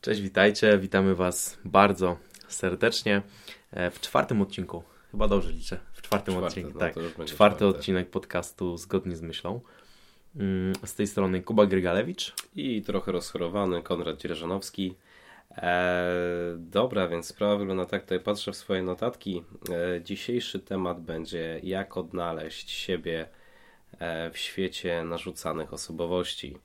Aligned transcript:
Cześć, 0.00 0.20
witajcie. 0.20 0.78
Witamy 0.78 1.14
Was 1.14 1.58
bardzo 1.64 2.16
serdecznie 2.48 3.22
e, 3.70 3.90
w 3.90 4.00
czwartym 4.00 4.42
odcinku. 4.42 4.82
Chyba 5.10 5.28
dobrze 5.28 5.52
liczę. 5.52 5.80
W 5.92 6.02
czwartym 6.02 6.34
Czwarty, 6.34 6.46
odcinku. 6.46 6.70
no 6.74 6.80
tak. 6.80 6.94
Czwarty 7.26 7.66
odcinek 7.66 8.10
podcastu 8.10 8.76
Zgodnie 8.76 9.16
z 9.16 9.22
myślą. 9.22 9.60
Mm, 10.36 10.72
Z 10.84 10.94
tej 10.94 11.06
strony 11.06 11.42
Kuba 11.42 11.66
Grygalewicz. 11.66 12.34
I 12.56 12.82
trochę 12.82 13.12
rozchorowany 13.12 13.82
Konrad 13.82 14.20
Dzierżanowski. 14.20 14.94
Eee, 15.56 16.58
dobra, 16.58 17.08
więc 17.08 17.26
sprawa 17.26 17.56
wygląda 17.56 17.86
tak, 17.86 18.02
tutaj 18.02 18.20
patrzę 18.20 18.52
w 18.52 18.56
swoje 18.56 18.82
notatki. 18.82 19.42
E, 19.70 20.02
dzisiejszy 20.02 20.58
temat 20.60 21.00
będzie 21.00 21.60
jak 21.62 21.96
odnaleźć 21.96 22.70
siebie 22.70 23.28
e, 23.98 24.30
w 24.30 24.38
świecie 24.38 25.04
narzucanych 25.04 25.72
osobowości. 25.72 26.58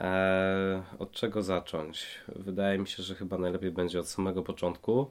Eee, 0.00 0.82
od 0.98 1.12
czego 1.12 1.42
zacząć? 1.42 2.06
Wydaje 2.28 2.78
mi 2.78 2.86
się, 2.88 3.02
że 3.02 3.14
chyba 3.14 3.38
najlepiej 3.38 3.70
będzie 3.70 4.00
od 4.00 4.08
samego 4.08 4.42
początku, 4.42 5.10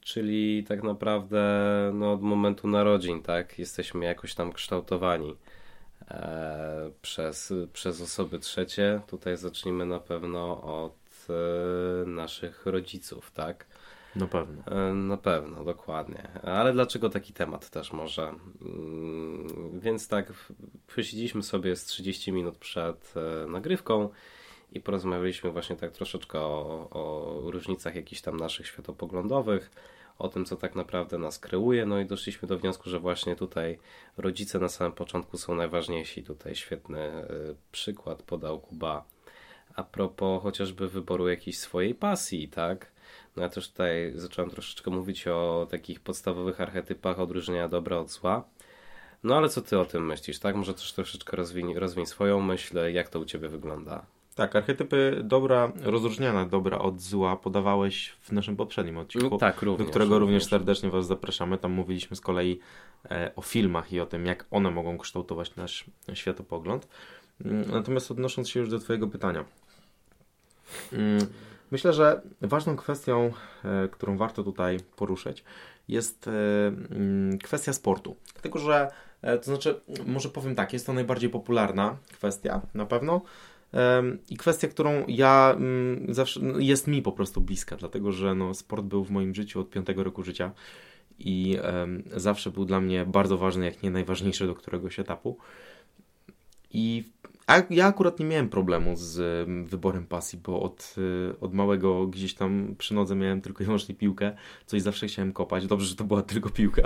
czyli 0.00 0.64
tak 0.64 0.82
naprawdę 0.82 1.42
no, 1.94 2.12
od 2.12 2.22
momentu 2.22 2.68
narodzin, 2.68 3.22
tak? 3.22 3.58
Jesteśmy 3.58 4.04
jakoś 4.04 4.34
tam 4.34 4.52
kształtowani 4.52 5.36
e, 6.10 6.90
przez, 7.02 7.52
przez 7.72 8.00
osoby 8.00 8.38
trzecie. 8.38 9.00
Tutaj 9.06 9.36
zacznijmy 9.36 9.86
na 9.86 10.00
pewno 10.00 10.62
od 10.62 11.26
e, 11.30 12.06
naszych 12.06 12.66
rodziców, 12.66 13.30
tak? 13.30 13.66
Na 14.16 14.26
pewno. 14.26 14.62
E, 14.66 14.94
Na 14.94 15.16
pewno, 15.16 15.64
dokładnie. 15.64 16.28
Ale 16.42 16.72
dlaczego 16.72 17.10
taki 17.10 17.32
temat 17.32 17.70
też 17.70 17.92
może? 17.92 18.34
Mm, 18.62 19.80
Więc 19.80 20.08
tak, 20.08 20.32
posiedzieliśmy 20.94 21.42
sobie 21.42 21.76
z 21.76 21.84
30 21.84 22.32
minut 22.32 22.58
przed 22.58 23.14
e, 23.16 23.46
nagrywką 23.46 24.08
i 24.72 24.80
porozmawialiśmy 24.80 25.50
właśnie 25.50 25.76
tak 25.76 25.92
troszeczkę 25.92 26.40
o, 26.40 26.88
o 26.90 27.40
różnicach 27.50 27.94
jakichś 27.94 28.20
tam 28.20 28.36
naszych 28.36 28.66
światopoglądowych, 28.66 29.70
o 30.18 30.28
tym, 30.28 30.44
co 30.44 30.56
tak 30.56 30.74
naprawdę 30.74 31.18
nas 31.18 31.38
kreuje, 31.38 31.86
no 31.86 32.00
i 32.00 32.06
doszliśmy 32.06 32.48
do 32.48 32.58
wniosku, 32.58 32.90
że 32.90 33.00
właśnie 33.00 33.36
tutaj 33.36 33.78
rodzice 34.16 34.58
na 34.58 34.68
samym 34.68 34.92
początku 34.92 35.38
są 35.38 35.54
najważniejsi. 35.54 36.22
Tutaj 36.24 36.54
świetny 36.54 37.00
e, 37.00 37.26
przykład 37.72 38.22
podał 38.22 38.60
Kuba 38.60 39.04
a 39.74 39.82
propos 39.82 40.42
chociażby 40.42 40.88
wyboru 40.88 41.28
jakiejś 41.28 41.58
swojej 41.58 41.94
pasji, 41.94 42.48
tak? 42.48 42.92
No 43.38 43.44
ja 43.44 43.48
też 43.48 43.68
tutaj 43.68 44.12
zacząłem 44.14 44.50
troszeczkę 44.50 44.90
mówić 44.90 45.28
o 45.28 45.66
takich 45.70 46.00
podstawowych 46.00 46.60
archetypach 46.60 47.20
odróżnienia 47.20 47.68
dobra 47.68 47.96
od 47.98 48.10
zła. 48.10 48.44
No 49.22 49.36
ale 49.36 49.48
co 49.48 49.62
ty 49.62 49.78
o 49.78 49.84
tym 49.84 50.06
myślisz, 50.06 50.38
tak? 50.38 50.56
Może 50.56 50.74
też 50.74 50.92
troszeczkę 50.92 51.36
rozwiń, 51.36 51.74
rozwiń 51.74 52.06
swoją 52.06 52.40
myśl, 52.40 52.78
jak 52.92 53.08
to 53.08 53.20
u 53.20 53.24
ciebie 53.24 53.48
wygląda? 53.48 54.06
Tak, 54.34 54.56
archetypy 54.56 55.20
dobra, 55.24 55.72
rozróżniania 55.82 56.46
dobra 56.46 56.78
od 56.78 57.00
zła 57.00 57.36
podawałeś 57.36 58.16
w 58.20 58.32
naszym 58.32 58.56
poprzednim 58.56 58.98
odcinku. 58.98 59.38
tak, 59.38 59.62
również. 59.62 59.86
do 59.86 59.90
którego 59.90 60.18
również 60.18 60.44
serdecznie 60.44 60.90
Was 60.90 61.06
zapraszamy. 61.06 61.58
Tam 61.58 61.72
mówiliśmy 61.72 62.16
z 62.16 62.20
kolei 62.20 62.60
e, 63.10 63.32
o 63.36 63.42
filmach 63.42 63.92
i 63.92 64.00
o 64.00 64.06
tym, 64.06 64.26
jak 64.26 64.46
one 64.50 64.70
mogą 64.70 64.98
kształtować 64.98 65.56
nasz 65.56 65.84
światopogląd. 66.14 66.88
Mm, 67.44 67.70
Natomiast 67.70 68.10
odnosząc 68.10 68.48
się 68.48 68.60
już 68.60 68.68
do 68.68 68.78
Twojego 68.78 69.08
pytania. 69.08 69.44
Myślę, 71.70 71.92
że 71.92 72.20
ważną 72.40 72.76
kwestią, 72.76 73.32
e, 73.64 73.88
którą 73.88 74.16
warto 74.16 74.44
tutaj 74.44 74.78
poruszyć, 74.96 75.44
jest 75.88 76.28
e, 76.28 76.32
mm, 76.66 77.38
kwestia 77.38 77.72
sportu. 77.72 78.16
Dlatego, 78.32 78.58
że 78.58 78.90
e, 79.22 79.38
to 79.38 79.44
znaczy, 79.44 79.80
może 80.06 80.28
powiem 80.28 80.54
tak, 80.54 80.72
jest 80.72 80.86
to 80.86 80.92
najbardziej 80.92 81.30
popularna 81.30 81.96
kwestia 82.12 82.60
na 82.74 82.86
pewno. 82.86 83.20
I 84.30 84.36
kwestia, 84.36 84.68
którą 84.68 85.04
ja 85.08 85.54
mm, 85.56 86.14
zawsze 86.14 86.40
no, 86.40 86.58
jest 86.58 86.86
mi 86.86 87.02
po 87.02 87.12
prostu 87.12 87.40
bliska, 87.40 87.76
dlatego 87.76 88.12
że 88.12 88.34
no, 88.34 88.54
sport 88.54 88.84
był 88.84 89.04
w 89.04 89.10
moim 89.10 89.34
życiu 89.34 89.60
od 89.60 89.70
piątego 89.70 90.04
roku 90.04 90.22
życia 90.22 90.50
i 91.18 91.58
zawsze 92.16 92.50
był 92.50 92.64
dla 92.64 92.80
mnie 92.80 93.06
bardzo 93.06 93.38
ważny, 93.38 93.64
jak 93.64 93.82
nie 93.82 93.90
najważniejszy 93.90 94.46
do 94.46 94.54
któregoś 94.54 94.98
etapu. 94.98 95.38
I 96.70 97.04
a 97.48 97.62
ja 97.70 97.86
akurat 97.86 98.18
nie 98.18 98.26
miałem 98.26 98.48
problemu 98.48 98.96
z 98.96 99.18
em, 99.48 99.64
wyborem 99.64 100.06
pasji, 100.06 100.38
bo 100.38 100.62
od, 100.62 100.94
y, 100.98 101.40
od 101.40 101.54
małego 101.54 102.06
gdzieś 102.06 102.34
tam 102.34 102.74
przy 102.78 102.94
nodze 102.94 103.16
miałem 103.16 103.40
tylko 103.40 103.62
i 103.62 103.66
wyłącznie 103.66 103.94
piłkę, 103.94 104.36
coś 104.66 104.82
zawsze 104.82 105.06
chciałem 105.06 105.32
kopać. 105.32 105.66
Dobrze, 105.66 105.86
że 105.86 105.96
to 105.96 106.04
była 106.04 106.22
tylko 106.22 106.50
piłka. 106.50 106.82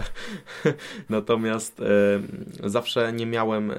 Natomiast 1.09 1.81
e, 1.81 2.69
zawsze 2.71 3.13
nie 3.13 3.27
miałem, 3.27 3.71
e, 3.71 3.77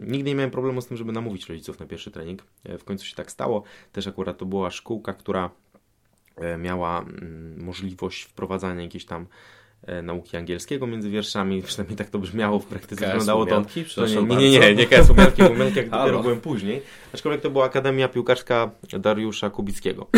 nigdy 0.00 0.30
nie 0.30 0.34
miałem 0.34 0.50
problemu 0.50 0.80
z 0.80 0.86
tym, 0.86 0.96
żeby 0.96 1.12
namówić 1.12 1.48
rodziców 1.48 1.80
na 1.80 1.86
pierwszy 1.86 2.10
trening. 2.10 2.42
E, 2.64 2.78
w 2.78 2.84
końcu 2.84 3.06
się 3.06 3.16
tak 3.16 3.30
stało. 3.30 3.62
Też 3.92 4.06
akurat 4.06 4.38
to 4.38 4.46
była 4.46 4.70
szkółka, 4.70 5.12
która 5.12 5.50
e, 6.36 6.58
miała 6.58 7.00
mm, 7.00 7.64
możliwość 7.64 8.22
wprowadzania 8.22 8.82
jakiejś 8.82 9.04
tam 9.04 9.26
nauki 10.02 10.36
angielskiego 10.36 10.86
między 10.86 11.10
wierszami, 11.10 11.62
przynajmniej 11.62 11.96
tak 11.96 12.10
to 12.10 12.18
brzmiało 12.18 12.58
w 12.58 12.66
praktyce. 12.66 13.06
Wyglądało 13.06 13.46
to 13.46 13.62
to 13.94 14.06
nie, 14.06 14.22
nie, 14.22 14.36
nie, 14.36 14.60
nie, 14.60 14.74
nie 14.74 14.86
KS 14.86 15.10
Umianki, 15.10 15.42
Umianki 15.56 15.76
jak 15.76 15.90
dopiero 15.90 16.22
byłem 16.22 16.40
później. 16.40 16.82
Aczkolwiek 17.14 17.40
to 17.40 17.50
była 17.50 17.64
Akademia 17.64 18.08
Piłkarska 18.08 18.70
Dariusza 18.98 19.50
Kubickiego. 19.50 20.06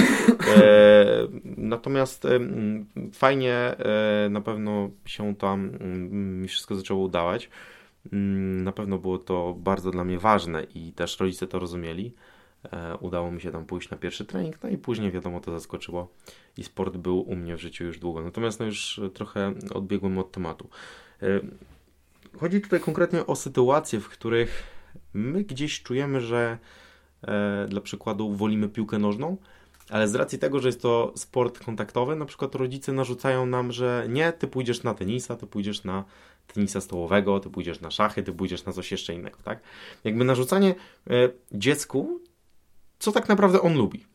E, 0.57 1.29
natomiast 1.57 2.25
em, 2.25 2.87
fajnie 3.13 3.55
e, 3.55 4.29
na 4.31 4.41
pewno 4.41 4.91
się 5.05 5.35
tam 5.37 5.71
mm, 5.81 6.43
mi 6.43 6.49
wszystko 6.49 6.75
zaczęło 6.75 7.05
udawać. 7.05 7.51
Mm, 8.13 8.65
Na 8.65 8.73
pewno 8.73 8.99
było 8.99 9.19
to 9.19 9.55
bardzo 9.59 9.91
dla 9.91 10.05
mnie 10.05 10.19
ważne 10.19 10.67
i 10.75 10.93
też 10.93 11.21
rodzice 11.21 11.47
to 11.47 11.59
rozumieli. 11.59 12.13
E, 12.73 12.97
Udało 12.97 13.31
mi 13.31 13.41
się 13.41 13.51
tam 13.51 13.65
pójść 13.65 13.91
na 13.91 13.97
pierwszy 13.97 14.25
trening, 14.25 14.63
no 14.63 14.69
i 14.69 14.79
później 14.79 15.11
wiadomo 15.11 15.41
to 15.41 15.53
zaskoczyło 15.53 16.09
i 16.57 16.65
sport 16.65 16.97
był 16.97 17.21
u 17.21 17.37
mnie 17.37 17.57
w 17.57 17.61
życiu 17.61 17.85
już 17.85 17.99
długo. 17.99 18.23
Natomiast 18.23 18.61
no 18.61 18.67
już 18.67 19.01
trochę 19.15 19.55
odbiegłem 19.75 20.19
od 20.19 20.33
tematu. 20.33 20.69
E, 21.23 21.41
Chodzi 22.41 22.61
tutaj 22.61 22.81
konkretnie 22.81 23.27
o 23.27 23.37
sytuacje, 23.37 24.01
w 24.01 24.09
których 24.09 24.63
my 25.15 25.45
gdzieś 25.45 25.83
czujemy, 25.83 26.21
że 26.21 26.59
e, 27.23 27.67
dla 27.69 27.81
przykładu 27.81 28.35
wolimy 28.35 28.69
piłkę 28.69 28.99
nożną, 28.99 29.37
ale 29.91 30.09
z 30.09 30.15
racji 30.15 30.39
tego, 30.39 30.61
że 30.61 30.69
jest 30.69 30.83
to 30.83 31.13
sport 31.17 31.65
kontaktowy, 31.65 32.17
na 32.17 32.25
przykład 32.25 32.55
rodzice 32.55 32.93
narzucają 32.93 33.47
nam, 33.47 33.73
że 33.73 34.07
nie, 34.09 34.33
ty 34.33 34.47
pójdziesz 34.47 34.83
na 34.83 34.95
tenisa, 34.95 35.37
ty 35.37 35.47
pójdziesz 35.47 35.85
na 35.85 36.05
tenisa 36.47 36.81
stołowego, 36.81 37.41
ty 37.41 37.51
pójdziesz 37.51 37.81
na 37.81 37.91
szachy, 37.91 38.23
ty 38.23 38.33
pójdziesz 38.33 38.65
na 38.65 38.73
coś 38.73 38.93
jeszcze 38.93 39.15
innego, 39.15 39.39
tak? 39.45 39.61
Jakby 40.05 40.25
narzucanie 40.25 40.75
e, 41.11 41.29
dziecku, 41.53 42.21
co 42.99 43.13
tak 43.13 43.29
naprawdę 43.29 43.61
on 43.61 43.77
lubi. 43.77 44.07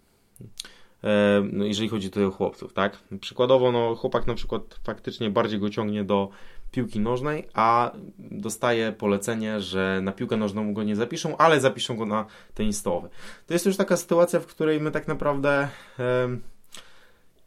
E, 1.04 1.44
no, 1.52 1.66
jeżeli 1.66 1.90
chodzi 1.90 2.10
tutaj 2.10 2.26
o 2.26 2.32
chłopców, 2.32 2.74
tak? 2.74 2.98
Przykładowo, 3.22 3.72
no, 3.72 3.96
chłopak 3.96 4.28
na 4.28 4.34
przykład 4.34 4.80
faktycznie 4.84 5.30
bardziej 5.30 5.60
go 5.60 5.70
ciągnie 5.70 6.04
do 6.04 6.30
piłki 6.72 7.00
nożnej, 7.00 7.48
a 7.54 7.92
dostaje 8.20 8.92
polecenie, 8.92 9.62
że 9.62 10.00
na 10.04 10.12
piłkę 10.12 10.38
nożną 10.38 10.74
go 10.74 10.84
nie 10.84 10.96
zapiszą, 10.96 11.38
ale 11.38 11.60
zapiszą 11.60 11.96
go 11.96 12.06
na 12.06 12.26
tenis. 12.54 12.84
To 12.84 13.10
jest 13.50 13.66
już 13.66 13.78
taka 13.78 13.98
sytuacja, 13.98 14.40
w 14.40 14.46
której 14.46 14.80
my 14.80 14.92
tak 14.92 15.08
naprawdę 15.08 15.68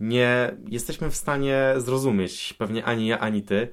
nie 0.00 0.54
jesteśmy 0.68 1.10
w 1.10 1.16
stanie 1.16 1.74
zrozumieć, 1.76 2.54
pewnie 2.58 2.84
ani 2.84 3.06
ja, 3.06 3.18
ani 3.18 3.42
ty, 3.42 3.68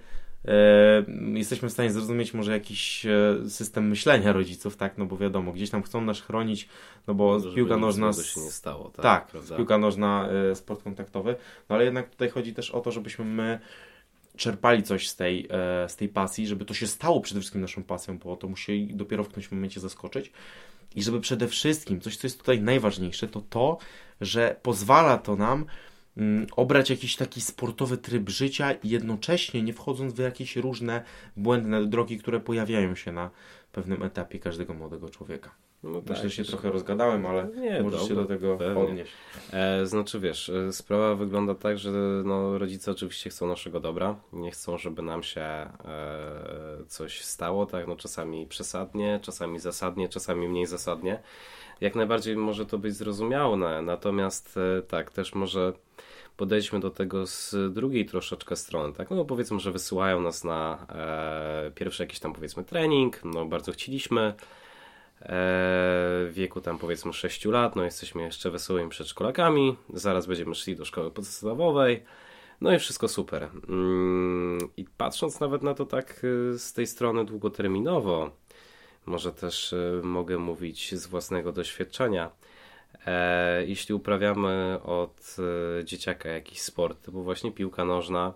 jesteśmy 1.33 1.69
w 1.69 1.71
stanie 1.71 1.91
zrozumieć 1.91 2.33
może 2.33 2.51
jakiś 2.51 3.05
e, 3.05 3.49
system 3.49 3.87
myślenia 3.87 4.33
rodziców, 4.33 4.77
tak, 4.77 4.97
no 4.97 5.05
bo 5.05 5.17
wiadomo, 5.17 5.51
gdzieś 5.51 5.69
tam 5.69 5.83
chcą 5.83 6.01
nas 6.01 6.21
chronić, 6.21 6.69
no 7.07 7.13
bo 7.13 7.39
Żeby 7.39 7.55
piłka 7.55 7.77
nożna... 7.77 8.13
się 8.13 8.41
nie 8.41 8.51
stało, 8.51 8.89
tak? 8.89 9.03
Tak, 9.03 9.27
prawda? 9.27 9.57
piłka 9.57 9.77
nożna, 9.77 10.29
e, 10.51 10.55
sport 10.55 10.83
kontaktowy, 10.83 11.35
no 11.69 11.75
ale 11.75 11.85
jednak 11.85 12.09
tutaj 12.09 12.29
chodzi 12.29 12.53
też 12.53 12.71
o 12.71 12.81
to, 12.81 12.91
żebyśmy 12.91 13.25
my 13.25 13.59
czerpali 14.37 14.83
coś 14.83 15.09
z 15.09 15.15
tej, 15.15 15.47
e, 15.49 15.89
z 15.89 15.95
tej 15.95 16.09
pasji, 16.09 16.47
żeby 16.47 16.65
to 16.65 16.73
się 16.73 16.87
stało 16.87 17.21
przede 17.21 17.39
wszystkim 17.39 17.61
naszą 17.61 17.83
pasją, 17.83 18.17
bo 18.17 18.37
to 18.37 18.47
musi 18.47 18.87
dopiero 18.93 19.23
w 19.23 19.27
którymś 19.27 19.51
momencie 19.51 19.79
zaskoczyć. 19.79 20.31
I 20.95 21.03
żeby 21.03 21.19
przede 21.19 21.47
wszystkim, 21.47 22.01
coś 22.01 22.17
co 22.17 22.27
jest 22.27 22.37
tutaj 22.37 22.61
najważniejsze, 22.61 23.27
to 23.27 23.41
to, 23.49 23.77
że 24.21 24.55
pozwala 24.61 25.17
to 25.17 25.35
nam 25.35 25.65
obrać 26.55 26.89
jakiś 26.89 27.15
taki 27.15 27.41
sportowy 27.41 27.97
tryb 27.97 28.29
życia 28.29 28.71
i 28.71 28.89
jednocześnie 28.89 29.63
nie 29.63 29.73
wchodząc 29.73 30.13
w 30.13 30.19
jakieś 30.19 30.55
różne 30.55 31.03
błędne 31.37 31.85
drogi, 31.85 32.17
które 32.17 32.39
pojawiają 32.39 32.95
się 32.95 33.11
na 33.11 33.29
pewnym 33.71 34.03
etapie 34.03 34.39
każdego 34.39 34.73
młodego 34.73 35.09
człowieka. 35.09 35.51
No 35.83 36.01
Myślę, 36.09 36.23
tak, 36.23 36.31
się 36.31 36.43
trochę 36.43 36.71
rozgadałem, 36.71 37.25
ale 37.25 37.47
Nie, 37.55 37.83
możesz 37.83 38.07
się 38.07 38.15
do 38.15 38.25
tego 38.25 38.57
pewnie. 38.57 38.83
odnieść. 38.83 39.11
E, 39.53 39.85
znaczy 39.85 40.19
wiesz, 40.19 40.49
e, 40.49 40.73
sprawa 40.73 41.15
wygląda 41.15 41.55
tak, 41.55 41.77
że 41.77 41.91
no, 42.25 42.57
rodzice 42.57 42.91
oczywiście 42.91 43.29
chcą 43.29 43.47
naszego 43.47 43.79
dobra, 43.79 44.15
nie 44.33 44.51
chcą, 44.51 44.77
żeby 44.77 45.01
nam 45.01 45.23
się 45.23 45.41
e, 45.41 45.69
coś 46.87 47.21
stało, 47.21 47.65
tak, 47.65 47.87
no 47.87 47.95
czasami 47.95 48.47
przesadnie, 48.47 49.19
czasami 49.21 49.59
zasadnie, 49.59 50.09
czasami 50.09 50.47
mniej 50.49 50.65
zasadnie. 50.65 51.19
Jak 51.81 51.95
najbardziej 51.95 52.37
może 52.37 52.65
to 52.65 52.77
być 52.77 52.95
zrozumiałe, 52.95 53.81
natomiast 53.81 54.57
e, 54.57 54.81
tak, 54.81 55.11
też 55.11 55.35
może 55.35 55.73
podejdźmy 56.41 56.79
do 56.79 56.89
tego 56.89 57.27
z 57.27 57.55
drugiej 57.73 58.05
troszeczkę 58.05 58.55
strony, 58.55 58.93
tak, 58.93 59.09
no 59.09 59.25
powiedzmy, 59.25 59.59
że 59.59 59.71
wysyłają 59.71 60.21
nas 60.21 60.43
na 60.43 60.87
e, 60.89 61.71
pierwszy 61.75 62.03
jakiś 62.03 62.19
tam 62.19 62.33
powiedzmy 62.33 62.63
trening, 62.63 63.23
no 63.23 63.45
bardzo 63.45 63.71
chcieliśmy, 63.71 64.33
w 65.21 66.31
wieku 66.33 66.61
tam 66.61 66.77
powiedzmy 66.77 67.13
6 67.13 67.45
lat, 67.45 67.75
no 67.75 67.83
jesteśmy 67.83 68.21
jeszcze 68.21 68.51
wesołymi 68.51 68.89
przedszkolakami, 68.89 69.75
zaraz 69.93 70.25
będziemy 70.25 70.55
szli 70.55 70.75
do 70.75 70.85
szkoły 70.85 71.11
podstawowej, 71.11 72.03
no 72.61 72.73
i 72.73 72.79
wszystko 72.79 73.07
super. 73.07 73.49
Mm, 73.69 74.59
I 74.77 74.85
patrząc 74.97 75.39
nawet 75.39 75.63
na 75.63 75.73
to 75.73 75.85
tak 75.85 76.25
z 76.57 76.73
tej 76.73 76.87
strony 76.87 77.25
długoterminowo, 77.25 78.31
może 79.05 79.31
też 79.31 79.75
mogę 80.03 80.37
mówić 80.37 80.95
z 80.95 81.07
własnego 81.07 81.51
doświadczenia, 81.51 82.29
E, 82.29 82.50
jeśli 83.65 83.95
uprawiamy 83.95 84.79
od 84.83 85.35
e, 85.79 85.85
dzieciaka 85.85 86.29
jakiś 86.29 86.61
sport, 86.61 87.05
typu 87.05 87.23
właśnie 87.23 87.51
piłka 87.51 87.85
nożna, 87.85 88.33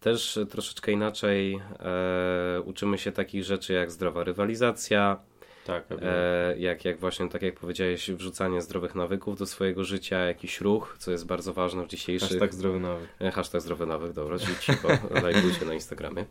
też 0.00 0.38
troszeczkę 0.50 0.92
inaczej 0.92 1.60
e, 1.80 2.60
uczymy 2.60 2.98
się 2.98 3.12
takich 3.12 3.44
rzeczy 3.44 3.72
jak 3.72 3.90
zdrowa 3.90 4.24
rywalizacja, 4.24 5.20
tak, 5.64 5.84
e, 6.02 6.54
jak, 6.58 6.84
jak 6.84 6.98
właśnie, 6.98 7.28
tak 7.28 7.42
jak 7.42 7.54
powiedziałeś, 7.54 8.10
wrzucanie 8.10 8.62
zdrowych 8.62 8.94
nawyków 8.94 9.38
do 9.38 9.46
swojego 9.46 9.84
życia, 9.84 10.18
jakiś 10.18 10.60
ruch, 10.60 10.96
co 10.98 11.10
jest 11.10 11.26
bardzo 11.26 11.52
ważne 11.52 11.84
w 11.84 11.88
dzisiejszych... 11.88 12.28
Hashtag 12.28 12.54
zdrowy 12.54 12.80
nawyk. 12.80 13.08
E, 13.20 13.30
hashtag 13.30 13.60
zdrowy 13.60 13.86
nawyk, 13.86 14.12
dobra, 14.12 14.38
czyli 14.38 14.56
cicho, 14.60 14.88
lajkujcie 15.24 15.64
na 15.64 15.74
Instagramie. 15.74 16.24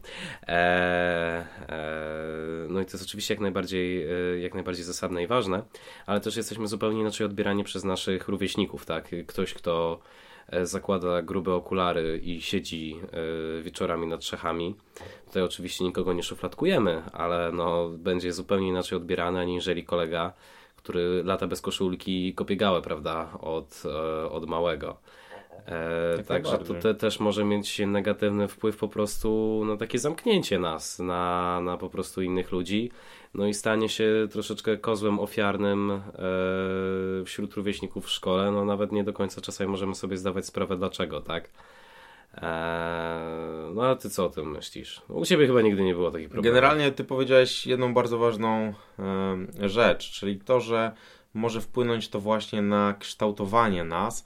E, 0.47 0.55
e, 1.69 2.67
no 2.69 2.81
i 2.81 2.85
to 2.85 2.91
jest 2.91 3.03
oczywiście 3.03 3.33
jak 3.33 3.41
najbardziej, 3.41 4.03
e, 4.03 4.39
jak 4.39 4.53
najbardziej 4.53 4.83
zasadne 4.83 5.23
i 5.23 5.27
ważne, 5.27 5.63
ale 6.05 6.19
też 6.21 6.35
jesteśmy 6.35 6.67
zupełnie 6.67 7.01
inaczej 7.01 7.25
odbierani 7.25 7.63
przez 7.63 7.83
naszych 7.83 8.27
rówieśników, 8.27 8.85
tak? 8.85 9.09
Ktoś, 9.27 9.53
kto 9.53 9.99
zakłada 10.63 11.21
grube 11.21 11.53
okulary 11.53 12.21
i 12.23 12.41
siedzi 12.41 12.99
e, 13.59 13.61
wieczorami 13.61 14.07
nad 14.07 14.21
trzechami. 14.21 14.75
Tutaj 15.25 15.43
oczywiście 15.43 15.83
nikogo 15.83 16.13
nie 16.13 16.23
szufladkujemy, 16.23 17.03
ale 17.13 17.51
no, 17.51 17.89
będzie 17.89 18.33
zupełnie 18.33 18.67
inaczej 18.67 18.97
odbierany, 18.97 19.39
aniżeli 19.39 19.83
kolega, 19.83 20.33
który 20.75 21.23
lata 21.23 21.47
bez 21.47 21.61
koszulki 21.61 22.27
i 22.27 22.33
kopie 22.33 22.55
gałę, 22.55 22.81
prawda, 22.81 23.37
od, 23.41 23.83
e, 23.85 24.29
od 24.29 24.49
małego. 24.49 24.97
E, 25.65 26.17
tak 26.17 26.25
także 26.25 26.57
to 26.57 26.73
te, 26.73 26.95
też 26.95 27.19
może 27.19 27.45
mieć 27.45 27.79
negatywny 27.79 28.47
wpływ 28.47 28.77
po 28.77 28.87
prostu 28.87 29.61
na 29.65 29.77
takie 29.77 29.99
zamknięcie 29.99 30.59
nas, 30.59 30.99
na, 30.99 31.61
na 31.61 31.77
po 31.77 31.89
prostu 31.89 32.21
innych 32.21 32.51
ludzi 32.51 32.91
no 33.33 33.47
i 33.47 33.53
stanie 33.53 33.89
się 33.89 34.27
troszeczkę 34.31 34.77
kozłem 34.77 35.19
ofiarnym 35.19 35.91
e, 35.91 36.01
wśród 37.25 37.53
rówieśników 37.53 38.05
w 38.05 38.09
szkole, 38.09 38.51
no 38.51 38.65
nawet 38.65 38.91
nie 38.91 39.03
do 39.03 39.13
końca 39.13 39.41
czasami 39.41 39.69
możemy 39.69 39.95
sobie 39.95 40.17
zdawać 40.17 40.45
sprawę 40.45 40.77
dlaczego, 40.77 41.21
tak? 41.21 41.49
E, 42.33 43.71
no 43.75 43.85
a 43.85 43.95
ty 43.95 44.09
co 44.09 44.25
o 44.25 44.29
tym 44.29 44.51
myślisz? 44.51 45.01
U 45.09 45.25
ciebie 45.25 45.47
chyba 45.47 45.61
nigdy 45.61 45.83
nie 45.83 45.93
było 45.93 46.11
takich 46.11 46.29
problemów. 46.29 46.55
Generalnie 46.55 46.91
ty 46.91 47.03
powiedziałeś 47.03 47.67
jedną 47.67 47.93
bardzo 47.93 48.17
ważną 48.17 48.73
e, 49.59 49.69
rzecz, 49.69 50.11
czyli 50.11 50.39
to, 50.39 50.59
że 50.59 50.91
może 51.33 51.61
wpłynąć 51.61 52.09
to 52.09 52.19
właśnie 52.19 52.61
na 52.61 52.95
kształtowanie 52.99 53.83
nas, 53.83 54.23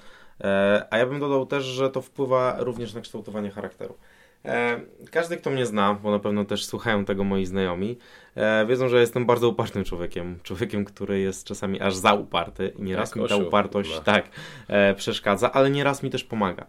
a 0.90 0.98
ja 0.98 1.06
bym 1.06 1.20
dodał 1.20 1.46
też, 1.46 1.64
że 1.64 1.90
to 1.90 2.02
wpływa 2.02 2.56
również 2.60 2.94
na 2.94 3.02
kształtowanie 3.02 3.52
charakteru. 3.52 3.98
E, 4.46 4.80
każdy, 5.12 5.38
kto 5.38 5.50
mnie 5.50 5.66
zna, 5.66 5.94
bo 5.94 6.12
na 6.12 6.20
pewno 6.20 6.46
też 6.46 6.66
słuchają 6.66 7.06
tego 7.06 7.24
moi 7.24 7.46
znajomi, 7.46 7.98
e, 8.36 8.66
wiedzą, 8.66 8.90
że 8.90 9.00
jestem 9.00 9.26
bardzo 9.26 9.50
upartym 9.50 9.84
człowiekiem. 9.84 10.40
Człowiekiem, 10.44 10.86
który 10.86 11.20
jest 11.20 11.44
czasami 11.44 11.82
aż 11.82 11.96
za 11.96 12.14
uparty 12.14 12.74
i 12.80 12.82
nieraz 12.82 13.10
tak, 13.10 13.22
mi 13.22 13.30
ta 13.30 13.36
upartość 13.36 14.00
tak 14.00 14.30
e, 14.68 14.96
przeszkadza, 14.96 15.52
ale 15.52 15.70
nieraz 15.70 16.04
mi 16.04 16.10
też 16.10 16.24
pomaga. 16.24 16.66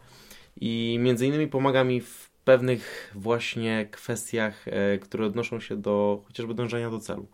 I 0.61 0.99
między 1.01 1.27
innymi 1.27 1.49
pomaga 1.49 1.85
mi 1.85 2.01
w 2.01 2.31
pewnych 2.45 3.13
właśnie 3.15 3.89
kwestiach, 3.91 4.65
które 5.01 5.27
odnoszą 5.27 5.61
się 5.61 5.77
do 5.77 6.23
chociażby 6.27 6.55
dążenia 6.55 6.91
do 6.91 6.99
celu. 6.99 7.27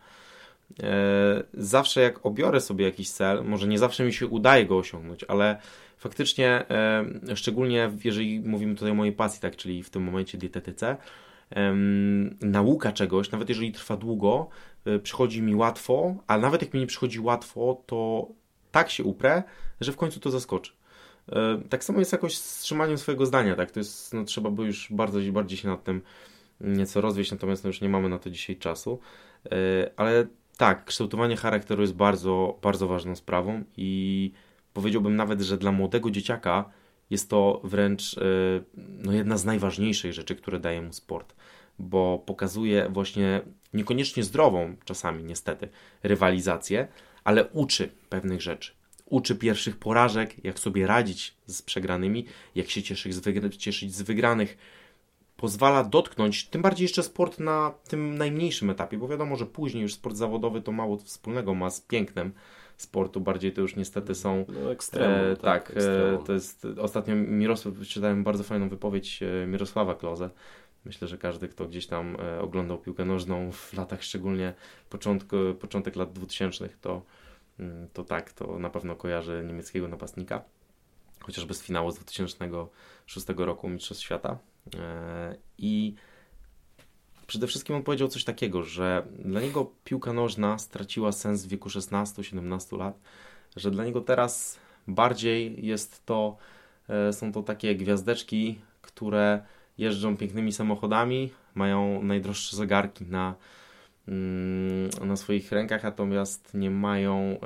Zawsze 1.53 2.01
jak 2.01 2.25
obiorę 2.25 2.61
sobie 2.61 2.85
jakiś 2.85 3.09
cel, 3.09 3.43
może 3.43 3.67
nie 3.67 3.79
zawsze 3.79 4.03
mi 4.03 4.13
się 4.13 4.27
udaje 4.27 4.65
go 4.65 4.77
osiągnąć, 4.77 5.23
ale 5.23 5.57
faktycznie, 6.05 6.65
szczególnie 7.35 7.91
jeżeli 8.03 8.39
mówimy 8.39 8.75
tutaj 8.75 8.91
o 8.91 8.93
mojej 8.93 9.13
pasji, 9.13 9.41
tak, 9.41 9.55
czyli 9.55 9.83
w 9.83 9.89
tym 9.89 10.03
momencie 10.03 10.37
dietetyce, 10.37 10.97
nauka 12.41 12.91
czegoś, 12.91 13.31
nawet 13.31 13.49
jeżeli 13.49 13.71
trwa 13.71 13.97
długo, 13.97 14.47
e, 14.85 14.99
przychodzi 14.99 15.41
mi 15.41 15.55
łatwo, 15.55 16.15
a 16.27 16.37
nawet 16.37 16.61
jak 16.61 16.73
mi 16.73 16.79
nie 16.79 16.87
przychodzi 16.87 17.19
łatwo, 17.19 17.83
to 17.85 18.27
tak 18.71 18.89
się 18.89 19.03
uprę, 19.03 19.43
że 19.81 19.91
w 19.91 19.97
końcu 19.97 20.19
to 20.19 20.31
zaskoczy. 20.31 20.71
E, 21.31 21.61
tak 21.69 21.83
samo 21.83 21.99
jest 21.99 22.11
jakoś 22.11 22.37
z 22.37 22.59
trzymaniem 22.59 22.97
swojego 22.97 23.25
zdania, 23.25 23.55
tak? 23.55 23.71
To 23.71 23.79
jest, 23.79 24.13
no, 24.13 24.23
trzeba 24.23 24.49
by 24.49 24.63
już 24.63 24.87
bardzo 24.91 25.19
bardziej 25.31 25.57
się 25.57 25.67
nad 25.67 25.83
tym 25.83 26.01
nieco 26.61 27.01
rozwieść, 27.01 27.31
natomiast 27.31 27.63
no, 27.63 27.67
już 27.67 27.81
nie 27.81 27.89
mamy 27.89 28.09
na 28.09 28.19
to 28.19 28.29
dzisiaj 28.29 28.55
czasu. 28.55 28.99
Ale 29.95 30.27
tak, 30.57 30.85
kształtowanie 30.85 31.37
charakteru 31.37 31.81
jest 31.81 31.93
bardzo, 31.93 32.59
bardzo 32.61 32.87
ważną 32.87 33.15
sprawą 33.15 33.63
i 33.77 34.31
powiedziałbym 34.75 35.15
nawet, 35.15 35.41
że 35.41 35.57
dla 35.57 35.71
młodego 35.71 36.11
dzieciaka 36.11 36.69
jest 37.09 37.29
to 37.29 37.61
wręcz 37.63 38.17
e, 38.17 38.21
no, 38.77 39.11
jedna 39.11 39.37
z 39.37 39.45
najważniejszych 39.45 40.13
rzeczy, 40.13 40.35
które 40.35 40.59
daje 40.59 40.81
mu 40.81 40.93
sport, 40.93 41.35
bo 41.79 42.23
pokazuje 42.25 42.89
właśnie 42.89 43.41
niekoniecznie 43.73 44.23
zdrową, 44.23 44.75
czasami 44.85 45.23
niestety, 45.23 45.69
rywalizację, 46.03 46.87
ale 47.23 47.45
uczy 47.45 47.89
pewnych 48.09 48.41
rzeczy. 48.41 48.71
Uczy 49.05 49.35
pierwszych 49.35 49.77
porażek, 49.77 50.45
jak 50.45 50.59
sobie 50.59 50.87
radzić 50.87 51.37
z 51.45 51.61
przegranymi, 51.61 52.25
jak 52.55 52.69
się 52.69 52.83
cieszyć 52.83 53.15
z, 53.15 53.19
wygra- 53.19 53.57
cieszyć 53.57 53.95
z 53.95 54.01
wygranych. 54.01 54.57
Pozwala 55.37 55.83
dotknąć, 55.83 56.47
tym 56.47 56.61
bardziej 56.61 56.85
jeszcze 56.85 57.03
sport 57.03 57.39
na 57.39 57.73
tym 57.87 58.17
najmniejszym 58.17 58.69
etapie, 58.69 58.97
bo 58.97 59.07
wiadomo, 59.07 59.35
że 59.35 59.45
później 59.45 59.83
już 59.83 59.93
sport 59.93 60.15
zawodowy 60.15 60.61
to 60.61 60.71
mało 60.71 60.97
wspólnego 60.97 61.53
ma 61.53 61.69
z 61.69 61.81
pięknem, 61.81 62.33
sportu, 62.77 63.21
bardziej 63.21 63.53
to 63.53 63.61
już 63.61 63.75
niestety 63.75 64.15
są... 64.15 64.45
No, 64.63 64.71
ekstremum, 64.71 65.31
e, 65.31 65.35
tak, 65.35 65.67
tak 65.67 65.77
e, 65.77 66.17
to 66.25 66.33
jest... 66.33 66.67
Ostatnio 66.81 67.15
Mirosław, 67.15 67.73
czytałem 67.87 68.23
bardzo 68.23 68.43
fajną 68.43 68.69
wypowiedź 68.69 69.23
e, 69.23 69.47
Mirosława 69.47 69.95
Kloze, 69.95 70.29
Myślę, 70.85 71.07
że 71.07 71.17
każdy, 71.17 71.47
kto 71.47 71.67
gdzieś 71.67 71.87
tam 71.87 72.17
e, 72.19 72.41
oglądał 72.41 72.77
piłkę 72.77 73.05
nożną 73.05 73.51
w 73.51 73.73
latach, 73.73 74.03
szczególnie 74.03 74.53
początku, 74.89 75.35
początek 75.59 75.95
lat 75.95 76.13
2000, 76.13 76.69
to, 76.81 77.01
mm, 77.59 77.87
to 77.93 78.03
tak, 78.03 78.33
to 78.33 78.59
na 78.59 78.69
pewno 78.69 78.95
kojarzy 78.95 79.43
niemieckiego 79.47 79.87
napastnika, 79.87 80.43
chociażby 81.19 81.53
z 81.53 81.63
finału 81.63 81.91
z 81.91 81.95
2006 81.95 83.27
roku 83.37 83.69
Mistrzostw 83.69 84.03
Świata. 84.03 84.37
I 85.57 85.95
Przede 87.27 87.47
wszystkim 87.47 87.75
on 87.75 87.83
powiedział 87.83 88.07
coś 88.07 88.23
takiego, 88.23 88.63
że 88.63 89.07
dla 89.19 89.41
niego 89.41 89.71
piłka 89.83 90.13
nożna 90.13 90.57
straciła 90.57 91.11
sens 91.11 91.45
w 91.45 91.49
wieku 91.49 91.69
16-17 91.69 92.77
lat, 92.77 92.99
że 93.55 93.71
dla 93.71 93.85
niego 93.85 94.01
teraz 94.01 94.59
bardziej 94.87 95.65
jest 95.65 96.05
to, 96.05 96.37
e, 96.89 97.13
są 97.13 97.31
to 97.31 97.43
takie 97.43 97.75
gwiazdeczki, 97.75 98.59
które 98.81 99.45
jeżdżą 99.77 100.17
pięknymi 100.17 100.51
samochodami, 100.51 101.31
mają 101.55 102.03
najdroższe 102.03 102.57
zegarki 102.57 103.05
na, 103.05 103.35
mm, 104.07 104.89
na 105.07 105.15
swoich 105.15 105.51
rękach, 105.51 105.83
natomiast 105.83 106.53
nie 106.53 106.71
mają 106.71 107.39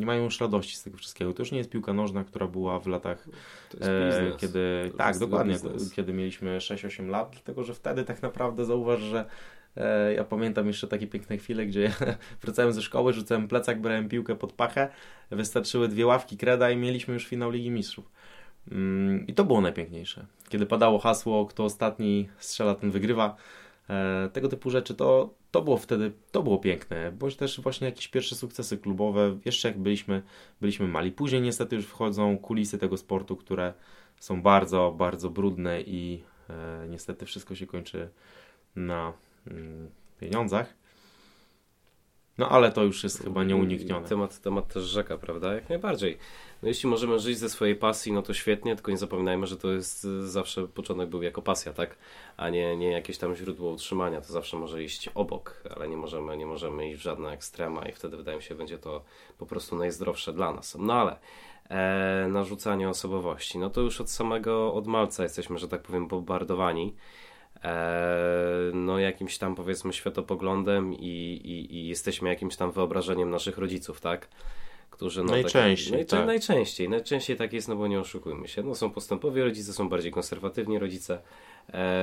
nie 0.00 0.06
mają 0.06 0.24
już 0.24 0.40
radości 0.40 0.76
z 0.76 0.82
tego 0.82 0.96
wszystkiego. 0.96 1.32
To 1.32 1.42
już 1.42 1.52
nie 1.52 1.58
jest 1.58 1.70
piłka 1.70 1.92
nożna, 1.92 2.24
która 2.24 2.46
była 2.46 2.80
w 2.80 2.86
latach, 2.86 3.28
e, 3.80 4.32
kiedy, 4.38 4.88
to 4.92 4.96
tak, 4.96 5.18
dokładnie, 5.18 5.52
biznes. 5.52 5.92
kiedy 5.92 6.12
mieliśmy 6.12 6.58
6-8 6.58 7.08
lat, 7.08 7.30
dlatego 7.32 7.64
że 7.64 7.74
wtedy 7.74 8.04
tak 8.04 8.22
naprawdę 8.22 8.64
zauważ, 8.64 9.00
że 9.00 9.24
e, 9.76 10.14
ja 10.14 10.24
pamiętam 10.24 10.66
jeszcze 10.66 10.88
takie 10.88 11.06
piękne 11.06 11.38
chwile, 11.38 11.66
gdzie 11.66 11.92
wracałem 12.42 12.72
ze 12.72 12.82
szkoły, 12.82 13.12
rzucałem 13.12 13.48
plecak, 13.48 13.80
brałem 13.80 14.08
piłkę 14.08 14.34
pod 14.34 14.52
pachę, 14.52 14.88
wystarczyły 15.30 15.88
dwie 15.88 16.06
ławki 16.06 16.36
kreda 16.36 16.70
i 16.70 16.76
mieliśmy 16.76 17.14
już 17.14 17.26
finał 17.26 17.50
Ligi 17.50 17.70
Mistrzów. 17.70 18.10
Mm, 18.72 19.26
I 19.26 19.34
to 19.34 19.44
było 19.44 19.60
najpiękniejsze. 19.60 20.26
Kiedy 20.48 20.66
padało 20.66 20.98
hasło, 20.98 21.46
kto 21.46 21.64
ostatni 21.64 22.28
strzela, 22.38 22.74
ten 22.74 22.90
wygrywa, 22.90 23.36
e, 23.90 24.28
tego 24.32 24.48
typu 24.48 24.70
rzeczy, 24.70 24.94
to, 24.94 25.34
to 25.56 25.62
było 25.62 25.76
wtedy, 25.76 26.12
to 26.32 26.42
było 26.42 26.58
piękne, 26.58 27.12
bądź 27.12 27.36
też 27.36 27.60
właśnie 27.60 27.86
jakieś 27.86 28.08
pierwsze 28.08 28.34
sukcesy 28.34 28.78
klubowe, 28.78 29.38
jeszcze 29.44 29.68
jak 29.68 29.78
byliśmy, 29.78 30.22
byliśmy 30.60 30.88
mali. 30.88 31.12
Później 31.12 31.42
niestety 31.42 31.76
już 31.76 31.86
wchodzą 31.86 32.38
kulisy 32.38 32.78
tego 32.78 32.96
sportu, 32.96 33.36
które 33.36 33.74
są 34.20 34.42
bardzo, 34.42 34.94
bardzo 34.98 35.30
brudne 35.30 35.80
i 35.80 36.22
e, 36.50 36.86
niestety 36.88 37.26
wszystko 37.26 37.54
się 37.54 37.66
kończy 37.66 38.08
na 38.76 39.12
mm, 39.46 39.90
pieniądzach. 40.20 40.74
No 42.38 42.48
ale 42.48 42.72
to 42.72 42.84
już 42.84 43.04
jest 43.04 43.22
chyba 43.22 43.44
nieuniknione. 43.44 44.08
Temat, 44.08 44.40
temat 44.40 44.68
też 44.68 44.84
rzeka, 44.84 45.18
prawda? 45.18 45.54
Jak 45.54 45.68
najbardziej. 45.68 46.18
No 46.62 46.68
jeśli 46.68 46.88
możemy 46.88 47.18
żyć 47.18 47.38
ze 47.38 47.50
swojej 47.50 47.76
pasji, 47.76 48.12
no 48.12 48.22
to 48.22 48.34
świetnie, 48.34 48.74
tylko 48.74 48.90
nie 48.90 48.98
zapominajmy, 48.98 49.46
że 49.46 49.56
to 49.56 49.72
jest 49.72 50.04
y, 50.04 50.28
zawsze 50.28 50.68
początek 50.68 51.08
był 51.08 51.22
jako 51.22 51.42
pasja, 51.42 51.72
tak? 51.72 51.96
A 52.36 52.48
nie, 52.50 52.76
nie 52.76 52.90
jakieś 52.90 53.18
tam 53.18 53.34
źródło 53.34 53.70
utrzymania. 53.70 54.20
To 54.20 54.32
zawsze 54.32 54.56
może 54.56 54.82
iść 54.82 55.10
obok, 55.14 55.62
ale 55.76 55.88
nie 55.88 55.96
możemy, 55.96 56.36
nie 56.36 56.46
możemy 56.46 56.90
iść 56.90 56.98
w 56.98 57.02
żadne 57.02 57.30
ekstrema 57.30 57.88
i 57.88 57.92
wtedy 57.92 58.16
wydaje 58.16 58.36
mi 58.36 58.42
się, 58.42 58.54
będzie 58.54 58.78
to 58.78 59.04
po 59.38 59.46
prostu 59.46 59.76
najzdrowsze 59.76 60.32
dla 60.32 60.52
nas. 60.52 60.76
No 60.80 60.94
ale 60.94 61.16
e, 61.68 62.28
narzucanie 62.28 62.88
osobowości, 62.88 63.58
no 63.58 63.70
to 63.70 63.80
już 63.80 64.00
od 64.00 64.10
samego 64.10 64.74
od 64.74 64.86
malca 64.86 65.22
jesteśmy, 65.22 65.58
że 65.58 65.68
tak 65.68 65.82
powiem, 65.82 66.08
bombardowani 66.08 66.94
no 68.74 68.98
jakimś 68.98 69.38
tam 69.38 69.54
powiedzmy 69.54 69.92
światopoglądem 69.92 70.94
i, 70.94 71.40
i, 71.44 71.74
i 71.74 71.88
jesteśmy 71.88 72.28
jakimś 72.28 72.56
tam 72.56 72.72
wyobrażeniem 72.72 73.30
naszych 73.30 73.58
rodziców, 73.58 74.00
tak? 74.00 74.28
Którzy, 74.90 75.24
no, 75.24 75.32
najczęściej, 75.32 75.98
tak, 76.06 76.18
tak. 76.18 76.26
najczęściej, 76.26 76.88
najczęściej 76.88 77.36
tak 77.36 77.52
jest, 77.52 77.68
no 77.68 77.76
bo 77.76 77.86
nie 77.86 78.00
oszukujmy 78.00 78.48
się. 78.48 78.62
No, 78.62 78.74
są 78.74 78.90
postępowi 78.90 79.42
rodzice, 79.42 79.72
są 79.72 79.88
bardziej 79.88 80.12
konserwatywni 80.12 80.78
rodzice. 80.78 81.18
E, 81.72 81.98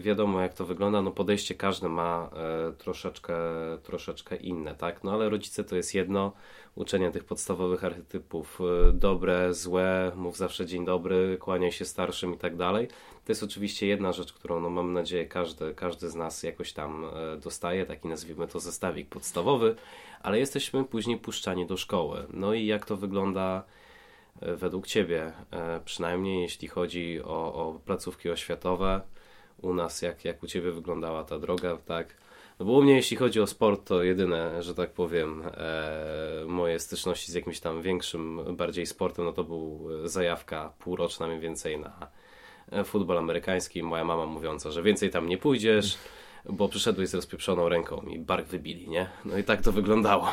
wiadomo 0.00 0.40
jak 0.40 0.54
to 0.54 0.64
wygląda, 0.64 1.02
no 1.02 1.10
podejście 1.10 1.54
każde 1.54 1.88
ma 1.88 2.30
e, 2.68 2.72
troszeczkę, 2.72 3.34
troszeczkę 3.82 4.36
inne, 4.36 4.74
tak? 4.74 5.04
No 5.04 5.12
ale 5.12 5.28
rodzice 5.28 5.64
to 5.64 5.76
jest 5.76 5.94
jedno, 5.94 6.32
uczenie 6.74 7.10
tych 7.10 7.24
podstawowych 7.24 7.84
archetypów, 7.84 8.60
e, 8.88 8.92
dobre, 8.92 9.54
złe, 9.54 10.12
mów 10.16 10.36
zawsze 10.36 10.66
dzień 10.66 10.84
dobry, 10.84 11.38
kłaniaj 11.40 11.72
się 11.72 11.84
starszym 11.84 12.34
i 12.34 12.38
tak 12.38 12.56
dalej. 12.56 12.88
To 13.24 13.32
jest 13.32 13.42
oczywiście 13.42 13.86
jedna 13.86 14.12
rzecz, 14.12 14.32
którą 14.32 14.60
no, 14.60 14.70
mam 14.70 14.92
nadzieję 14.92 15.26
każdy, 15.26 15.74
każdy 15.74 16.10
z 16.10 16.14
nas 16.14 16.42
jakoś 16.42 16.72
tam 16.72 17.04
e, 17.04 17.36
dostaje, 17.36 17.86
taki 17.86 18.08
nazwijmy 18.08 18.48
to 18.48 18.60
zestawik 18.60 19.08
podstawowy, 19.08 19.76
ale 20.22 20.38
jesteśmy 20.38 20.84
później 20.84 21.18
puszczani 21.18 21.66
do 21.66 21.76
szkoły. 21.76 22.26
No 22.32 22.54
i 22.54 22.66
jak 22.66 22.86
to 22.86 22.96
wygląda 22.96 23.64
e, 24.40 24.56
według 24.56 24.86
Ciebie, 24.86 25.32
przynajmniej 25.84 26.42
jeśli 26.42 26.68
chodzi 26.68 27.22
o, 27.22 27.54
o 27.54 27.80
placówki 27.84 28.30
oświatowe, 28.30 29.00
u 29.62 29.74
nas, 29.74 30.02
jak, 30.02 30.24
jak 30.24 30.42
u 30.42 30.46
Ciebie 30.46 30.72
wyglądała 30.72 31.24
ta 31.24 31.38
droga, 31.38 31.76
tak? 31.76 32.19
No 32.60 32.66
bo 32.66 32.72
u 32.72 32.82
mnie 32.82 32.94
jeśli 32.94 33.16
chodzi 33.16 33.40
o 33.40 33.46
sport, 33.46 33.88
to 33.88 34.02
jedyne, 34.02 34.62
że 34.62 34.74
tak 34.74 34.92
powiem, 34.92 35.42
e, 35.54 36.44
moje 36.46 36.78
styczności 36.78 37.32
z 37.32 37.34
jakimś 37.34 37.60
tam 37.60 37.82
większym, 37.82 38.56
bardziej 38.56 38.86
sportem, 38.86 39.24
no 39.24 39.32
to 39.32 39.44
był 39.44 39.88
zajawka 40.04 40.72
półroczna 40.78 41.26
mniej 41.26 41.40
więcej 41.40 41.78
na 41.78 42.10
e, 42.72 42.84
futbol 42.84 43.18
amerykański. 43.18 43.82
Moja 43.82 44.04
mama 44.04 44.26
mówiąca, 44.26 44.70
że 44.70 44.82
więcej 44.82 45.10
tam 45.10 45.28
nie 45.28 45.38
pójdziesz, 45.38 45.98
bo 46.50 46.68
przyszedłeś 46.68 47.08
z 47.08 47.14
rozpieprzoną 47.14 47.68
ręką 47.68 48.00
i 48.00 48.18
bark 48.18 48.46
wybili, 48.46 48.88
nie? 48.88 49.10
No 49.24 49.38
i 49.38 49.44
tak 49.44 49.62
to 49.62 49.72
wyglądało. 49.72 50.28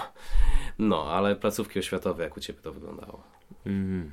No, 0.80 1.04
ale 1.04 1.36
placówki 1.36 1.80
oświatowe, 1.80 2.24
jak 2.24 2.38
u 2.38 2.40
Ciebie 2.40 2.60
to 2.62 2.72
wyglądało? 2.72 3.24
Mm, 3.66 4.12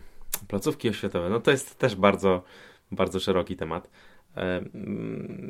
placówki 0.49 0.88
oświatowe, 0.88 1.30
no 1.30 1.40
to 1.40 1.50
jest 1.50 1.78
też 1.78 1.97
bardzo, 1.97 2.42
bardzo 2.90 3.21
szeroki 3.21 3.56
temat. 3.56 3.90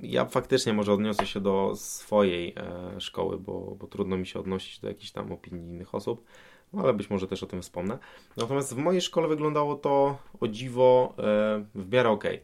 Ja 0.03 0.25
faktycznie 0.25 0.73
może 0.73 0.93
odniosę 0.93 1.27
się 1.27 1.41
do 1.41 1.73
swojej 1.77 2.55
e, 2.57 3.01
szkoły, 3.01 3.39
bo, 3.39 3.77
bo 3.81 3.87
trudno 3.87 4.17
mi 4.17 4.27
się 4.27 4.39
odnosić 4.39 4.81
do 4.81 4.89
jakichś 4.89 5.11
tam 5.11 5.33
opinii 5.33 5.69
innych 5.69 5.95
osób, 5.95 6.25
no 6.73 6.83
ale 6.83 6.95
być 6.95 7.11
może 7.11 7.27
też 7.27 7.43
o 7.43 7.47
tym 7.47 7.63
wspomnę. 7.63 7.99
Natomiast 8.37 8.75
w 8.75 8.77
mojej 8.77 9.01
szkole 9.01 9.29
wyglądało 9.29 9.75
to 9.75 10.19
o 10.41 10.49
dziwo 10.49 11.15
e, 11.19 11.23
w 11.75 11.93
miarę 11.93 12.11
ok. 12.11 12.25
E, 12.25 12.39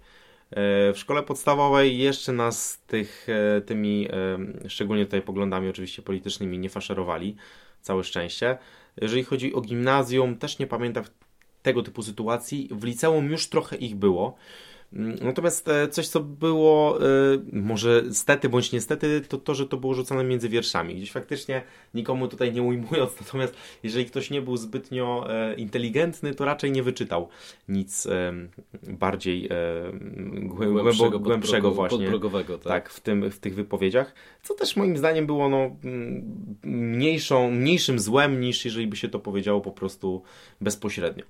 w 0.93 0.99
szkole 0.99 1.23
podstawowej 1.23 1.99
jeszcze 1.99 2.33
nas 2.33 2.83
tych, 2.87 3.27
tymi, 3.67 4.09
szczególnie 4.69 5.05
tutaj 5.05 5.23
poglądami 5.23 5.69
oczywiście 5.69 6.03
politycznymi, 6.03 6.59
nie 6.59 6.69
faszerowali. 6.69 7.37
Całe 7.81 8.05
szczęście. 8.05 8.59
Jeżeli 9.01 9.25
chodzi 9.25 9.55
o 9.55 9.61
gimnazjum, 9.61 10.39
też 10.39 10.59
nie 10.59 10.67
pamiętam 10.67 11.05
tego 11.63 11.83
typu 11.83 12.03
sytuacji. 12.03 12.69
W 12.73 12.85
liceum 12.85 13.31
już 13.31 13.49
trochę 13.49 13.77
ich 13.77 13.97
było. 13.97 14.37
Mm, 14.93 15.17
natomiast 15.23 15.69
e, 15.69 15.89
coś, 15.89 16.09
co 16.09 16.21
było, 16.21 16.99
e, 17.01 17.05
może 17.53 18.03
stety 18.13 18.49
bądź 18.49 18.73
niestety, 18.73 19.21
to 19.29 19.39
to, 19.39 19.55
że 19.55 19.67
to 19.67 19.77
było 19.77 19.95
rzucane 19.95 20.25
między 20.25 20.49
wierszami. 20.49 20.95
Gdzieś 20.95 21.13
faktycznie 21.13 21.63
nikomu 21.95 22.29
tutaj 22.29 22.53
nie 22.53 22.63
ujmując, 22.63 23.13
natomiast 23.21 23.55
jeżeli 23.83 24.07
ktoś 24.07 24.31
nie 24.31 24.43
był 24.43 24.57
zbytnio 24.57 25.27
e, 25.29 25.55
inteligentny, 25.55 26.35
to 26.35 26.45
raczej 26.45 26.73
nie 26.73 26.83
wyczytał 26.83 27.29
nic 27.69 28.09
bardziej 28.83 29.49
głębszego, 30.43 31.19
głębszego 31.19 31.71
właśnie. 31.71 32.11
Tak. 32.59 32.63
tak, 32.63 32.91
w, 32.91 33.01
tym, 33.01 33.31
w 33.31 33.39
tych 33.39 33.55
wypowiedziach. 33.55 34.15
Co 34.43 34.55
też 34.55 34.77
moim 34.77 34.97
zdaniem 34.97 35.27
było 35.27 35.49
no, 35.49 35.77
mniejszą, 36.65 37.51
mniejszym 37.51 37.99
złem 37.99 38.41
niż 38.41 38.65
jeżeli 38.65 38.87
by 38.87 38.97
się 38.97 39.09
to 39.09 39.19
powiedziało 39.19 39.61
po 39.61 39.73
prostu 39.73 40.23
bezpośrednio. 40.61 41.25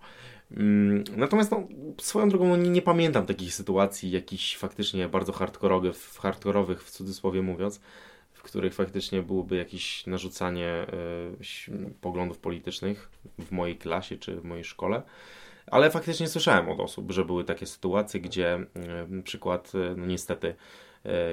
Mm, 0.57 1.04
natomiast 1.16 1.50
no, 1.50 1.69
swoją 2.00 2.28
drogą 2.28 2.49
no, 2.49 2.57
nie, 2.57 2.71
nie, 2.71 2.83
pamiętam 2.83 3.26
takich 3.26 3.54
sytuacji 3.54 4.11
jakichś 4.11 4.57
faktycznie 4.57 5.09
bardzo 5.09 5.33
hardkorowych, 5.33 5.97
hardkorowych 5.97 6.85
w 6.85 6.90
cudzysłowie 6.90 7.42
mówiąc, 7.42 7.80
w 8.33 8.42
których 8.42 8.75
faktycznie 8.75 9.23
byłoby 9.23 9.57
jakieś 9.57 10.07
narzucanie 10.07 10.87
y, 11.69 11.95
poglądów 12.00 12.38
politycznych 12.38 13.11
w 13.38 13.52
mojej 13.52 13.76
klasie 13.76 14.16
czy 14.16 14.40
w 14.40 14.45
mojej 14.45 14.64
szkole. 14.64 15.02
Ale 15.66 15.90
faktycznie 15.90 16.28
słyszałem 16.28 16.69
od 16.69 16.80
osób, 16.80 17.12
że 17.12 17.25
były 17.25 17.45
takie 17.45 17.66
sytuacje, 17.66 18.21
gdzie 18.21 18.59
y, 19.19 19.23
przykład, 19.23 19.73
y, 19.75 19.97
no 19.97 20.07
niestety, 20.07 20.54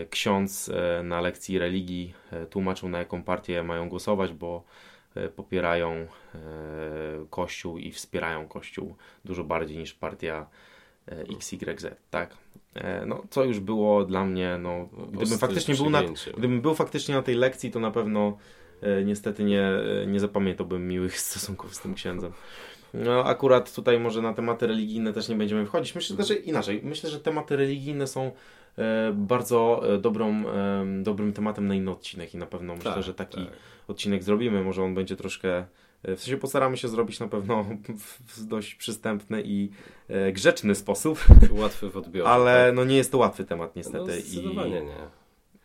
ksiądz 0.10 0.72
na 1.04 1.22
lekcji 1.22 1.60
religii 1.60 2.14
tłumaczył 2.50 2.90
na 2.90 2.98
jaką 2.98 3.24
partię 3.24 3.64
mają 3.64 3.90
głosować, 3.90 4.34
bo 4.34 4.64
popierają 5.36 6.08
Kościół 7.30 7.78
i 7.78 7.92
wspierają 7.92 8.48
Kościół 8.48 8.96
dużo 9.26 9.44
bardziej 9.44 9.78
niż 9.78 9.94
partia 9.94 10.48
e, 11.08 11.22
XYZ, 11.22 11.86
tak? 12.10 12.38
No, 13.06 13.24
co 13.30 13.44
już 13.44 13.60
było 13.60 14.06
dla 14.06 14.26
mnie, 14.26 14.58
no, 14.60 14.90
gdybym 15.12 15.38
faktycznie 15.38 15.76
był 15.76 15.90
na, 15.90 16.04
gdybym 16.38 16.62
był 16.62 16.76
faktycznie 16.76 17.16
na 17.16 17.22
tej 17.22 17.36
lekcji, 17.36 17.72
to 17.72 17.80
na 17.80 17.92
pewno 17.92 18.38
niestety 19.06 19.44
nie, 19.44 19.70
nie 20.08 20.20
zapamiętałbym 20.20 20.88
miłych 20.88 21.20
stosunków 21.30 21.76
z 21.76 21.80
tym 21.80 21.94
księdzem. 21.94 22.32
No, 22.94 23.26
akurat 23.26 23.76
tutaj 23.76 24.00
może 24.00 24.22
na 24.22 24.34
tematy 24.34 24.68
religijne 24.68 25.14
też 25.14 25.30
nie 25.30 25.36
będziemy 25.36 25.66
wchodzić. 25.66 25.96
Myślę, 25.96 26.24
że 26.24 26.36
inaczej. 26.36 26.82
Myślę, 26.84 27.10
że 27.10 27.20
tematy 27.20 27.56
religijne 27.56 28.08
są 28.08 28.32
bardzo 29.14 29.84
dobrą, 30.02 30.44
dobrym 31.04 31.34
tematem 31.34 31.68
na 31.68 31.76
inny 31.76 31.92
odcinek 31.92 32.34
i 32.34 32.38
na 32.38 32.46
pewno 32.46 32.74
tak, 32.74 32.86
myślę, 32.86 33.04
że 33.04 33.14
taki 33.14 33.46
tak 33.46 33.54
odcinek 33.88 34.24
zrobimy. 34.24 34.64
Może 34.64 34.84
on 34.84 34.96
będzie 34.96 35.16
troszkę. 35.16 35.66
E, 36.04 36.16
w 36.16 36.24
sensie 36.24 36.38
postaramy 36.38 36.78
się 36.78 36.88
zrobić 36.88 37.20
na 37.20 37.28
pewno 37.28 37.66
w 38.28 38.46
dość 38.46 38.76
przystępny 38.76 39.42
i 39.46 39.70
e, 40.08 40.32
grzeczny 40.32 40.76
sposób. 40.76 41.26
Łatwy 41.62 41.90
w 41.90 41.98
odbiorze. 41.98 42.30
Ale 42.30 42.66
tak? 42.68 42.76
no 42.76 42.86
nie 42.86 42.98
jest 42.98 43.12
to 43.12 43.18
łatwy 43.18 43.46
temat 43.46 43.76
niestety. 43.76 44.24
No, 44.56 44.66
I, 44.66 44.70
nie. 44.70 44.84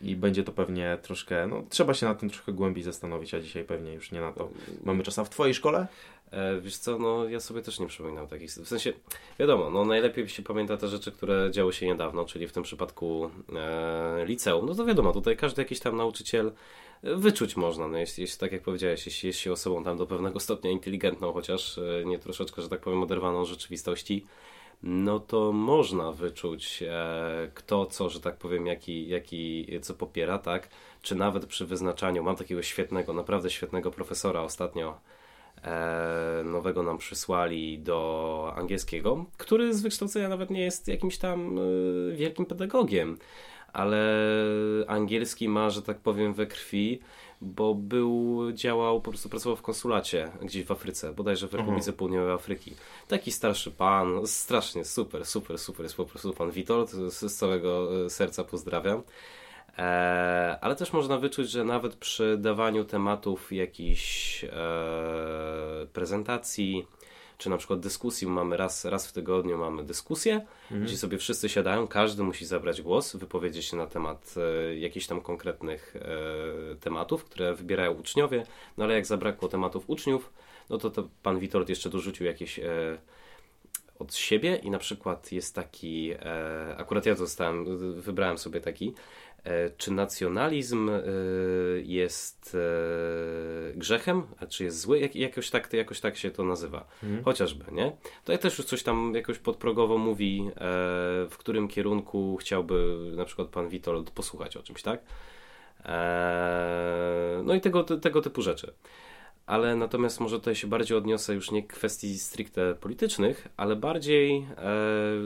I 0.01 0.17
będzie 0.17 0.45
to 0.45 0.53
pewnie 0.53 0.99
troszkę, 1.03 1.47
no 1.47 1.63
trzeba 1.69 1.95
się 1.95 2.07
na 2.07 2.15
tym 2.15 2.31
trochę 2.31 2.53
głębiej 2.53 2.85
zastanowić, 2.85 3.35
a 3.35 3.41
dzisiaj 3.41 3.65
pewnie 3.65 3.93
już 3.93 4.13
nie 4.13 4.21
na 4.21 4.33
to 4.33 4.51
mamy 4.85 5.03
czas. 5.03 5.19
A 5.19 5.25
w 5.25 5.31
Twojej 5.31 5.55
szkole? 5.55 5.87
E, 6.31 6.61
wiesz 6.61 6.77
co, 6.77 6.99
no 6.99 7.29
ja 7.29 7.41
sobie 7.41 7.63
też 7.63 7.81
nie 7.81 7.87
przypominam 7.87 8.27
takich 8.27 8.51
W 8.51 8.69
sensie, 8.69 8.93
wiadomo, 9.39 9.71
no 9.71 9.85
najlepiej 9.85 10.29
się 10.29 10.43
pamięta 10.43 10.77
te 10.77 10.89
rzeczy, 10.89 11.13
które 11.13 11.51
działy 11.51 11.73
się 11.73 11.87
niedawno, 11.87 12.25
czyli 12.25 12.49
w 12.49 12.53
tym 12.53 12.63
przypadku 12.63 13.31
e, 13.57 14.25
liceum. 14.27 14.67
No 14.67 14.75
to 14.75 14.85
wiadomo, 14.85 15.13
tutaj 15.13 15.37
każdy 15.37 15.63
jakiś 15.63 15.81
tam 15.81 15.97
nauczyciel 15.97 16.53
wyczuć 17.03 17.57
można. 17.57 17.89
No 17.89 17.99
jeśli, 17.99 18.21
jeśli, 18.21 18.39
tak 18.39 18.53
jak 18.53 18.63
powiedziałeś, 18.63 19.07
jeśli 19.07 19.27
jest 19.27 19.39
się 19.39 19.53
osobą 19.53 19.85
tam 19.85 19.97
do 19.97 20.07
pewnego 20.07 20.41
stopnia 20.41 20.71
inteligentną, 20.71 21.33
chociaż 21.33 21.79
e, 21.79 22.05
nie 22.05 22.19
troszeczkę, 22.19 22.63
że 22.63 22.69
tak 22.69 22.81
powiem, 22.81 23.03
oderwaną 23.03 23.45
rzeczywistości, 23.45 24.27
no 24.83 25.21
to 25.21 25.53
można 25.53 26.13
wyczuć, 26.13 26.83
e, 26.89 27.51
kto 27.55 27.87
co, 27.87 28.09
że 28.11 28.21
tak 28.21 28.37
powiem, 28.37 28.67
jaki, 28.67 29.09
jaki 29.09 29.67
co 29.83 29.95
popiera, 29.95 30.39
tak? 30.39 30.69
Czy 31.03 31.15
nawet 31.15 31.47
przy 31.47 31.67
wyznaczaniu, 31.67 32.23
mam 32.23 32.37
takiego 32.37 32.63
świetnego, 32.63 33.13
naprawdę 33.13 33.51
świetnego 33.51 33.91
profesora 33.91 34.41
ostatnio, 34.41 35.01
e, 35.65 36.43
nowego 36.45 36.83
nam 36.83 36.99
przysłali 36.99 37.79
do 37.79 38.53
angielskiego, 38.57 39.25
który 39.37 39.75
z 39.75 39.83
wykształcenia 39.83 40.29
nawet 40.29 40.51
nie 40.51 40.63
jest 40.63 40.89
jakimś 40.89 41.19
tam 41.19 41.61
wielkim 42.13 42.47
pedagogiem 42.47 43.19
ale 43.73 44.27
angielski 44.87 45.49
ma, 45.49 45.71
że 45.71 45.83
tak 45.83 45.99
powiem, 45.99 46.35
we 46.35 46.47
krwi, 46.47 47.01
bo 47.43 47.75
był, 47.75 48.41
działał, 48.53 49.01
po 49.01 49.11
prostu 49.11 49.29
pracował 49.29 49.57
w 49.57 49.63
konsulacie 49.63 50.31
gdzieś 50.43 50.65
w 50.65 50.71
Afryce, 50.71 51.13
bodajże 51.13 51.49
w 51.49 51.55
Republice 51.55 51.91
mhm. 51.91 51.97
Południowej 51.97 52.33
Afryki. 52.33 52.75
Taki 53.09 53.33
starszy 53.33 53.71
pan, 53.71 54.27
strasznie 54.27 54.85
super, 54.85 55.27
super, 55.27 55.59
super, 55.59 55.83
jest 55.83 55.97
po 55.97 56.05
prostu 56.05 56.33
pan 56.33 56.51
Witold, 56.51 56.91
z, 56.91 57.37
całego 57.37 58.05
e, 58.05 58.11
serca 58.11 58.45
pozdrawiam. 58.45 59.03
E, 59.79 60.59
ale 60.61 60.77
też 60.77 60.93
można 60.93 61.19
wyczuć, 61.19 61.51
że 61.51 61.65
nawet 61.65 61.97
przy 61.97 62.39
dawaniu 62.39 62.85
tematów 62.85 63.53
jakichś 63.53 64.45
e, 64.45 64.49
prezentacji, 65.93 66.87
czy 67.43 67.51
na 67.51 67.57
przykład 67.57 67.81
dyskusji, 67.81 68.27
mamy 68.27 68.57
raz, 68.57 68.85
raz 68.85 69.07
w 69.07 69.13
tygodniu 69.13 69.59
mamy 69.59 69.85
dyskusję, 69.85 70.47
mhm. 70.63 70.85
gdzie 70.85 70.97
sobie 70.97 71.19
wszyscy 71.19 71.49
siadają, 71.49 71.87
każdy 71.87 72.23
musi 72.23 72.47
zabrać 72.47 72.83
głos, 72.83 73.17
wypowiedzieć 73.17 73.65
się 73.65 73.77
na 73.77 73.87
temat 73.87 74.35
e, 74.37 74.77
jakichś 74.77 75.07
tam 75.07 75.21
konkretnych 75.21 75.97
e, 75.97 76.77
tematów, 76.77 77.25
które 77.25 77.55
wybierają 77.55 77.93
uczniowie, 77.93 78.47
no 78.77 78.85
ale 78.85 78.95
jak 78.95 79.07
zabrakło 79.07 79.49
tematów 79.49 79.91
uczniów, 79.91 80.33
no 80.71 80.79
to, 80.79 80.91
to 80.91 81.09
pan 81.23 81.39
Witold 81.39 81.69
jeszcze 81.69 81.91
dorzucił 81.91 82.27
jakieś 82.27 82.59
e, 82.59 82.99
od 83.99 84.15
siebie 84.15 84.57
i 84.57 84.71
na 84.71 84.79
przykład 84.79 85.33
jest 85.33 85.55
taki, 85.55 86.11
e, 86.13 86.77
akurat 86.79 87.07
ja 87.07 87.15
dostałem, 87.15 87.79
wybrałem 88.01 88.39
sobie 88.39 88.61
taki, 88.61 88.95
czy 89.77 89.91
nacjonalizm 89.93 90.89
e, 90.89 91.03
jest 91.83 92.57
e, 92.57 93.75
grzechem, 93.75 94.23
a 94.41 94.47
czy 94.47 94.65
jest 94.65 94.81
zły? 94.81 95.01
Jak, 95.01 95.17
jakoś, 95.17 95.51
tak, 95.51 95.73
jakoś 95.73 96.01
tak 96.01 96.17
się 96.17 96.31
to 96.31 96.45
nazywa. 96.45 96.87
Mhm. 97.03 97.25
Chociażby, 97.25 97.65
nie? 97.73 97.97
To 98.25 98.33
ja 98.33 98.39
też 98.39 98.59
już 98.59 98.67
coś 98.67 98.83
tam 98.83 99.13
jakoś 99.15 99.39
podprogowo 99.39 99.99
mówi, 99.99 100.51
w 101.31 101.35
którym 101.39 101.69
kierunku 101.69 102.37
chciałby 102.37 102.97
na 103.17 103.25
przykład 103.25 103.49
pan 103.49 103.69
Witold 103.69 104.11
posłuchać 104.11 104.57
o 104.57 104.63
czymś, 104.63 104.83
tak? 104.83 105.01
No 107.45 107.55
i 107.55 107.61
tego, 107.61 107.85
tego 107.85 108.21
typu 108.21 108.43
rzeczy. 108.43 108.73
Ale 109.47 109.77
natomiast 109.77 110.21
może 110.21 110.39
tutaj 110.39 110.55
się 110.55 110.67
bardziej 110.67 110.99
odniosę 110.99 111.35
już 111.35 111.51
nie 111.51 111.63
kwestii 111.63 112.19
stricte 112.19 112.75
politycznych, 112.75 113.49
ale 113.57 113.77
bardziej 113.77 114.47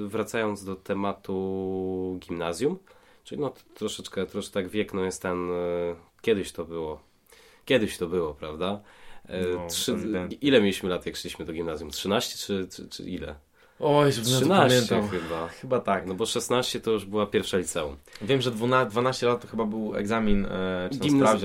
wracając 0.07 0.65
do 0.65 0.77
tematu 0.77 2.19
gimnazjum, 2.21 2.79
Czyli 3.27 3.41
no 3.41 3.53
troszeczkę, 3.75 4.27
troszeczkę 4.27 4.55
tak 4.55 4.69
wiek 4.69 4.95
no 4.95 5.05
jest 5.05 5.23
ten, 5.23 5.51
e, 5.51 5.55
kiedyś 6.21 6.53
to 6.53 6.65
było, 6.65 7.01
kiedyś 7.65 7.99
to 7.99 8.07
było, 8.07 8.35
prawda? 8.35 8.81
E, 9.29 9.47
no, 9.47 9.67
Trzy, 9.67 9.97
ile 10.41 10.61
mieliśmy 10.61 10.89
lat, 10.89 11.07
jak 11.07 11.17
szliśmy 11.17 11.45
do 11.45 11.53
gimnazjum? 11.53 11.91
13 11.91 12.39
czy, 12.39 12.69
czy, 12.69 12.89
czy 12.89 13.03
ile? 13.03 13.35
Oj, 13.81 14.13
13 14.13 15.03
chyba. 15.11 15.49
Chyba 15.49 15.81
tak. 15.81 16.07
No 16.07 16.15
bo 16.15 16.27
16 16.27 16.81
to 16.81 16.91
już 16.91 17.05
była 17.05 17.27
pierwsza 17.27 17.59
liceum. 17.59 17.97
Wiem, 18.23 18.41
że 18.41 18.51
12, 18.51 18.91
12 18.91 19.27
lat 19.27 19.43
to 19.43 19.49
chyba 19.49 19.65
był 19.65 19.97
egzamin 19.97 20.47
e, 20.47 20.89
czy 20.93 20.99
Gimnaz... 20.99 21.41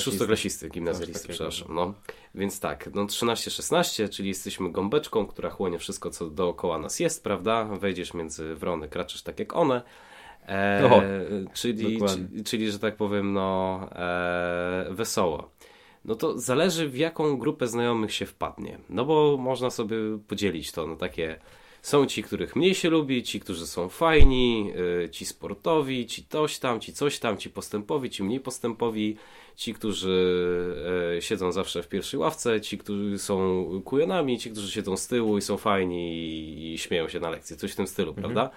szóstoklasisty, 0.00 0.70
gimnazjalisty, 0.70 1.28
przepraszam. 1.28 1.74
No. 1.74 1.94
Więc 2.34 2.60
tak, 2.60 2.90
no 2.94 3.04
13-16, 3.04 4.08
czyli 4.08 4.28
jesteśmy 4.28 4.72
gąbeczką, 4.72 5.26
która 5.26 5.50
chłonie 5.50 5.78
wszystko, 5.78 6.10
co 6.10 6.30
dookoła 6.30 6.78
nas 6.78 7.00
jest, 7.00 7.24
prawda? 7.24 7.64
Wejdziesz 7.64 8.14
między 8.14 8.54
wrony, 8.54 8.88
kraczysz 8.88 9.22
tak 9.22 9.38
jak 9.38 9.56
one. 9.56 9.82
E, 10.48 10.90
o, 10.90 11.02
czyli, 11.52 11.98
czyli, 12.08 12.44
czyli, 12.44 12.70
że 12.70 12.78
tak 12.78 12.96
powiem, 12.96 13.32
no 13.32 13.80
e, 13.92 14.86
wesoło. 14.90 15.50
No 16.04 16.14
to 16.14 16.38
zależy 16.38 16.88
w 16.88 16.96
jaką 16.96 17.38
grupę 17.38 17.66
znajomych 17.66 18.12
się 18.12 18.26
wpadnie. 18.26 18.78
No 18.88 19.04
bo 19.04 19.36
można 19.36 19.70
sobie 19.70 19.96
podzielić 20.28 20.72
to 20.72 20.86
na 20.86 20.96
takie 20.96 21.38
są 21.84 22.06
ci, 22.06 22.22
których 22.22 22.56
mniej 22.56 22.74
się 22.74 22.90
lubi, 22.90 23.22
ci, 23.22 23.40
którzy 23.40 23.66
są 23.66 23.88
fajni, 23.88 24.72
y, 25.04 25.10
ci 25.10 25.26
sportowi, 25.26 26.06
ci 26.06 26.26
coś 26.26 26.58
tam, 26.58 26.80
ci 26.80 26.92
coś 26.92 27.18
tam, 27.18 27.38
ci 27.38 27.50
postępowi, 27.50 28.10
ci 28.10 28.22
mniej 28.22 28.40
postępowi, 28.40 29.16
ci, 29.56 29.74
którzy 29.74 31.16
y, 31.18 31.22
siedzą 31.22 31.52
zawsze 31.52 31.82
w 31.82 31.88
pierwszej 31.88 32.20
ławce, 32.20 32.60
ci, 32.60 32.78
którzy 32.78 33.18
są 33.18 33.64
kujonami, 33.84 34.38
ci, 34.38 34.50
którzy 34.50 34.72
siedzą 34.72 34.96
z 34.96 35.06
tyłu 35.06 35.38
i 35.38 35.42
są 35.42 35.56
fajni 35.56 36.16
i, 36.16 36.74
i 36.74 36.78
śmieją 36.78 37.08
się 37.08 37.20
na 37.20 37.30
lekcji, 37.30 37.56
coś 37.56 37.72
w 37.72 37.76
tym 37.76 37.86
stylu, 37.86 38.10
mhm. 38.10 38.22
prawda? 38.22 38.56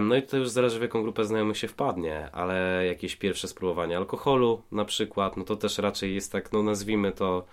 No 0.00 0.16
i 0.16 0.22
to 0.22 0.36
już 0.36 0.48
zależy 0.48 0.78
w 0.78 0.82
jaką 0.82 1.02
grupę 1.02 1.24
znajomych 1.24 1.58
się 1.58 1.68
wpadnie, 1.68 2.28
ale 2.32 2.86
jakieś 2.86 3.16
pierwsze 3.16 3.48
spróbowanie 3.48 3.96
alkoholu 3.96 4.62
na 4.72 4.84
przykład, 4.84 5.36
no 5.36 5.44
to 5.44 5.56
też 5.56 5.78
raczej 5.78 6.14
jest 6.14 6.32
tak, 6.32 6.52
no 6.52 6.62
nazwijmy 6.62 7.12
to 7.12 7.44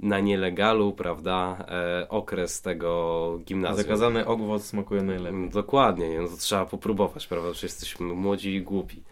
na 0.00 0.20
nielegalu, 0.20 0.92
prawda, 0.92 1.64
e, 1.68 2.08
okres 2.08 2.62
tego 2.62 3.40
gimnazjum. 3.44 3.82
Zakazany 3.82 4.26
owoc 4.26 4.64
smakuje 4.64 5.02
najlepiej. 5.02 5.38
Mm, 5.38 5.50
dokładnie, 5.50 6.20
no 6.20 6.28
to 6.28 6.36
trzeba 6.36 6.66
popróbować, 6.66 7.26
prawda, 7.26 7.50
przecież 7.50 7.70
jesteśmy 7.70 8.06
młodzi 8.06 8.54
i 8.54 8.62
głupi. 8.62 9.02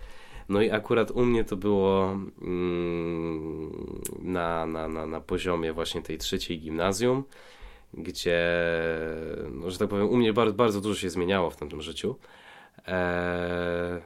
No 0.48 0.62
i 0.62 0.70
akurat 0.70 1.10
u 1.10 1.24
mnie 1.24 1.44
to 1.44 1.56
było 1.56 2.16
mm, 2.42 4.00
na, 4.22 4.66
na, 4.66 4.88
na, 4.88 5.06
na 5.06 5.20
poziomie 5.20 5.72
właśnie 5.72 6.02
tej 6.02 6.18
trzeciej 6.18 6.60
gimnazjum, 6.60 7.24
gdzie, 7.94 8.40
no, 9.50 9.70
że 9.70 9.78
tak 9.78 9.88
powiem, 9.88 10.08
u 10.08 10.16
mnie 10.16 10.32
bardzo, 10.32 10.54
bardzo 10.54 10.80
dużo 10.80 11.00
się 11.00 11.10
zmieniało 11.10 11.50
w 11.50 11.56
tamtym 11.56 11.82
życiu. 11.82 12.16
Eee... 12.88 14.00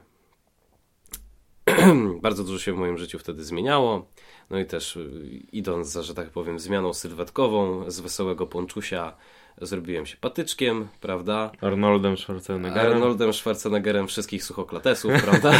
bardzo 2.22 2.44
dużo 2.44 2.58
się 2.58 2.72
w 2.72 2.76
moim 2.76 2.98
życiu 2.98 3.18
wtedy 3.18 3.44
zmieniało. 3.44 4.06
No 4.50 4.58
i 4.58 4.66
też 4.66 4.96
y, 4.96 5.40
idąc 5.52 5.88
za, 5.88 6.02
że 6.02 6.14
tak 6.14 6.30
powiem, 6.30 6.58
zmianą 6.58 6.92
sylwetkową 6.92 7.90
z 7.90 8.00
wesołego 8.00 8.46
ponczusia 8.46 9.16
zrobiłem 9.60 10.06
się 10.06 10.16
patyczkiem, 10.16 10.88
prawda? 11.00 11.50
Arnoldem 11.60 12.16
Schwarzeneggerem. 12.16 12.92
Arnoldem 12.92 13.32
Schwarzeneggerem 13.32 14.06
wszystkich 14.08 14.44
suchoklatesów, 14.44 15.12
prawda? 15.22 15.52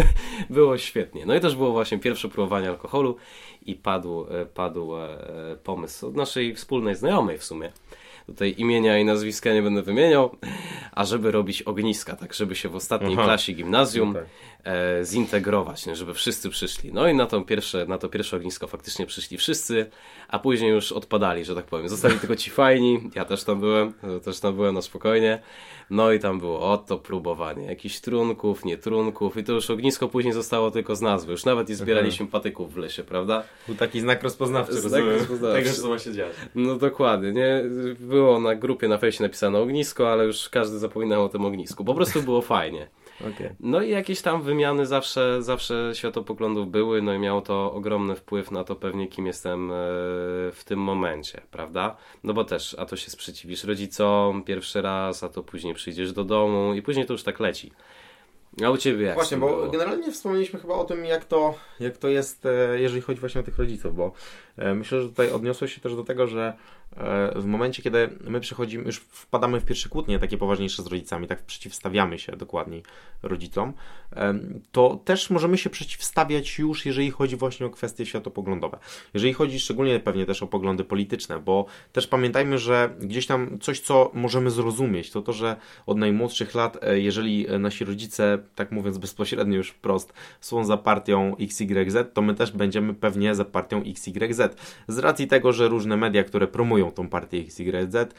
było 0.50 0.78
świetnie. 0.78 1.26
No 1.26 1.34
i 1.34 1.40
też 1.40 1.56
było 1.56 1.72
właśnie 1.72 1.98
pierwsze 1.98 2.28
próbowanie 2.28 2.68
alkoholu 2.68 3.16
i 3.66 3.74
padł, 3.74 4.26
e, 4.30 4.46
padł 4.46 4.96
e, 4.96 5.08
pomysł 5.64 6.06
od 6.06 6.16
naszej 6.16 6.54
wspólnej 6.54 6.94
znajomej 6.94 7.38
w 7.38 7.44
sumie, 7.44 7.72
tutaj 8.26 8.54
imienia 8.58 8.98
i 8.98 9.04
nazwiska 9.04 9.52
nie 9.52 9.62
będę 9.62 9.82
wymieniał, 9.82 10.36
a 10.92 11.04
żeby 11.04 11.30
robić 11.30 11.62
ogniska, 11.62 12.16
tak 12.16 12.34
żeby 12.34 12.56
się 12.56 12.68
w 12.68 12.76
ostatniej 12.76 13.14
Aha. 13.14 13.24
klasie 13.24 13.52
gimnazjum 13.52 14.12
no 14.12 14.20
tak. 14.20 14.28
E, 14.64 15.04
zintegrować, 15.04 15.86
nie, 15.86 15.96
żeby 15.96 16.14
wszyscy 16.14 16.50
przyszli. 16.50 16.92
No 16.92 17.08
i 17.08 17.14
na 17.14 17.26
to, 17.26 17.40
pierwsze, 17.40 17.86
na 17.86 17.98
to 17.98 18.08
pierwsze 18.08 18.36
ognisko 18.36 18.66
faktycznie 18.66 19.06
przyszli 19.06 19.38
wszyscy, 19.38 19.90
a 20.28 20.38
później 20.38 20.70
już 20.70 20.92
odpadali, 20.92 21.44
że 21.44 21.54
tak 21.54 21.64
powiem. 21.64 21.88
Zostali 21.88 22.18
tylko 22.18 22.36
ci 22.36 22.50
fajni, 22.50 23.10
ja 23.14 23.24
też 23.24 23.44
tam 23.44 23.60
byłem, 23.60 23.92
też 24.24 24.40
tam 24.40 24.54
byłem 24.54 24.74
na 24.74 24.82
spokojnie. 24.82 25.42
No 25.90 26.12
i 26.12 26.18
tam 26.18 26.40
było 26.40 26.72
oto 26.72 26.98
próbowanie 26.98 27.66
jakichś 27.66 28.00
trunków, 28.00 28.64
nie 28.64 28.78
trunków 28.78 29.36
i 29.36 29.44
to 29.44 29.52
już 29.52 29.70
ognisko 29.70 30.08
później 30.08 30.34
zostało 30.34 30.70
tylko 30.70 30.96
z 30.96 31.00
nazwy. 31.00 31.32
Już 31.32 31.44
nawet 31.44 31.68
nie 31.68 31.74
zbieraliśmy 31.74 32.26
patyków 32.26 32.74
w 32.74 32.76
lesie, 32.76 33.04
prawda? 33.04 33.42
Był 33.66 33.76
taki 33.76 34.00
znak 34.00 34.22
rozpoznawczy, 34.22 34.80
znak 34.80 35.04
rozpoznawczy. 35.04 35.62
tego, 35.62 35.76
co 35.76 35.88
ma 35.88 35.98
się 35.98 36.12
dziać. 36.12 36.32
No 36.54 36.76
dokładnie, 36.76 37.32
nie? 37.32 37.62
Było 38.00 38.40
na 38.40 38.54
grupie 38.54 38.88
na 38.88 38.98
fejsie 38.98 39.22
napisane 39.22 39.58
ognisko, 39.58 40.12
ale 40.12 40.24
już 40.24 40.48
każdy 40.48 40.78
zapominał 40.78 41.24
o 41.24 41.28
tym 41.28 41.44
ognisku. 41.44 41.84
Po 41.84 41.94
prostu 41.94 42.22
było 42.22 42.42
fajnie. 42.42 42.88
Okay. 43.20 43.54
No 43.60 43.82
i 43.82 43.90
jakieś 43.90 44.22
tam 44.22 44.42
wymiany 44.42 44.86
zawsze, 44.86 45.42
zawsze 45.42 45.90
światopoglądów 45.94 46.70
były, 46.70 47.02
no 47.02 47.14
i 47.14 47.18
miało 47.18 47.40
to 47.40 47.72
ogromny 47.72 48.14
wpływ 48.14 48.50
na 48.50 48.64
to 48.64 48.76
pewnie, 48.76 49.06
kim 49.08 49.26
jestem 49.26 49.70
e, 49.70 49.74
w 50.52 50.62
tym 50.64 50.78
momencie, 50.78 51.40
prawda? 51.50 51.96
No 52.24 52.34
bo 52.34 52.44
też, 52.44 52.76
a 52.78 52.86
to 52.86 52.96
się 52.96 53.10
sprzeciwisz 53.10 53.64
rodzicom 53.64 54.42
pierwszy 54.42 54.82
raz, 54.82 55.22
a 55.22 55.28
to 55.28 55.42
później 55.42 55.74
przyjdziesz 55.74 56.12
do 56.12 56.24
domu 56.24 56.74
i 56.74 56.82
później 56.82 57.06
to 57.06 57.12
już 57.12 57.22
tak 57.22 57.40
leci. 57.40 57.72
A 58.64 58.70
u 58.70 58.76
Ciebie 58.76 59.06
jak 59.06 59.14
Właśnie, 59.14 59.36
bo 59.36 59.46
było? 59.46 59.70
generalnie 59.70 60.12
wspomnieliśmy 60.12 60.60
chyba 60.60 60.74
o 60.74 60.84
tym, 60.84 61.04
jak 61.04 61.24
to, 61.24 61.54
jak 61.80 61.96
to 61.96 62.08
jest, 62.08 62.46
e, 62.46 62.80
jeżeli 62.80 63.02
chodzi 63.02 63.20
właśnie 63.20 63.40
o 63.40 63.44
tych 63.44 63.58
rodziców, 63.58 63.96
bo 63.96 64.12
myślę, 64.56 65.02
że 65.02 65.08
tutaj 65.08 65.30
odniosło 65.30 65.66
się 65.66 65.80
też 65.80 65.96
do 65.96 66.04
tego, 66.04 66.26
że 66.26 66.56
E, 66.96 67.32
w 67.40 67.44
momencie, 67.44 67.82
kiedy 67.82 68.10
my 68.24 68.40
przechodzimy, 68.40 68.84
już 68.84 68.96
wpadamy 68.96 69.60
w 69.60 69.64
pierwsze 69.64 69.88
kłótnie 69.88 70.18
takie 70.18 70.38
poważniejsze 70.38 70.82
z 70.82 70.86
rodzicami, 70.86 71.26
tak 71.26 71.42
przeciwstawiamy 71.42 72.18
się 72.18 72.36
dokładniej 72.36 72.82
rodzicom, 73.22 73.72
to 74.72 75.00
też 75.04 75.30
możemy 75.30 75.58
się 75.58 75.70
przeciwstawiać 75.70 76.58
już, 76.58 76.86
jeżeli 76.86 77.10
chodzi 77.10 77.36
właśnie 77.36 77.66
o 77.66 77.70
kwestie 77.70 78.06
światopoglądowe. 78.06 78.78
Jeżeli 79.14 79.32
chodzi 79.32 79.60
szczególnie 79.60 80.00
pewnie 80.00 80.26
też 80.26 80.42
o 80.42 80.46
poglądy 80.46 80.84
polityczne, 80.84 81.38
bo 81.38 81.66
też 81.92 82.06
pamiętajmy, 82.06 82.58
że 82.58 82.94
gdzieś 83.00 83.26
tam 83.26 83.58
coś, 83.58 83.80
co 83.80 84.10
możemy 84.14 84.50
zrozumieć, 84.50 85.10
to 85.10 85.22
to, 85.22 85.32
że 85.32 85.56
od 85.86 85.98
najmłodszych 85.98 86.54
lat, 86.54 86.84
e, 86.84 87.00
jeżeli 87.00 87.46
nasi 87.58 87.84
rodzice, 87.84 88.38
tak 88.54 88.72
mówiąc 88.72 88.98
bezpośrednio 88.98 89.56
już 89.56 89.70
wprost, 89.70 90.12
są 90.40 90.64
za 90.64 90.76
partią 90.76 91.36
XYZ, 91.40 91.96
to 92.14 92.22
my 92.22 92.34
też 92.34 92.52
będziemy 92.52 92.94
pewnie 92.94 93.34
za 93.34 93.44
partią 93.44 93.82
XYZ. 93.82 94.41
Z 94.88 94.98
racji 94.98 95.26
tego, 95.26 95.52
że 95.52 95.68
różne 95.68 95.96
media, 95.96 96.24
które 96.24 96.46
promują 96.46 96.90
tą 96.90 97.08
partię 97.08 97.38
XYZ 97.38 98.14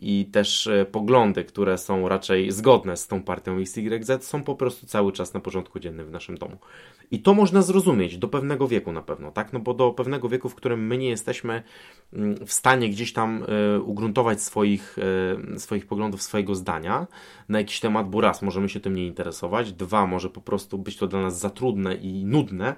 i 0.00 0.26
też 0.32 0.66
e, 0.66 0.84
poglądy, 0.84 1.44
które 1.44 1.78
są 1.78 2.08
raczej 2.08 2.52
zgodne 2.52 2.96
z 2.96 3.06
tą 3.06 3.22
partią 3.22 3.58
XYZ 3.58 4.24
są 4.24 4.42
po 4.42 4.54
prostu 4.54 4.86
cały 4.86 5.12
czas 5.12 5.34
na 5.34 5.40
porządku 5.40 5.80
dziennym 5.80 6.06
w 6.06 6.10
naszym 6.10 6.38
domu. 6.38 6.56
I 7.10 7.22
to 7.22 7.34
można 7.34 7.62
zrozumieć 7.62 8.18
do 8.18 8.28
pewnego 8.28 8.68
wieku 8.68 8.92
na 8.92 9.02
pewno, 9.02 9.30
tak? 9.32 9.52
No 9.52 9.60
bo 9.60 9.74
do 9.74 9.90
pewnego 9.90 10.28
wieku, 10.28 10.48
w 10.48 10.54
którym 10.54 10.86
my 10.86 10.98
nie 10.98 11.08
jesteśmy 11.08 11.62
mm, 12.12 12.46
w 12.46 12.52
stanie 12.52 12.88
gdzieś 12.90 13.12
tam 13.12 13.44
y, 13.76 13.80
ugruntować 13.82 14.42
swoich, 14.42 14.98
y, 15.54 15.60
swoich 15.60 15.86
poglądów, 15.86 16.22
swojego 16.22 16.54
zdania 16.54 17.06
na 17.48 17.58
jakiś 17.58 17.80
temat, 17.80 18.10
bo 18.10 18.20
raz 18.20 18.42
możemy 18.42 18.68
się 18.68 18.80
tym 18.80 18.96
nie 18.96 19.06
interesować, 19.06 19.72
dwa 19.72 20.06
może 20.06 20.30
po 20.30 20.40
prostu 20.40 20.78
być 20.78 20.96
to 20.96 21.06
dla 21.06 21.22
nas 21.22 21.38
za 21.38 21.50
trudne 21.50 21.94
i 21.94 22.24
nudne, 22.24 22.74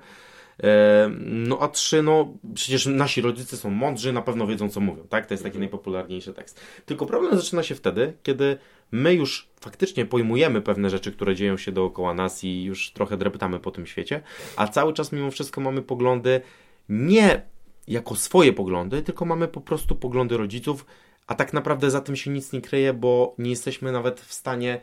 no 1.21 1.59
a 1.61 1.69
trzy, 1.69 2.03
no 2.03 2.35
przecież 2.55 2.87
nasi 2.87 3.21
rodzice 3.21 3.57
są 3.57 3.71
mądrzy, 3.71 4.13
na 4.13 4.23
pewno 4.23 4.47
wiedzą 4.47 4.69
co 4.69 4.81
mówią, 4.81 5.05
tak? 5.09 5.27
To 5.27 5.35
jest 5.35 5.43
taki 5.43 5.57
mhm. 5.57 5.61
najpopularniejszy 5.61 6.33
tekst. 6.35 6.61
Tylko 6.87 7.07
problem 7.07 7.37
zaczyna 7.37 7.63
się 7.63 7.75
wtedy, 7.75 8.13
kiedy 8.23 8.59
my 8.93 9.15
już 9.15 9.49
faktycznie 9.61 10.07
pojmujemy 10.07 10.63
pewne 10.63 10.91
rzeczy, 10.91 11.13
które 11.13 11.35
dzieją 11.35 11.57
się 11.57 11.73
dookoła 11.73 12.15
nas 12.15 12.45
i 12.45 12.63
już 12.63 12.93
trochę 12.93 13.17
dreptamy 13.17 13.61
po 13.61 13.71
tym 13.71 13.87
świecie, 13.87 14.21
a 14.57 14.69
cały 14.69 14.93
czas 14.93 15.13
mimo 15.13 15.31
wszystko 15.31 15.61
mamy 15.61 15.83
poglądy 15.83 16.41
nie 16.89 17.43
jako 17.89 18.17
swoje 18.17 18.53
poglądy, 18.53 19.03
tylko 19.03 19.25
mamy 19.25 19.49
po 19.49 19.61
prostu 19.61 19.95
poglądy 19.95 20.37
rodziców, 20.37 20.87
a 21.27 21.35
tak 21.35 21.53
naprawdę 21.53 21.91
za 21.91 22.01
tym 22.01 22.17
się 22.17 22.31
nic 22.31 22.53
nie 22.53 22.61
kryje, 22.61 22.93
bo 22.93 23.35
nie 23.39 23.51
jesteśmy 23.51 23.93
nawet 23.93 24.21
w 24.21 24.33
stanie 24.33 24.81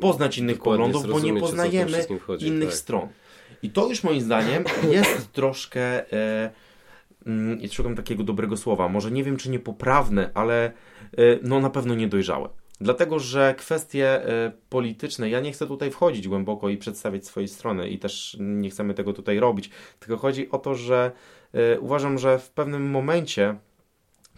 poznać 0.00 0.38
innych 0.38 0.56
Dokładnie 0.56 0.84
poglądów, 0.84 1.12
bo 1.12 1.20
nie 1.20 1.40
poznajemy 1.40 2.06
innych 2.38 2.68
tak. 2.68 2.78
stron. 2.78 3.08
I 3.62 3.70
to 3.70 3.88
już 3.88 4.04
moim 4.04 4.20
zdaniem 4.20 4.64
jest 4.90 5.32
troszkę. 5.32 6.12
E, 6.12 6.50
mm, 7.26 7.68
szukam 7.72 7.96
takiego 7.96 8.24
dobrego 8.24 8.56
słowa. 8.56 8.88
Może 8.88 9.10
nie 9.10 9.24
wiem, 9.24 9.36
czy 9.36 9.50
niepoprawne, 9.50 10.30
ale 10.34 10.66
e, 10.66 10.72
no 11.42 11.60
na 11.60 11.70
pewno 11.70 11.94
niedojrzałe. 11.94 12.48
Dlatego, 12.80 13.18
że 13.18 13.54
kwestie 13.58 14.28
y, 14.46 14.52
polityczne, 14.68 15.30
ja 15.30 15.40
nie 15.40 15.52
chcę 15.52 15.66
tutaj 15.66 15.90
wchodzić 15.90 16.28
głęboko 16.28 16.68
i 16.68 16.76
przedstawiać 16.76 17.26
swojej 17.26 17.48
strony 17.48 17.88
i 17.88 17.98
też 17.98 18.36
nie 18.40 18.70
chcemy 18.70 18.94
tego 18.94 19.12
tutaj 19.12 19.40
robić, 19.40 19.70
tylko 20.00 20.16
chodzi 20.16 20.50
o 20.50 20.58
to, 20.58 20.74
że 20.74 21.12
y, 21.74 21.80
uważam, 21.80 22.18
że 22.18 22.38
w 22.38 22.50
pewnym 22.50 22.90
momencie 22.90 23.56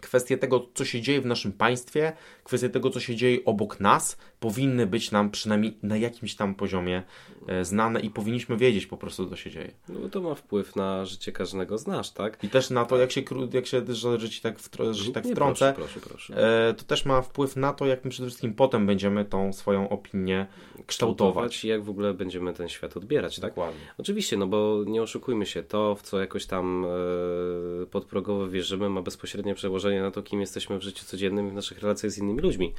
kwestie 0.01 0.39
tego, 0.39 0.69
co 0.75 0.85
się 0.85 1.01
dzieje 1.01 1.21
w 1.21 1.27
naszym 1.27 1.53
państwie, 1.53 2.13
kwestie 2.45 2.69
tego, 2.69 2.91
co 2.91 3.01
się 3.01 3.17
dzieje 3.17 3.39
obok 3.45 3.81
nas, 3.81 4.17
powinny 4.41 4.87
być 4.87 5.11
nam 5.11 5.31
przynajmniej 5.31 5.79
na 5.83 5.97
jakimś 5.97 6.35
tam 6.35 6.55
poziomie 6.55 7.03
e, 7.49 7.65
znane 7.65 8.01
i 8.01 8.11
powinniśmy 8.11 8.57
wiedzieć 8.57 8.87
po 8.87 8.97
prostu, 8.97 9.31
co 9.31 9.37
się 9.37 9.51
dzieje. 9.51 9.71
No 9.89 10.01
bo 10.01 10.09
to 10.09 10.21
ma 10.21 10.35
wpływ 10.35 10.77
na 10.77 11.05
życie 11.05 11.33
każdego 11.33 11.79
z 11.79 11.87
nas, 11.87 12.15
tak? 12.15 12.45
I 12.45 12.49
też 12.49 12.71
na 12.71 12.85
to, 12.85 12.97
jak 12.97 13.13
się, 13.13 13.23
jak 13.53 13.67
się 13.67 13.83
że 14.19 14.31
ci 14.31 14.41
tak, 14.41 14.59
wtr 14.59 14.93
że 14.93 15.13
tak 15.13 15.27
wtrącę, 15.27 15.73
proszę, 15.77 16.01
proszę, 16.01 16.09
proszę. 16.09 16.69
E, 16.69 16.75
to 16.75 16.85
też 16.85 17.05
ma 17.05 17.23
wpływ 17.23 17.57
na 17.57 17.73
to, 17.73 17.87
jak 17.87 18.05
my 18.05 18.11
przede 18.11 18.29
wszystkim 18.29 18.55
potem 18.55 18.87
będziemy 18.87 19.25
tą 19.25 19.53
swoją 19.53 19.89
opinię 19.89 20.47
kształtować. 20.87 21.65
I 21.65 21.69
jak 21.69 21.83
w 21.85 21.91
ogóle 21.91 22.15
będziemy 22.15 22.53
ten 22.55 22.69
świat 22.69 22.97
odbierać, 22.97 23.41
tak? 23.41 23.51
Dokładnie. 23.51 23.81
Oczywiście, 23.99 24.37
no 24.37 24.47
bo 24.47 24.85
nie 24.87 25.03
oszukujmy 25.03 25.47
się, 25.47 25.63
to 25.63 25.95
w 25.95 26.03
co 26.03 26.21
jakoś 26.21 26.47
tam 26.47 26.85
e, 26.85 27.87
podprogowo 27.87 28.49
wierzymy 28.49 28.89
ma 28.89 29.03
bezpośrednie 29.03 29.55
przełożenie 29.55 30.03
na 30.03 30.11
to, 30.11 30.23
kim 30.23 30.41
jesteśmy 30.41 30.79
w 30.79 30.83
życiu 30.83 31.05
codziennym 31.05 31.49
i 31.49 31.51
w 31.51 31.55
naszych 31.55 31.79
relacjach 31.79 32.13
z 32.13 32.19
innymi 32.19 32.41
ludźmi. 32.41 32.73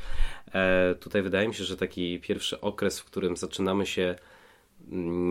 E, 0.54 0.95
tutaj 0.95 1.22
wydaje 1.22 1.48
mi 1.49 1.55
się, 1.55 1.63
że 1.63 1.77
taki 1.77 2.19
pierwszy 2.19 2.62
okres, 2.62 2.99
w 2.99 3.05
którym 3.05 3.38
zaczynamy 3.38 3.85
się 3.85 4.15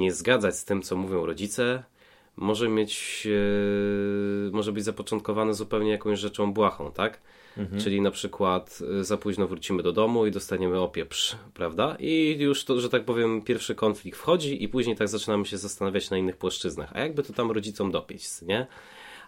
nie 0.01 0.13
zgadzać 0.13 0.57
z 0.57 0.65
tym, 0.65 0.83
co 0.83 0.97
mówią 0.97 1.27
rodzice, 1.27 1.83
może 2.37 2.69
mieć, 2.69 3.27
e, 3.27 4.51
może 4.51 4.73
być 4.73 4.85
zapoczątkowany 4.85 5.55
zupełnie 5.55 5.91
jakąś 5.91 6.19
rzeczą 6.19 6.53
błahą, 6.53 6.93
tak? 6.93 7.21
Mhm. 7.57 7.83
Czyli 7.83 8.01
na 8.01 8.11
przykład 8.11 8.79
e, 9.01 9.05
za 9.05 9.17
późno 9.17 9.47
wrócimy 9.47 9.83
do 9.83 9.93
domu 9.93 10.27
i 10.27 10.31
dostaniemy 10.31 10.81
opieprz, 10.81 11.37
prawda? 11.55 11.97
I 12.01 12.37
już 12.39 12.65
to, 12.65 12.81
że 12.81 12.89
tak 12.89 13.05
powiem, 13.05 13.43
pierwszy 13.43 13.75
konflikt 13.75 14.19
wchodzi 14.19 14.65
i 14.65 14.69
później 14.69 14.97
tak 14.97 15.09
zaczynamy 15.09 15.47
się 15.47 15.59
zastanawiać 15.59 16.11
na 16.11 16.19
innych 16.19 16.37
płaszczyznach. 16.37 16.91
A 16.95 17.01
jakby 17.01 17.23
to 17.23 17.33
tam 17.33 17.51
rodzicom 17.51 17.91
dopieć, 17.91 18.43
nie? 18.43 18.67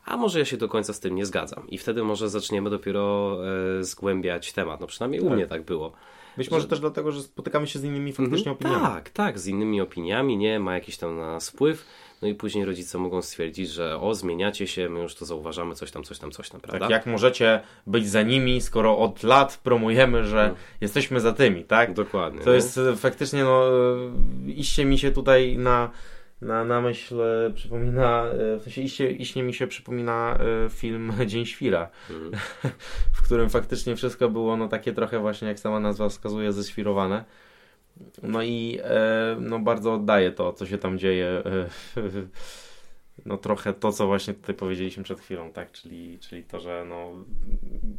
a 0.04 0.16
może 0.16 0.38
ja 0.38 0.44
się 0.44 0.56
do 0.56 0.68
końca 0.68 0.92
z 0.92 1.00
tym 1.00 1.14
nie 1.14 1.26
zgadzam. 1.26 1.68
I 1.68 1.78
wtedy 1.78 2.02
może 2.04 2.28
zaczniemy 2.28 2.70
dopiero 2.70 3.38
e, 3.78 3.84
zgłębiać 3.84 4.52
temat. 4.52 4.80
No 4.80 4.86
przynajmniej 4.86 5.20
tak. 5.22 5.30
u 5.30 5.34
mnie 5.34 5.46
tak 5.46 5.62
było. 5.62 5.92
Być 6.36 6.50
może 6.50 6.62
że... 6.62 6.68
też 6.68 6.80
dlatego, 6.80 7.12
że 7.12 7.22
spotykamy 7.22 7.66
się 7.66 7.78
z 7.78 7.84
innymi 7.84 8.12
faktycznie 8.12 8.52
mhm, 8.52 8.56
opiniami. 8.56 8.94
Tak, 8.94 9.10
tak, 9.10 9.38
z 9.38 9.46
innymi 9.46 9.80
opiniami, 9.80 10.36
nie, 10.36 10.60
ma 10.60 10.74
jakiś 10.74 10.96
tam 10.96 11.16
na 11.16 11.26
nas 11.26 11.50
wpływ. 11.50 11.86
No 12.22 12.28
i 12.28 12.34
później 12.34 12.64
rodzice 12.64 12.98
mogą 12.98 13.22
stwierdzić, 13.22 13.70
że 13.70 14.00
o, 14.00 14.14
zmieniacie 14.14 14.66
się, 14.66 14.88
my 14.88 15.00
już 15.00 15.14
to 15.14 15.24
zauważamy, 15.24 15.74
coś 15.74 15.90
tam, 15.90 16.02
coś 16.04 16.18
tam, 16.18 16.30
coś 16.30 16.50
tam, 16.50 16.60
prawda? 16.60 16.80
Tak, 16.80 16.90
jak 16.90 17.06
możecie 17.06 17.60
być 17.86 18.08
za 18.08 18.22
nimi, 18.22 18.60
skoro 18.60 18.98
od 18.98 19.22
lat 19.22 19.60
promujemy, 19.62 20.24
że 20.24 20.36
hmm. 20.36 20.56
jesteśmy 20.80 21.20
za 21.20 21.32
tymi, 21.32 21.64
tak? 21.64 21.94
Dokładnie. 21.94 22.40
To 22.40 22.50
nie? 22.50 22.56
jest 22.56 22.78
e, 22.78 22.96
faktycznie, 22.96 23.44
no, 23.44 23.64
e, 24.46 24.50
iście 24.50 24.84
mi 24.84 24.98
się 24.98 25.12
tutaj 25.12 25.58
na 25.58 25.90
na, 26.42 26.64
na 26.64 26.80
myśl 26.80 27.20
e, 27.20 27.50
przypomina, 27.50 28.24
e, 28.24 28.56
w 28.56 28.62
sensie 28.62 28.82
iście, 28.82 29.10
iście 29.10 29.42
mi 29.42 29.54
się 29.54 29.66
przypomina 29.66 30.38
e, 30.66 30.70
film 30.70 31.12
Dzień 31.26 31.46
Świra, 31.46 31.88
mm. 32.10 32.32
w 33.16 33.22
którym 33.22 33.50
faktycznie 33.50 33.96
wszystko 33.96 34.28
było 34.28 34.56
no 34.56 34.68
takie 34.68 34.92
trochę 34.92 35.18
właśnie, 35.18 35.48
jak 35.48 35.58
sama 35.58 35.80
nazwa 35.80 36.08
wskazuje, 36.08 36.52
ześwirowane. 36.52 37.24
No 38.22 38.42
i 38.42 38.80
no 39.40 39.58
bardzo 39.58 39.94
oddaje 39.94 40.32
to, 40.32 40.52
co 40.52 40.66
się 40.66 40.78
tam 40.78 40.98
dzieje 40.98 41.42
no 43.26 43.36
trochę 43.38 43.72
to, 43.72 43.92
co 43.92 44.06
właśnie 44.06 44.34
tutaj 44.34 44.54
powiedzieliśmy 44.54 45.02
przed 45.02 45.20
chwilą, 45.20 45.52
tak, 45.52 45.72
czyli, 45.72 46.18
czyli 46.18 46.44
to, 46.44 46.60
że 46.60 46.84
no 46.88 47.12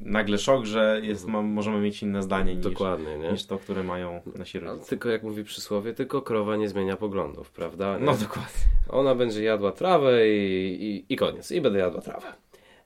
nagle 0.02 0.38
szok, 0.38 0.66
że 0.66 1.02
jest, 1.04 1.28
ma, 1.28 1.42
możemy 1.42 1.82
mieć 1.82 2.04
inne 2.04 2.24
zdanie 2.24 2.56
niż, 2.56 2.64
Dokładnie, 2.64 3.18
nie? 3.18 3.32
niż 3.32 3.46
to, 3.46 3.58
które 3.58 3.84
mają 3.84 4.22
nasi 4.36 4.60
rodzice. 4.60 4.90
Tylko 4.90 5.10
jak 5.10 5.24
mówi 5.24 5.44
przysłowie, 5.44 5.94
tylko 5.94 6.22
krowa 6.22 6.56
nie 6.58 6.70
zmienia 6.70 6.98
poglądów, 6.98 7.52
prawda? 7.52 7.98
Nie? 7.98 8.06
No 8.06 8.14
dokładnie. 8.16 8.62
Ona 8.90 9.16
będzie 9.16 9.44
jadła 9.44 9.72
trawę 9.72 10.30
i, 10.30 10.84
i, 10.84 11.14
i 11.14 11.16
koniec, 11.16 11.52
i 11.52 11.62
będę 11.62 11.80
jadła 11.80 12.02
trawę. 12.02 12.28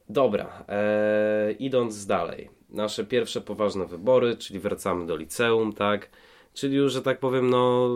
Dobra, 0.10 0.65
e, 0.69 1.52
idąc 1.52 2.06
dalej. 2.06 2.50
Nasze 2.69 3.06
pierwsze 3.06 3.41
poważne 3.41 3.86
wybory, 3.86 4.38
czyli 4.38 4.60
wracamy 4.60 5.06
do 5.06 5.15
liceum, 5.15 5.74
tak? 5.74 6.10
Czyli 6.55 6.75
już, 6.75 6.93
że 6.93 7.01
tak 7.01 7.19
powiem, 7.19 7.49
no 7.49 7.89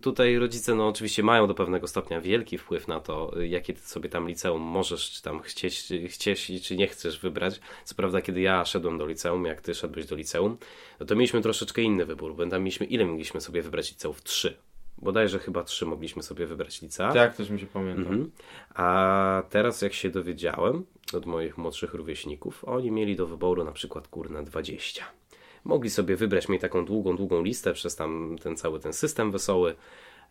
tutaj 0.00 0.38
rodzice 0.38 0.74
no 0.74 0.88
oczywiście 0.88 1.22
mają 1.22 1.46
do 1.46 1.54
pewnego 1.54 1.86
stopnia 1.86 2.20
wielki 2.20 2.58
wpływ 2.58 2.88
na 2.88 3.00
to, 3.00 3.32
jakie 3.40 3.74
ty 3.74 3.80
sobie 3.80 4.08
tam 4.08 4.28
liceum 4.28 4.62
możesz, 4.62 5.10
czy 5.10 5.22
tam 5.22 5.40
chcieć, 5.40 5.92
chcieć 6.08 6.62
czy 6.62 6.76
nie 6.76 6.86
chcesz 6.86 7.20
wybrać. 7.20 7.60
Co 7.84 7.94
prawda, 7.94 8.20
kiedy 8.20 8.40
ja 8.40 8.64
szedłem 8.64 8.98
do 8.98 9.06
liceum, 9.06 9.44
jak 9.44 9.60
ty 9.60 9.74
szedłeś 9.74 10.06
do 10.06 10.16
liceum, 10.16 10.56
no 11.00 11.06
to 11.06 11.14
mieliśmy 11.14 11.40
troszeczkę 11.40 11.82
inny 11.82 12.04
wybór, 12.04 12.34
bo 12.34 12.46
tam 12.46 12.62
mieliśmy, 12.62 12.86
ile 12.86 13.06
mogliśmy 13.06 13.40
sobie 13.40 13.62
wybrać 13.62 13.90
liceów? 13.90 14.22
Trzy. 14.22 14.56
Bodajże 14.98 15.38
chyba 15.38 15.64
trzy 15.64 15.86
mogliśmy 15.86 16.22
sobie 16.22 16.46
wybrać 16.46 16.82
licea. 16.82 17.12
Tak, 17.12 17.36
też 17.36 17.50
mi 17.50 17.60
się 17.60 17.66
pamięta. 17.66 18.00
Mhm. 18.02 18.30
A 18.74 19.42
teraz 19.50 19.82
jak 19.82 19.92
się 19.92 20.10
dowiedziałem 20.10 20.84
od 21.12 21.26
moich 21.26 21.58
młodszych 21.58 21.94
rówieśników, 21.94 22.64
oni 22.64 22.90
mieli 22.90 23.16
do 23.16 23.26
wyboru 23.26 23.64
na 23.64 23.72
przykład 23.72 24.08
kurna 24.08 24.42
20 24.42 25.19
mogli 25.64 25.90
sobie 25.90 26.16
wybrać, 26.16 26.48
mieli 26.48 26.60
taką 26.60 26.84
długą, 26.84 27.16
długą 27.16 27.42
listę 27.42 27.72
przez 27.72 27.96
tam 27.96 28.36
ten 28.42 28.56
cały 28.56 28.80
ten 28.80 28.92
system 28.92 29.32
wesoły 29.32 29.74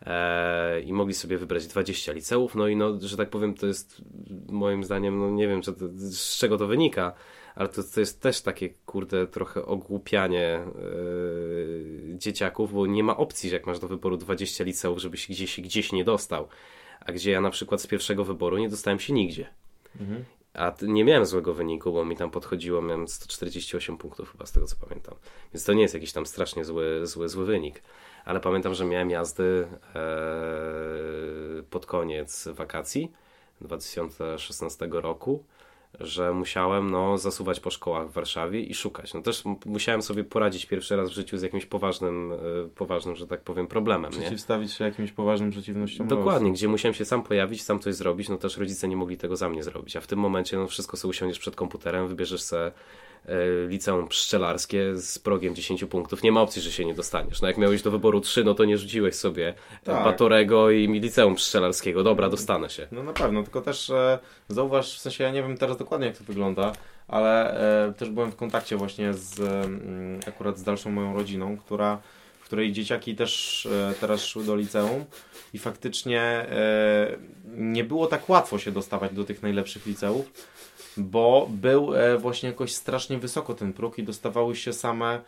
e, 0.05 0.81
i 0.81 0.93
mogli 0.93 1.13
sobie 1.13 1.37
wybrać 1.37 1.67
20 1.67 2.11
liceów, 2.11 2.55
no 2.55 2.67
i 2.67 2.75
no, 2.75 2.99
że 3.01 3.17
tak 3.17 3.29
powiem, 3.29 3.53
to 3.53 3.67
jest 3.67 4.01
moim 4.47 4.83
zdaniem, 4.83 5.19
no 5.19 5.29
nie 5.29 5.47
wiem, 5.47 5.61
to, 5.61 5.71
z 5.95 6.37
czego 6.37 6.57
to 6.57 6.67
wynika, 6.67 7.13
ale 7.55 7.69
to, 7.69 7.83
to 7.83 7.99
jest 7.99 8.21
też 8.21 8.41
takie, 8.41 8.69
kurde, 8.85 9.27
trochę 9.27 9.65
ogłupianie 9.65 10.45
e, 10.45 10.67
dzieciaków, 12.17 12.73
bo 12.73 12.85
nie 12.87 13.03
ma 13.03 13.17
opcji, 13.17 13.49
że 13.49 13.55
jak 13.55 13.67
masz 13.67 13.79
do 13.79 13.87
wyboru 13.87 14.17
20 14.17 14.63
liceów, 14.63 14.99
żebyś 14.99 15.27
gdzieś, 15.27 15.61
gdzieś 15.61 15.91
nie 15.91 16.03
dostał, 16.03 16.47
a 16.99 17.11
gdzie 17.11 17.31
ja 17.31 17.41
na 17.41 17.49
przykład 17.49 17.81
z 17.81 17.87
pierwszego 17.87 18.23
wyboru 18.23 18.57
nie 18.57 18.69
dostałem 18.69 18.99
się 18.99 19.13
nigdzie. 19.13 19.47
Mhm. 19.99 20.25
A 20.53 20.73
nie 20.81 21.05
miałem 21.05 21.25
złego 21.25 21.53
wyniku, 21.53 21.91
bo 21.91 22.05
mi 22.05 22.15
tam 22.15 22.31
podchodziło, 22.31 22.81
miałem 22.81 23.07
148 23.07 23.97
punktów 23.97 24.31
chyba 24.31 24.45
z 24.45 24.51
tego 24.51 24.67
co 24.67 24.75
pamiętam. 24.87 25.15
Więc 25.53 25.65
to 25.65 25.73
nie 25.73 25.81
jest 25.81 25.93
jakiś 25.93 26.11
tam 26.11 26.25
strasznie 26.25 26.65
zły, 26.65 27.07
zły, 27.07 27.29
zły 27.29 27.45
wynik. 27.45 27.81
Ale 28.25 28.39
pamiętam, 28.39 28.73
że 28.73 28.85
miałem 28.85 29.09
jazdy 29.09 29.67
e, 29.95 31.63
pod 31.69 31.85
koniec 31.85 32.47
wakacji 32.47 33.11
2016 33.61 34.87
roku 34.91 35.43
że 35.99 36.33
musiałem 36.33 36.91
no, 36.91 37.17
zasuwać 37.17 37.59
po 37.59 37.69
szkołach 37.69 38.09
w 38.09 38.11
Warszawie 38.11 38.61
i 38.61 38.73
szukać. 38.73 39.13
No 39.13 39.21
też 39.21 39.43
musiałem 39.65 40.01
sobie 40.01 40.23
poradzić 40.23 40.65
pierwszy 40.65 40.95
raz 40.95 41.09
w 41.09 41.13
życiu 41.13 41.37
z 41.37 41.41
jakimś 41.41 41.65
poważnym, 41.65 42.31
e, 42.31 42.37
poważnym 42.75 43.15
że 43.15 43.27
tak 43.27 43.41
powiem, 43.41 43.67
problemem. 43.67 44.11
Przeciwstawić 44.11 44.69
nie? 44.69 44.75
się 44.75 44.83
jakimś 44.83 45.11
poważnym 45.11 45.51
przeciwnościom. 45.51 46.07
Dokładnie, 46.07 46.51
gdzie 46.51 46.67
musiałem 46.67 46.93
się 46.93 47.05
sam 47.05 47.23
pojawić, 47.23 47.63
sam 47.63 47.79
coś 47.79 47.95
zrobić, 47.95 48.29
no 48.29 48.37
też 48.37 48.57
rodzice 48.57 48.87
nie 48.87 48.97
mogli 48.97 49.17
tego 49.17 49.35
za 49.35 49.49
mnie 49.49 49.63
zrobić. 49.63 49.95
A 49.95 50.01
w 50.01 50.07
tym 50.07 50.19
momencie 50.19 50.57
no, 50.57 50.67
wszystko 50.67 50.97
sobie 50.97 51.09
usiądziesz 51.09 51.39
przed 51.39 51.55
komputerem, 51.55 52.07
wybierzesz 52.07 52.41
sobie 52.41 52.71
liceum 53.67 54.07
pszczelarskie 54.07 54.97
z 54.97 55.19
progiem 55.19 55.55
10 55.55 55.85
punktów. 55.85 56.23
Nie 56.23 56.31
ma 56.31 56.41
opcji, 56.41 56.61
że 56.61 56.71
się 56.71 56.85
nie 56.85 56.93
dostaniesz. 56.93 57.41
No 57.41 57.47
jak 57.47 57.57
miałeś 57.57 57.81
do 57.81 57.91
wyboru 57.91 58.21
3, 58.21 58.43
no 58.43 58.53
to 58.53 58.65
nie 58.65 58.77
rzuciłeś 58.77 59.15
sobie 59.15 59.53
tak. 59.83 60.03
Batorego 60.03 60.71
i 60.71 60.87
liceum 60.87 61.35
pszczelarskiego. 61.35 62.03
Dobra, 62.03 62.29
dostanę 62.29 62.69
się. 62.69 62.87
No 62.91 63.03
na 63.03 63.13
pewno, 63.13 63.43
tylko 63.43 63.61
też 63.61 63.89
e, 63.89 64.19
zauważ, 64.47 64.97
w 64.97 64.99
sensie 64.99 65.23
ja 65.23 65.31
nie 65.31 65.43
wiem 65.43 65.57
teraz 65.57 65.77
dokładnie 65.77 66.07
jak 66.07 66.17
to 66.17 66.23
wygląda, 66.23 66.71
ale 67.07 67.59
e, 67.87 67.93
też 67.93 68.09
byłem 68.09 68.31
w 68.31 68.35
kontakcie 68.35 68.77
właśnie 68.77 69.13
z 69.13 69.39
mm, 69.39 70.19
akurat 70.27 70.57
z 70.57 70.63
dalszą 70.63 70.91
moją 70.91 71.13
rodziną, 71.13 71.57
która 71.57 72.01
której 72.49 72.71
dzieciaki 72.71 73.15
też 73.15 73.65
e, 73.65 73.93
teraz 73.99 74.25
szły 74.25 74.43
do 74.43 74.55
liceum 74.55 75.05
i 75.53 75.59
faktycznie 75.59 76.21
e, 76.21 77.17
nie 77.57 77.83
było 77.83 78.07
tak 78.07 78.29
łatwo 78.29 78.59
się 78.59 78.71
dostawać 78.71 79.13
do 79.13 79.23
tych 79.23 79.43
najlepszych 79.43 79.85
liceów 79.85 80.25
bo 80.97 81.47
był 81.49 81.95
e, 81.95 82.17
właśnie 82.17 82.49
jakoś 82.49 82.73
strasznie 82.73 83.17
wysoko 83.17 83.53
ten 83.53 83.73
próg 83.73 83.99
i 83.99 84.03
dostawały 84.03 84.55
się 84.55 84.73
same 84.73 85.21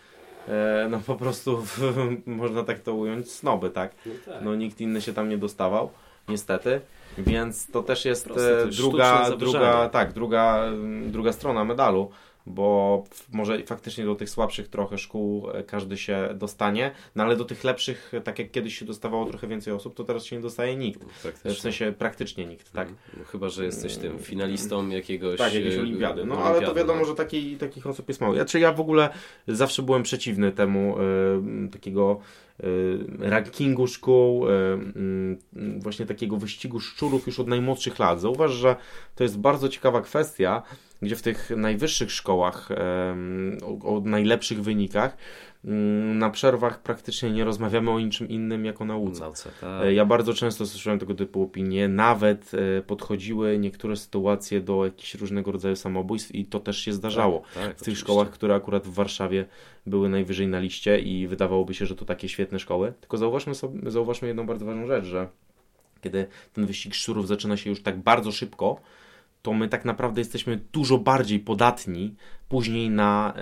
no 0.89 0.99
po 0.99 1.15
prostu, 1.15 1.63
można 2.25 2.63
tak 2.63 2.79
to 2.79 2.93
ująć, 2.93 3.31
snoby, 3.31 3.69
tak? 3.69 3.91
No, 4.05 4.13
tak? 4.25 4.43
no 4.43 4.55
nikt 4.55 4.81
inny 4.81 5.01
się 5.01 5.13
tam 5.13 5.29
nie 5.29 5.37
dostawał, 5.37 5.89
niestety. 6.27 6.81
Więc 7.17 7.67
to 7.67 7.83
też 7.83 8.05
jest 8.05 8.27
e, 8.27 8.67
druga, 8.67 9.29
druga, 9.37 9.89
tak, 9.89 10.13
druga, 10.13 10.69
druga 11.05 11.33
strona 11.33 11.63
medalu 11.63 12.11
bo 12.45 13.03
może 13.31 13.63
faktycznie 13.65 14.05
do 14.05 14.15
tych 14.15 14.29
słabszych 14.29 14.67
trochę 14.67 14.97
szkół 14.97 15.49
e, 15.49 15.63
każdy 15.63 15.97
się 15.97 16.29
dostanie, 16.35 16.91
no 17.15 17.23
ale 17.23 17.35
do 17.35 17.45
tych 17.45 17.63
lepszych, 17.63 18.11
tak 18.23 18.39
jak 18.39 18.51
kiedyś 18.51 18.77
się 18.77 18.85
dostawało 18.85 19.25
trochę 19.25 19.47
więcej 19.47 19.73
osób, 19.73 19.95
to 19.95 20.03
teraz 20.03 20.25
się 20.25 20.35
nie 20.35 20.41
dostaje 20.41 20.75
nikt. 20.75 21.05
W 21.45 21.53
sensie 21.53 21.93
praktycznie 21.97 22.45
nikt, 22.45 22.71
tak? 22.71 22.89
No, 23.17 23.23
chyba, 23.25 23.49
że 23.49 23.65
jesteś 23.65 23.97
tym 23.97 24.19
finalistą 24.19 24.89
jakiegoś... 24.89 25.37
Tak, 25.37 25.53
jakiejś 25.53 25.75
e, 25.75 25.79
olimpiady. 25.79 26.25
No 26.25 26.37
ale 26.37 26.61
to 26.61 26.73
wiadomo, 26.73 26.99
no. 26.99 27.05
że 27.05 27.15
taki, 27.15 27.57
takich 27.57 27.87
osób 27.87 28.07
jest 28.07 28.21
mało. 28.21 28.33
Znaczy 28.33 28.59
ja 28.59 28.73
w 28.73 28.79
ogóle 28.79 29.09
zawsze 29.47 29.81
byłem 29.81 30.03
przeciwny 30.03 30.51
temu 30.51 30.95
y, 31.65 31.69
takiego 31.71 32.19
rankingu 33.19 33.87
szkół, 33.87 34.45
właśnie 35.77 36.05
takiego 36.05 36.37
wyścigu 36.37 36.79
szczurów 36.79 37.27
już 37.27 37.39
od 37.39 37.47
najmłodszych 37.47 37.99
lat. 37.99 38.21
Zauważ, 38.21 38.51
że 38.51 38.75
to 39.15 39.23
jest 39.23 39.39
bardzo 39.39 39.69
ciekawa 39.69 40.01
kwestia, 40.01 40.63
gdzie 41.01 41.15
w 41.15 41.21
tych 41.21 41.49
najwyższych 41.57 42.11
szkołach 42.11 42.69
o, 43.63 43.95
o 43.95 44.01
najlepszych 44.01 44.61
wynikach 44.61 45.17
Mm, 45.65 46.17
na 46.17 46.29
przerwach 46.29 46.81
praktycznie 46.81 47.31
nie 47.31 47.43
rozmawiamy 47.43 47.91
o 47.91 47.99
niczym 47.99 48.29
innym 48.29 48.65
jak 48.65 48.81
o 48.81 48.85
nauce. 48.85 49.19
Nauce, 49.19 49.49
E, 49.49 49.61
tak. 49.61 49.93
Ja 49.93 50.05
bardzo 50.05 50.33
często 50.33 50.65
słyszałem 50.65 50.99
tego 50.99 51.13
typu 51.13 51.43
opinie, 51.43 51.87
nawet 51.87 52.51
e, 52.53 52.81
podchodziły 52.81 53.59
niektóre 53.59 53.95
sytuacje 53.95 54.61
do 54.61 54.85
jakichś 54.85 55.15
różnego 55.15 55.51
rodzaju 55.51 55.75
samobójstw 55.75 56.35
i 56.35 56.45
to 56.45 56.59
też 56.59 56.77
się 56.77 56.93
zdarzało. 56.93 57.41
Tak, 57.41 57.51
w 57.53 57.55
tych 57.55 57.81
oczywiście. 57.81 58.03
szkołach, 58.03 58.29
które 58.29 58.55
akurat 58.55 58.87
w 58.87 58.93
Warszawie 58.93 59.45
były 59.85 60.09
najwyżej 60.09 60.47
na 60.47 60.59
liście 60.59 60.99
i 60.99 61.27
wydawałoby 61.27 61.73
się, 61.73 61.85
że 61.85 61.95
to 61.95 62.05
takie 62.05 62.29
świetne 62.29 62.59
szkoły. 62.59 62.93
Tylko 63.01 63.17
zauważmy, 63.17 63.55
sobie, 63.55 63.91
zauważmy 63.91 64.27
jedną 64.27 64.45
bardzo 64.45 64.65
ważną 64.65 64.87
rzecz, 64.87 65.05
że 65.05 65.29
kiedy 66.01 66.27
ten 66.53 66.65
wyścig 66.65 66.93
szczurów 66.93 67.27
zaczyna 67.27 67.57
się 67.57 67.69
już 67.69 67.81
tak 67.81 67.99
bardzo 67.99 68.31
szybko, 68.31 68.81
to 69.41 69.53
my 69.53 69.67
tak 69.67 69.85
naprawdę 69.85 70.21
jesteśmy 70.21 70.59
dużo 70.73 70.97
bardziej 70.97 71.39
podatni 71.39 72.15
później 72.49 72.89
na, 72.89 73.33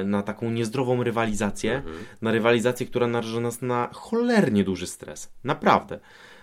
e, 0.00 0.04
na 0.04 0.22
taką 0.22 0.50
niezdrową 0.50 1.02
rywalizację, 1.02 1.76
Mhm. 1.76 1.96
na 2.22 2.32
rywalizację, 2.32 2.86
która 2.86 3.06
naraża 3.06 3.40
nas 3.40 3.62
na 3.62 3.88
cholernie 3.92 4.64
duży 4.64 4.86
stres. 4.86 5.32
Naprawdę. 5.44 5.98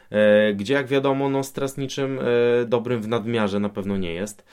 E, 0.10 0.54
Gdzie, 0.54 0.74
jak 0.74 0.88
wiadomo, 0.88 1.30
no, 1.30 1.44
stres 1.44 1.78
niczym 1.78 2.20
e, 2.20 2.66
dobrym 2.66 3.02
w 3.02 3.08
nadmiarze 3.08 3.60
na 3.60 3.70
pewno 3.70 3.98
nie 3.98 4.14
jest. 4.14 4.46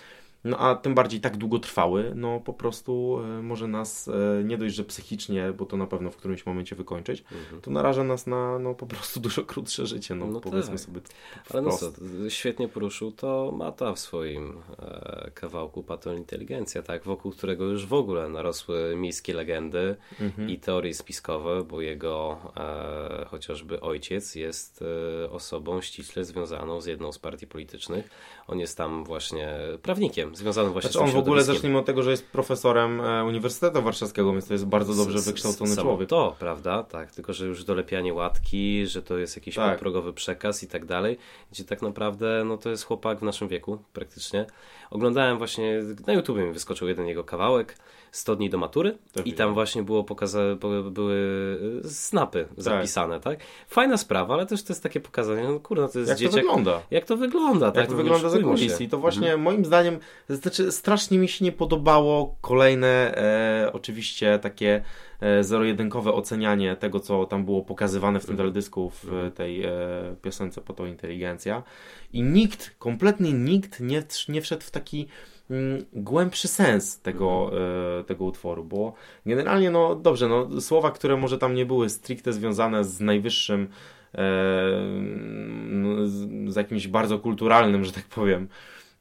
No 0.45 0.59
a 0.59 0.75
tym 0.75 0.95
bardziej 0.95 1.21
tak 1.21 1.37
długotrwały, 1.37 2.13
no 2.15 2.41
po 2.41 2.53
prostu 2.53 3.19
e, 3.39 3.43
może 3.43 3.69
nas 3.69 4.09
e, 4.09 4.45
nie 4.45 4.59
dość, 4.59 4.75
że 4.75 4.85
psychicznie, 4.85 5.53
bo 5.59 5.67
to 5.67 5.77
na 5.77 5.87
pewno 5.87 6.11
w 6.11 6.17
którymś 6.17 6.47
momencie 6.47 6.77
wykończyć, 6.77 7.25
Mhm. 7.33 7.61
to 7.63 7.71
naraża 7.71 8.05
nas 8.05 8.27
na 8.27 8.59
no, 8.59 8.75
po 8.75 8.87
prostu 8.87 9.21
dużo 9.27 9.45
krótsze 9.45 9.87
życie, 9.87 10.15
no, 10.15 10.27
No 10.27 10.41
powiedzmy 10.41 10.73
tak. 10.73 10.81
sobie 10.81 11.01
Ale 11.51 11.63
no 11.63 11.71
co, 11.77 11.93
świetnie 12.29 12.69
poruszył 12.69 13.13
to 13.13 13.53
Mata 13.57 13.93
w 13.93 13.99
swoim 13.99 14.59
e, 14.79 15.31
kawałku 15.35 15.83
Patol 15.83 16.17
Inteligencja, 16.17 16.83
tak, 16.83 17.05
wokół 17.05 17.33
którego 17.33 17.65
już 17.65 17.87
w 17.87 17.93
ogóle 17.95 18.29
narosły 18.29 18.97
miejskie 18.97 19.35
legendy 19.35 19.97
Mhm. 20.21 20.49
i 20.51 20.59
teorie 20.59 20.95
spiskowe, 20.95 21.65
bo 21.65 21.81
jego 21.81 22.39
e, 22.57 23.25
chociażby 23.25 23.81
ojciec 23.81 24.35
jest 24.35 24.85
e, 25.25 25.31
osobą 25.31 25.81
ściśle 25.81 26.25
związaną 26.25 26.81
z 26.81 26.87
jedną 26.87 27.13
z 27.13 27.19
partii 27.19 27.47
politycznych. 27.47 28.11
On 28.53 28.61
jest 28.61 28.77
tam 28.77 29.05
właśnie 29.05 29.59
prawnikiem, 29.83 30.37
związanym 30.37 30.73
właśnie 30.73 30.91
Znaczy 30.91 30.99
z 30.99 31.03
on 31.03 31.07
tym 31.07 31.17
w 31.17 31.19
ogóle, 31.19 31.45
zacznijmy 31.45 31.79
od 31.79 31.87
tego, 31.87 32.03
że 32.03 32.11
jest 32.11 32.27
profesorem 32.27 33.01
e, 33.01 33.25
Uniwersytetu 33.25 33.83
Warszawskiego, 33.83 34.33
więc 34.33 34.47
to 34.47 34.55
jest 34.55 34.67
bardzo 34.67 34.95
dobrze 34.95 35.19
wykształcony 35.19 35.77
człowiek. 35.77 36.09
To, 36.09 36.37
prawda? 36.38 36.83
Tak, 36.83 37.11
tylko 37.11 37.33
że 37.33 37.47
już 37.47 37.65
dolepianie 37.65 38.15
łatki, 38.15 38.87
że 38.87 39.03
to 39.03 39.19
jest 39.19 39.37
jakiś 39.37 39.55
Tak. 39.55 39.73
podprogowy 39.73 40.12
przekaz 40.12 40.62
i 40.62 40.67
tak 40.67 40.85
dalej, 40.85 41.19
gdzie 41.53 41.65
tak 41.65 41.83
naprawdę 41.83 42.45
no 42.45 42.57
to 42.59 42.71
jest 42.71 42.85
chłopak 42.85 43.19
w 43.19 43.23
naszym 43.23 43.49
wieku 43.49 43.79
praktycznie. 43.93 44.47
Oglądałem 44.91 45.38
właśnie, 45.38 45.83
na 46.07 46.12
YouTubie 46.12 46.45
mi 46.45 46.53
wyskoczył 46.53 46.88
jeden 46.88 47.07
jego 47.07 47.25
kawałek, 47.25 47.77
100 48.12 48.37
dni 48.37 48.51
do 48.51 48.59
matury 48.59 48.90
Też 48.90 48.98
i 49.12 49.14
tam 49.14 49.25
widziałem. 49.25 49.55
właśnie 49.55 49.83
było 49.83 50.05
pokazane, 50.05 50.57
były 50.90 51.14
y, 51.85 51.88
snapy 51.90 52.48
zapisane, 52.57 53.20
tak. 53.20 53.38
Fajna 53.68 53.96
sprawa, 53.96 54.35
ale 54.35 54.46
też 54.46 54.62
to 54.62 54.72
jest 54.72 54.83
takie 54.83 55.01
pokazanie, 55.01 55.42
no 55.42 55.61
kurde, 55.61 55.88
to 55.88 55.98
jest 55.98 56.09
Jak 56.09 56.18
to 56.18 56.22
dzieciak. 56.25 56.35
wygląda? 56.35 56.83
Jak 56.90 57.05
to 57.05 57.16
wygląda, 57.16 57.66
tak? 57.66 57.77
Jak 57.77 57.87
to 57.87 57.92
no, 57.92 58.03
wygląda 58.03 58.29
za 58.29 58.38
kulisy. 58.38 58.85
I 58.85 58.88
to 58.88 58.98
właśnie 58.98 59.37
moim 59.37 59.64
zdaniem, 59.64 59.98
znaczy 60.29 60.72
strasznie 60.72 61.18
mi 61.18 61.29
się 61.29 61.44
nie 61.44 61.53
podobało 61.53 62.37
kolejne 62.40 63.16
e, 63.16 63.70
oczywiście 63.72 64.38
takie 64.38 64.83
e, 65.20 65.44
zero-jedynkowe 65.44 66.12
ocenianie 66.12 66.77
tego, 66.77 67.01
co 67.01 67.27
tam 67.27 67.44
było 67.44 67.62
pokazywane 67.62 68.20
w 68.20 68.27
tym 68.27 68.37
teledysku 68.37 68.90
w 68.90 69.14
e, 69.14 69.31
tej 69.31 69.64
e, 69.64 69.70
piosence 70.22 70.61
po 70.61 70.72
to 70.72 70.87
inteligencja. 70.87 71.62
I 72.12 72.22
nikt, 72.22 72.75
kompletnie 72.79 73.33
nikt 73.33 73.81
nie, 73.81 74.03
nie 74.29 74.40
wszedł 74.42 74.62
w 74.62 74.70
taki 74.70 75.09
głębszy 75.93 76.49
sens 76.49 77.01
tego, 77.01 77.51
e, 78.01 78.05
tego 78.05 78.25
utworu, 78.25 78.65
bo 78.65 78.95
generalnie, 79.27 79.71
no 79.71 79.95
dobrze, 79.95 80.29
no 80.29 80.61
słowa, 80.61 80.91
które 80.91 81.17
może 81.17 81.38
tam 81.38 81.55
nie 81.55 81.67
były 81.67 81.91
stricte 81.91 82.33
związane 82.33 82.85
z 82.85 83.01
najwyższym 83.01 83.62
e, 83.62 83.69
z, 86.49 86.57
jakimś 86.57 86.88
bardzo 86.88 87.19
kulturalnym, 87.19 87.85
że 87.85 87.93
tak 87.93 88.05
powiem, 88.05 88.49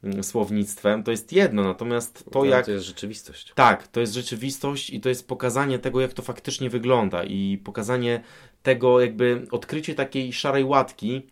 mm, 0.04 0.24
słownictwem, 0.24 1.02
to 1.02 1.10
jest 1.10 1.32
jedno, 1.32 1.62
natomiast 1.62 2.24
to 2.30 2.44
jak... 2.44 2.66
to 2.66 2.72
jest 2.72 2.86
rzeczywistość. 2.86 3.52
Tak, 3.54 3.88
to 3.88 4.00
jest 4.00 4.14
rzeczywistość 4.14 4.90
i 4.90 5.00
to 5.00 5.08
jest 5.08 5.28
pokazanie 5.28 5.78
tego, 5.78 6.00
jak 6.00 6.12
to 6.12 6.22
faktycznie 6.22 6.70
wygląda 6.70 7.24
i 7.24 7.58
pokazanie 7.64 8.22
tego, 8.62 9.00
jakby 9.00 9.46
odkrycie 9.50 9.94
takiej 9.94 10.32
szarej 10.32 10.64
łatki 10.64 11.26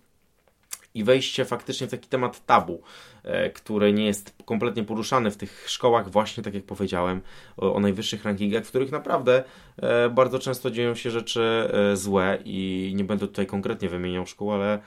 i 0.94 1.04
wejście 1.04 1.44
faktycznie 1.44 1.86
w 1.86 1.90
taki 1.90 2.08
temat 2.08 2.46
tabu, 2.46 2.82
e, 3.22 3.50
który 3.50 3.92
nie 3.92 4.06
jest 4.06 4.34
kompletnie 4.44 4.84
poruszany 4.84 5.30
w 5.30 5.36
tych 5.36 5.64
szkołach, 5.70 6.10
właśnie 6.10 6.42
tak 6.42 6.54
jak 6.54 6.64
powiedziałem, 6.64 7.20
o, 7.56 7.74
o 7.74 7.80
najwyższych 7.80 8.24
rankingach, 8.24 8.64
w 8.64 8.68
których 8.68 8.92
naprawdę 8.92 9.44
e, 9.76 10.10
bardzo 10.10 10.38
często 10.38 10.70
dzieją 10.70 10.94
się 10.94 11.10
rzeczy 11.10 11.70
e, 11.72 11.96
złe 11.96 12.38
i 12.44 12.92
nie 12.96 13.04
będę 13.04 13.26
tutaj 13.26 13.46
konkretnie 13.46 13.88
wymieniał 13.88 14.26
szkół, 14.26 14.52
ale 14.52 14.78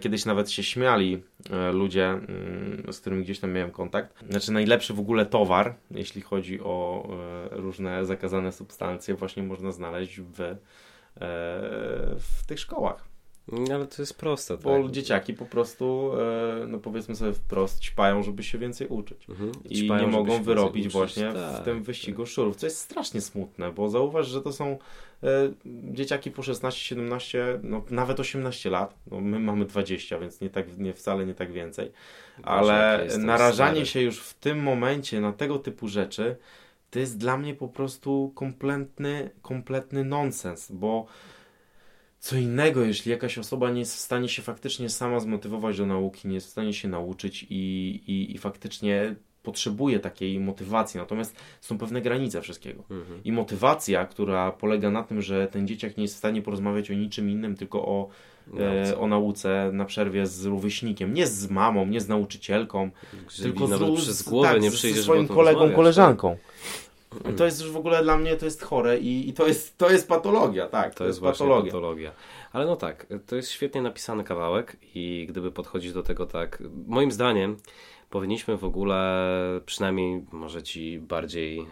kiedyś 0.00 0.24
nawet 0.24 0.50
się 0.50 0.62
śmiali 0.62 1.22
ludzie, 1.72 2.04
mm, 2.06 2.92
z 2.92 3.00
którymi 3.00 3.24
gdzieś 3.24 3.40
tam 3.40 3.52
miałem 3.52 3.70
kontakt. 3.70 4.24
Znaczy 4.30 4.52
najlepszy 4.52 4.94
w 4.94 5.00
ogóle 5.00 5.26
towar, 5.26 5.74
jeśli 5.90 6.20
chodzi 6.22 6.60
o 6.60 7.08
różne 7.50 8.04
zakazane 8.04 8.52
substancje, 8.52 9.14
właśnie 9.14 9.42
można 9.42 9.72
znaleźć 9.72 10.20
w, 10.20 10.56
w 12.18 12.46
tych 12.46 12.60
szkołach. 12.60 13.11
No, 13.52 13.74
Ale 13.74 13.86
to 13.86 14.02
jest 14.02 14.18
proste, 14.18 14.56
Bo 14.56 14.82
tak? 14.82 14.90
dzieciaki 14.90 15.34
po 15.34 15.46
prostu, 15.46 16.12
e, 16.62 16.66
no 16.66 16.78
powiedzmy 16.78 17.16
sobie 17.16 17.32
wprost, 17.32 17.80
ćpają, 17.80 18.22
żeby 18.22 18.42
się 18.42 18.58
więcej 18.58 18.86
uczyć. 18.86 19.28
Mhm. 19.28 19.52
I 19.70 19.84
Ćpają, 19.86 20.02
nie 20.02 20.12
mogą 20.12 20.42
wyrobić 20.42 20.82
uczyć. 20.82 20.92
właśnie 20.92 21.32
Tak, 21.32 21.62
w 21.62 21.64
tym 21.64 21.82
wyścigu 21.82 22.26
szczurów, 22.26 22.56
co 22.56 22.66
jest 22.66 22.78
strasznie 22.78 23.20
smutne, 23.20 23.72
bo 23.72 23.88
zauważ, 23.88 24.28
że 24.28 24.42
to 24.42 24.52
są 24.52 24.78
e, 25.22 25.28
dzieciaki 25.92 26.30
po 26.30 26.42
16, 26.42 26.80
17, 26.80 27.60
no 27.62 27.84
nawet 27.90 28.20
18 28.20 28.70
lat. 28.70 28.94
No, 29.10 29.20
my 29.20 29.38
mamy 29.38 29.64
20, 29.64 30.18
więc 30.18 30.40
nie 30.40 30.50
tak, 30.50 30.78
nie, 30.78 30.92
wcale 30.92 31.26
nie 31.26 31.34
tak 31.34 31.52
więcej. 31.52 31.92
Ale 32.42 33.06
narażanie 33.18 33.72
stary. 33.74 33.86
się 33.86 34.00
już 34.00 34.20
w 34.20 34.34
tym 34.34 34.62
momencie 34.62 35.20
na 35.20 35.32
tego 35.32 35.58
typu 35.58 35.88
rzeczy, 35.88 36.36
to 36.90 36.98
jest 36.98 37.18
dla 37.18 37.36
mnie 37.36 37.54
po 37.54 37.68
prostu 37.68 38.32
kompletny, 38.34 39.30
kompletny 39.42 40.04
nonsens, 40.04 40.72
bo 40.72 41.06
co 42.22 42.36
innego, 42.36 42.84
jeśli 42.84 43.10
jakaś 43.10 43.38
osoba 43.38 43.70
nie 43.70 43.80
jest 43.80 43.94
w 43.96 43.98
stanie 43.98 44.28
się 44.28 44.42
faktycznie 44.42 44.88
sama 44.88 45.20
zmotywować 45.20 45.78
do 45.78 45.86
nauki, 45.86 46.28
nie 46.28 46.34
jest 46.34 46.46
w 46.46 46.50
stanie 46.50 46.72
się 46.74 46.88
nauczyć 46.88 47.46
i, 47.50 47.54
i, 48.06 48.34
i 48.34 48.38
faktycznie 48.38 49.14
potrzebuje 49.42 50.00
takiej 50.00 50.40
motywacji. 50.40 50.98
Natomiast 51.00 51.36
są 51.60 51.78
pewne 51.78 52.00
granice 52.02 52.40
wszystkiego. 52.40 52.82
Mhm. 52.90 53.20
I 53.24 53.32
motywacja, 53.32 54.06
która 54.06 54.52
polega 54.52 54.90
na 54.90 55.02
tym, 55.02 55.22
że 55.22 55.46
ten 55.48 55.66
dzieciak 55.68 55.96
nie 55.96 56.02
jest 56.02 56.14
w 56.14 56.18
stanie 56.18 56.42
porozmawiać 56.42 56.90
o 56.90 56.94
niczym 56.94 57.30
innym, 57.30 57.56
tylko 57.56 57.84
o 57.86 58.08
Nauce. 58.46 58.90
e, 58.92 58.98
o 58.98 59.06
nauce 59.06 59.70
na 59.72 59.84
przerwie 59.84 60.26
z 60.26 60.44
rówieśnikiem. 60.44 61.14
Nie 61.14 61.26
z 61.26 61.50
mamą, 61.50 61.86
nie 61.86 62.00
z 62.00 62.08
nauczycielką, 62.08 62.90
tylko 63.42 63.66
z, 63.66 64.02
przez 64.02 64.22
głowę 64.22 64.48
tak, 64.48 64.62
nie 64.62 64.70
z- 64.70 64.80
ze 64.80 65.02
swoim 65.02 65.28
kolegą, 65.28 65.52
rozmawiać, 65.58 65.76
koleżanką. 65.76 66.36
To 67.36 67.44
jest 67.44 67.60
już 67.62 67.70
w 67.70 67.76
ogóle 67.76 68.02
dla 68.02 68.16
mnie 68.16 68.36
to 68.36 68.44
jest 68.44 68.62
chore 68.62 68.98
i, 68.98 69.28
i 69.28 69.32
to, 69.32 69.46
jest, 69.46 69.78
to 69.78 69.90
jest 69.90 70.08
patologia, 70.08 70.68
tak. 70.68 70.94
To 70.94 71.06
jest 71.06 71.20
właśnie 71.20 71.46
patologia. 71.46 72.12
Ale 72.52 72.66
no 72.66 72.76
tak, 72.76 73.06
to 73.26 73.36
jest 73.36 73.50
świetnie 73.50 73.82
napisany 73.82 74.24
kawałek 74.24 74.76
i 74.94 75.26
gdyby 75.28 75.52
podchodzić 75.52 75.92
do 75.92 76.02
tego 76.02 76.26
tak, 76.26 76.62
moim 76.86 77.12
zdaniem 77.12 77.56
powinniśmy 78.12 78.56
w 78.56 78.64
ogóle, 78.64 79.30
przynajmniej 79.66 80.24
może 80.32 80.62
ci 80.62 80.98
bardziej 80.98 81.60
e, 81.60 81.66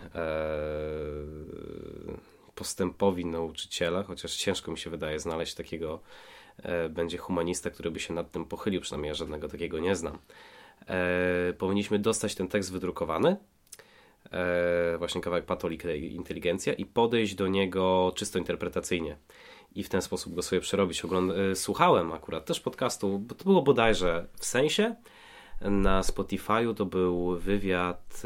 postępowi 2.55 3.27
nauczyciele, 3.27 4.03
chociaż 4.03 4.37
ciężko 4.37 4.71
mi 4.71 4.79
się 4.79 4.91
wydaje 4.91 5.19
znaleźć 5.19 5.55
takiego, 5.55 6.01
e, 6.63 6.89
będzie 6.89 7.19
humanista, 7.19 7.71
który 7.71 7.91
by 7.91 8.01
się 8.01 8.15
nad 8.15 8.31
tym 8.31 8.45
pochylił, 8.45 8.81
przynajmniej 8.81 9.09
ja 9.09 9.15
żadnego 9.15 9.49
takiego 9.49 9.79
nie 9.79 9.97
znam. 9.97 10.19
E, 10.89 11.53
powinniśmy 11.59 11.99
dostać 11.99 12.35
ten 12.35 12.49
tekst 12.49 12.73
wydrukowany, 12.73 13.37
właśnie 14.99 15.21
kawałek 15.21 15.45
Patolik 15.45 15.85
Inteligencja 16.01 16.73
i 16.73 16.87
podejść 16.87 17.35
do 17.35 17.49
niego 17.49 18.13
czysto 18.17 18.39
interpretacyjnie 18.39 19.17
i 19.75 19.83
w 19.85 19.89
ten 19.89 20.03
sposób 20.03 20.35
go 20.35 20.43
sobie 20.43 20.61
przerobić. 20.61 21.05
Ogląd- 21.05 21.33
e, 21.33 21.57
słuchałem 21.57 22.13
akurat 22.13 22.45
też 22.45 22.61
podcastu, 22.61 23.19
bo 23.19 23.35
to 23.35 23.45
było 23.45 23.63
bodajże 23.63 24.27
w 24.39 24.47
sensie. 24.47 24.95
Na 25.61 26.01
Spotify'u 26.01 26.75
to 26.75 26.87
był 26.87 27.37
wywiad 27.37 28.15
e, 28.15 28.25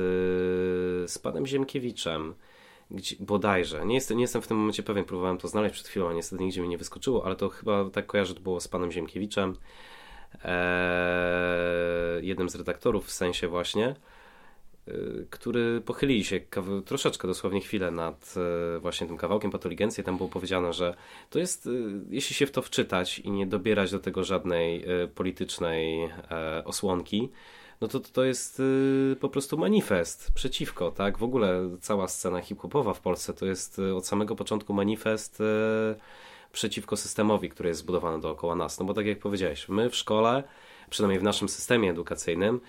z 1.08 1.18
panem 1.22 1.46
Ziemkiewiczem, 1.46 2.34
gdzie, 2.90 3.16
bodajże. 3.20 3.86
Nie, 3.86 4.00
nie 4.10 4.20
jestem 4.20 4.42
w 4.42 4.46
tym 4.46 4.56
momencie 4.56 4.82
pewien, 4.82 5.04
próbowałem 5.04 5.38
to 5.38 5.48
znaleźć 5.48 5.74
przed 5.74 5.88
chwilą, 5.88 6.08
a 6.08 6.12
niestety 6.12 6.42
nigdzie 6.44 6.62
mi 6.62 6.68
nie 6.68 6.78
wyskoczyło, 6.78 7.26
ale 7.26 7.36
to 7.36 7.48
chyba 7.48 7.90
tak 7.90 8.06
kojarzę, 8.06 8.34
to 8.34 8.40
było 8.40 8.60
z 8.60 8.68
panem 8.68 8.92
Ziemkiewiczem, 8.92 9.56
e, 10.44 12.20
jednym 12.22 12.48
z 12.48 12.54
redaktorów 12.54 13.06
w 13.06 13.12
sensie 13.12 13.48
właśnie 13.48 13.94
który 15.30 15.80
pochylili 15.80 16.24
się 16.24 16.40
kaw- 16.40 16.82
troszeczkę, 16.84 17.28
dosłownie 17.28 17.60
chwilę 17.60 17.90
nad 17.90 18.34
y, 18.76 18.80
właśnie 18.80 19.06
tym 19.06 19.16
kawałkiem 19.16 19.50
patoligencji. 19.50 20.04
Tam 20.04 20.16
było 20.16 20.28
powiedziane, 20.28 20.72
że 20.72 20.94
to 21.30 21.38
jest, 21.38 21.66
y, 21.66 21.70
jeśli 22.10 22.36
się 22.36 22.46
w 22.46 22.50
to 22.50 22.62
wczytać 22.62 23.18
i 23.18 23.30
nie 23.30 23.46
dobierać 23.46 23.90
do 23.90 23.98
tego 23.98 24.24
żadnej 24.24 24.84
y, 25.04 25.08
politycznej 25.08 26.04
e, 26.04 26.62
osłonki, 26.64 27.28
no 27.80 27.88
to 27.88 28.00
to 28.00 28.24
jest 28.24 28.60
y, 28.60 29.16
po 29.20 29.28
prostu 29.28 29.58
manifest 29.58 30.30
przeciwko, 30.34 30.90
tak? 30.90 31.18
W 31.18 31.22
ogóle 31.22 31.70
cała 31.80 32.08
scena 32.08 32.40
hip-hopowa 32.40 32.94
w 32.94 33.00
Polsce 33.00 33.34
to 33.34 33.46
jest 33.46 33.78
y, 33.78 33.94
od 33.94 34.06
samego 34.06 34.36
początku 34.36 34.72
manifest 34.74 35.40
y, 35.40 35.44
przeciwko 36.52 36.96
systemowi, 36.96 37.48
który 37.48 37.68
jest 37.68 37.80
zbudowany 37.80 38.20
dookoła 38.20 38.54
nas. 38.54 38.78
No 38.78 38.84
bo 38.84 38.94
tak 38.94 39.06
jak 39.06 39.18
powiedziałeś, 39.18 39.68
my 39.68 39.90
w 39.90 39.96
szkole, 39.96 40.42
przynajmniej 40.90 41.20
w 41.20 41.22
naszym 41.22 41.48
systemie 41.48 41.90
edukacyjnym, 41.90 42.60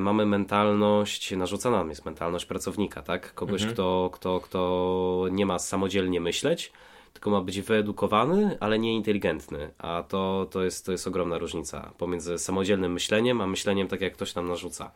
mamy 0.00 0.26
mentalność, 0.26 1.36
narzucana 1.36 1.78
nam 1.78 1.88
jest 1.88 2.04
mentalność 2.04 2.46
pracownika, 2.46 3.02
tak? 3.02 3.34
Kogoś, 3.34 3.62
mhm. 3.62 3.72
kto, 3.72 4.10
kto, 4.12 4.40
kto 4.40 5.26
nie 5.30 5.46
ma 5.46 5.58
samodzielnie 5.58 6.20
myśleć, 6.20 6.72
tylko 7.12 7.30
ma 7.30 7.40
być 7.40 7.60
wyedukowany, 7.60 8.56
ale 8.60 8.78
nie 8.78 8.94
inteligentny. 8.94 9.70
A 9.78 10.04
to, 10.08 10.46
to, 10.50 10.64
jest, 10.64 10.86
to 10.86 10.92
jest 10.92 11.06
ogromna 11.06 11.38
różnica 11.38 11.92
pomiędzy 11.98 12.38
samodzielnym 12.38 12.92
myśleniem, 12.92 13.40
a 13.40 13.46
myśleniem 13.46 13.88
tak, 13.88 14.00
jak 14.00 14.12
ktoś 14.12 14.34
nam 14.34 14.48
narzuca. 14.48 14.90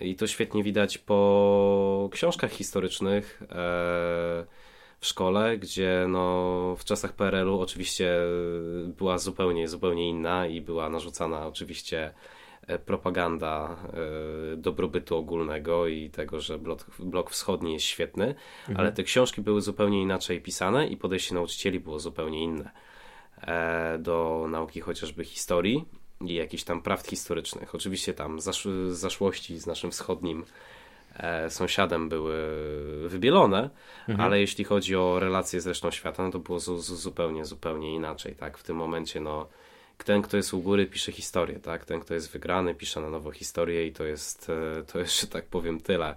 I 0.00 0.16
to 0.16 0.26
świetnie 0.26 0.62
widać 0.62 0.98
po 0.98 2.08
książkach 2.12 2.50
historycznych 2.50 3.42
e, 3.42 3.46
w 5.00 5.06
szkole, 5.06 5.58
gdzie 5.58 6.06
no, 6.08 6.76
w 6.78 6.84
czasach 6.84 7.12
PRL-u 7.12 7.60
oczywiście 7.60 8.16
była 8.86 9.18
zupełnie, 9.18 9.68
zupełnie 9.68 10.08
inna 10.08 10.46
i 10.46 10.60
była 10.60 10.88
narzucana 10.90 11.46
oczywiście 11.46 11.98
E, 12.06 12.12
propaganda 12.84 13.76
e, 14.52 14.56
dobrobytu 14.56 15.16
ogólnego 15.16 15.86
i 15.86 16.10
tego, 16.10 16.40
że 16.40 16.58
blok, 16.58 16.86
blok 16.98 17.30
wschodni 17.30 17.72
jest 17.72 17.84
świetny, 17.84 18.34
mhm. 18.60 18.80
ale 18.80 18.92
te 18.92 19.02
książki 19.02 19.40
były 19.40 19.62
zupełnie 19.62 20.02
inaczej 20.02 20.40
pisane 20.40 20.86
i 20.86 20.96
podejście 20.96 21.34
nauczycieli 21.34 21.80
było 21.80 21.98
zupełnie 21.98 22.42
inne 22.42 22.70
e, 23.40 23.98
do 23.98 24.46
nauki 24.50 24.80
chociażby 24.80 25.24
historii 25.24 25.84
i 26.20 26.34
jakichś 26.34 26.62
tam 26.62 26.82
prawd 26.82 27.10
historycznych. 27.10 27.74
Oczywiście 27.74 28.14
tam 28.14 28.40
zasz 28.40 28.68
zaszłości 28.88 29.58
z 29.58 29.66
naszym 29.66 29.90
wschodnim 29.90 30.44
sąsiadem 31.48 32.08
były 32.08 32.36
wybielone, 33.08 33.70
mhm. 34.08 34.20
ale 34.20 34.40
jeśli 34.40 34.64
chodzi 34.64 34.96
o 34.96 35.20
relacje 35.20 35.60
z 35.60 35.66
resztą 35.66 35.90
świata, 35.90 36.22
no 36.22 36.30
to 36.30 36.38
było 36.38 36.60
zupełnie, 36.60 37.44
zupełnie 37.44 37.94
inaczej. 37.94 38.34
Tak? 38.34 38.58
W 38.58 38.62
tym 38.62 38.76
momencie 38.76 39.20
no, 39.20 39.46
ten, 39.98 40.22
kto 40.22 40.36
jest 40.36 40.54
u 40.54 40.60
góry, 40.60 40.86
pisze 40.86 41.12
historię, 41.12 41.60
tak? 41.60 41.84
Ten, 41.84 42.00
kto 42.00 42.14
jest 42.14 42.30
wygrany, 42.30 42.74
pisze 42.74 43.00
na 43.00 43.10
nowo 43.10 43.30
historię 43.30 43.86
i 43.86 43.92
to 43.92 44.04
jest, 44.04 44.50
e, 44.50 44.82
to 44.82 44.98
jest, 44.98 45.20
że 45.20 45.26
tak 45.26 45.46
powiem, 45.46 45.80
tyle. 45.80 46.16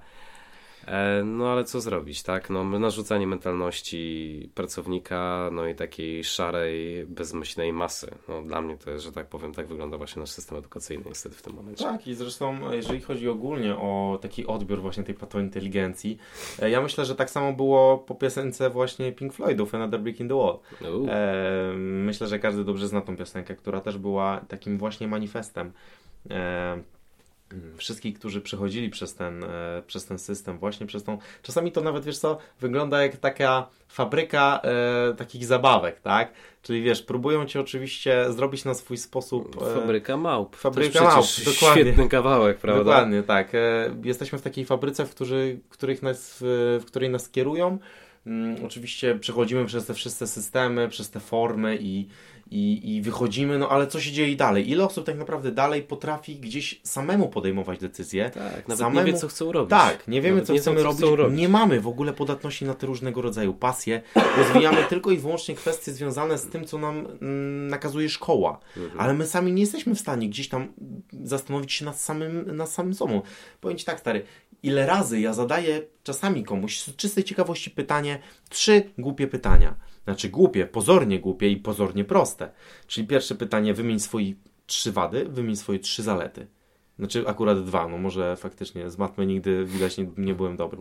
E, 0.87 1.23
no 1.23 1.51
ale 1.51 1.63
co 1.63 1.81
zrobić, 1.81 2.23
tak? 2.23 2.49
No, 2.49 2.63
narzucanie 2.63 3.27
mentalności 3.27 4.49
pracownika, 4.55 5.49
no 5.51 5.67
i 5.67 5.75
takiej 5.75 6.23
szarej, 6.23 7.05
bezmyślnej 7.05 7.73
masy. 7.73 8.11
No, 8.27 8.41
dla 8.41 8.61
mnie 8.61 8.77
to 8.77 8.91
jest, 8.91 9.05
że 9.05 9.11
tak 9.11 9.27
powiem, 9.27 9.53
tak 9.53 9.67
wygląda 9.67 9.97
właśnie 9.97 10.19
nasz 10.19 10.29
system 10.29 10.57
edukacyjny 10.57 11.03
niestety 11.07 11.35
w 11.35 11.41
tym 11.41 11.53
momencie. 11.53 11.83
Tak 11.83 12.07
i 12.07 12.15
zresztą 12.15 12.71
jeżeli 12.71 13.01
chodzi 13.01 13.29
ogólnie 13.29 13.75
o 13.75 14.19
taki 14.21 14.47
odbiór 14.47 14.81
właśnie 14.81 15.03
tej 15.03 15.15
patointeligencji, 15.15 16.17
e, 16.61 16.69
ja 16.69 16.81
myślę, 16.81 17.05
że 17.05 17.15
tak 17.15 17.29
samo 17.29 17.53
było 17.53 17.97
po 17.97 18.15
piosence 18.15 18.69
właśnie 18.69 19.11
Pink 19.11 19.33
Floydów 19.33 19.75
Another 19.75 19.99
Brick 19.99 20.19
in 20.19 20.27
the 20.27 20.35
Wall. 20.35 20.59
E, 21.09 21.73
myślę, 21.77 22.27
że 22.27 22.39
każdy 22.39 22.63
dobrze 22.63 22.87
zna 22.87 23.01
tą 23.01 23.17
piosenkę, 23.17 23.55
która 23.55 23.81
też 23.81 23.97
była 23.97 24.41
takim 24.47 24.77
właśnie 24.77 25.07
manifestem. 25.07 25.71
Wszystkich, 27.77 28.19
którzy 28.19 28.41
przechodzili 28.41 28.89
przez 28.89 29.15
ten, 29.15 29.43
e, 29.43 29.83
przez 29.87 30.05
ten 30.05 30.19
system, 30.19 30.57
właśnie 30.57 30.87
przez 30.87 31.03
tą. 31.03 31.17
Czasami 31.41 31.71
to 31.71 31.81
nawet 31.81 32.05
wiesz 32.05 32.17
co, 32.17 32.37
wygląda 32.59 33.03
jak 33.03 33.17
taka 33.17 33.67
fabryka 33.87 34.61
e, 34.63 35.13
takich 35.13 35.45
zabawek, 35.45 35.99
tak? 35.99 36.33
Czyli 36.61 36.81
wiesz, 36.81 37.01
próbują 37.01 37.45
cię 37.45 37.59
oczywiście 37.59 38.25
zrobić 38.31 38.65
na 38.65 38.73
swój 38.73 38.97
sposób. 38.97 39.61
E, 39.61 39.75
fabryka 39.75 40.17
małp. 40.17 40.55
Fabryka 40.55 41.03
małp, 41.03 41.25
dokładnie. 41.45 41.83
Świetny 41.83 42.09
kawałek, 42.09 42.57
prawda? 42.57 42.83
Dokładnie, 42.83 43.23
tak. 43.23 43.55
E, 43.55 43.95
jesteśmy 44.03 44.37
w 44.37 44.41
takiej 44.41 44.65
fabryce, 44.65 45.05
w, 45.05 45.09
którzy, 45.09 45.59
których 45.69 46.03
nas, 46.03 46.37
w, 46.41 46.79
w 46.81 46.85
której 46.85 47.09
nas 47.09 47.29
kierują. 47.29 47.77
Mm, 48.27 48.65
oczywiście 48.65 49.15
przechodzimy 49.15 49.65
przez 49.65 49.85
te 49.85 49.93
wszystkie 49.93 50.27
systemy, 50.27 50.89
przez 50.89 51.09
te 51.09 51.19
formy 51.19 51.77
i 51.81 52.07
i, 52.51 52.95
i 52.95 53.01
wychodzimy, 53.01 53.57
no 53.57 53.69
ale 53.69 53.87
co 53.87 54.01
się 54.01 54.11
dzieje 54.11 54.35
dalej? 54.35 54.69
Ile 54.69 54.85
osób 54.85 55.05
tak 55.05 55.17
naprawdę 55.17 55.51
dalej 55.51 55.83
potrafi 55.83 56.35
gdzieś 56.35 56.81
samemu 56.83 57.29
podejmować 57.29 57.79
decyzje? 57.79 58.29
Tak, 58.29 58.67
nawet 58.67 58.77
samemu... 58.77 59.05
nie 59.05 59.13
wie, 59.13 59.19
co 59.19 59.27
chcą 59.27 59.51
robić. 59.51 59.69
Tak, 59.69 60.07
nie 60.07 60.21
wiemy, 60.21 60.35
nawet 60.35 60.47
co 60.47 60.53
nie 60.53 60.59
chcemy 60.59 60.77
co 60.77 60.83
robić. 60.83 61.01
robić. 61.01 61.39
Nie 61.39 61.49
mamy 61.49 61.81
w 61.81 61.87
ogóle 61.87 62.13
podatności 62.13 62.65
na 62.65 62.73
te 62.73 62.87
różnego 62.87 63.21
rodzaju 63.21 63.53
pasje. 63.53 64.01
Rozwijamy 64.37 64.83
tylko 64.89 65.11
i 65.11 65.17
wyłącznie 65.17 65.55
kwestie 65.55 65.91
związane 65.91 66.37
z 66.37 66.47
tym, 66.47 66.65
co 66.65 66.77
nam 66.77 66.97
mm, 67.21 67.67
nakazuje 67.67 68.09
szkoła. 68.09 68.59
Mhm. 68.77 68.99
Ale 68.99 69.13
my 69.13 69.25
sami 69.25 69.53
nie 69.53 69.61
jesteśmy 69.61 69.95
w 69.95 69.99
stanie 69.99 70.29
gdzieś 70.29 70.49
tam 70.49 70.73
zastanowić 71.23 71.73
się 71.73 71.85
nad 71.85 72.01
samym, 72.01 72.55
nad 72.55 72.69
samym 72.69 72.93
sobą. 72.93 73.21
Powiem 73.61 73.77
Ci 73.77 73.85
tak, 73.85 73.99
stary, 73.99 74.23
ile 74.63 74.85
razy 74.85 75.19
ja 75.19 75.33
zadaję 75.33 75.81
czasami 76.03 76.43
komuś 76.43 76.79
z 76.79 76.95
czystej 76.95 77.23
ciekawości 77.23 77.71
pytanie, 77.71 78.19
trzy 78.49 78.83
głupie 78.97 79.27
pytania 79.27 79.75
znaczy 80.07 80.29
głupie, 80.29 80.65
pozornie 80.65 81.19
głupie 81.19 81.49
i 81.49 81.57
pozornie 81.57 82.03
proste. 82.05 82.51
Czyli 82.87 83.07
pierwsze 83.07 83.35
pytanie, 83.35 83.73
wymień 83.73 83.99
swoje 83.99 84.33
trzy 84.65 84.91
wady, 84.91 85.25
wymień 85.25 85.55
swoje 85.55 85.79
trzy 85.79 86.03
zalety. 86.03 86.47
Znaczy 86.99 87.27
akurat 87.27 87.65
dwa, 87.65 87.87
no 87.87 87.97
może 87.97 88.35
faktycznie 88.35 88.89
z 88.89 88.97
matmy 88.97 89.25
nigdy 89.25 89.65
widać 89.65 89.97
nie, 89.97 90.07
nie 90.17 90.33
byłem 90.33 90.57
dobry. 90.57 90.79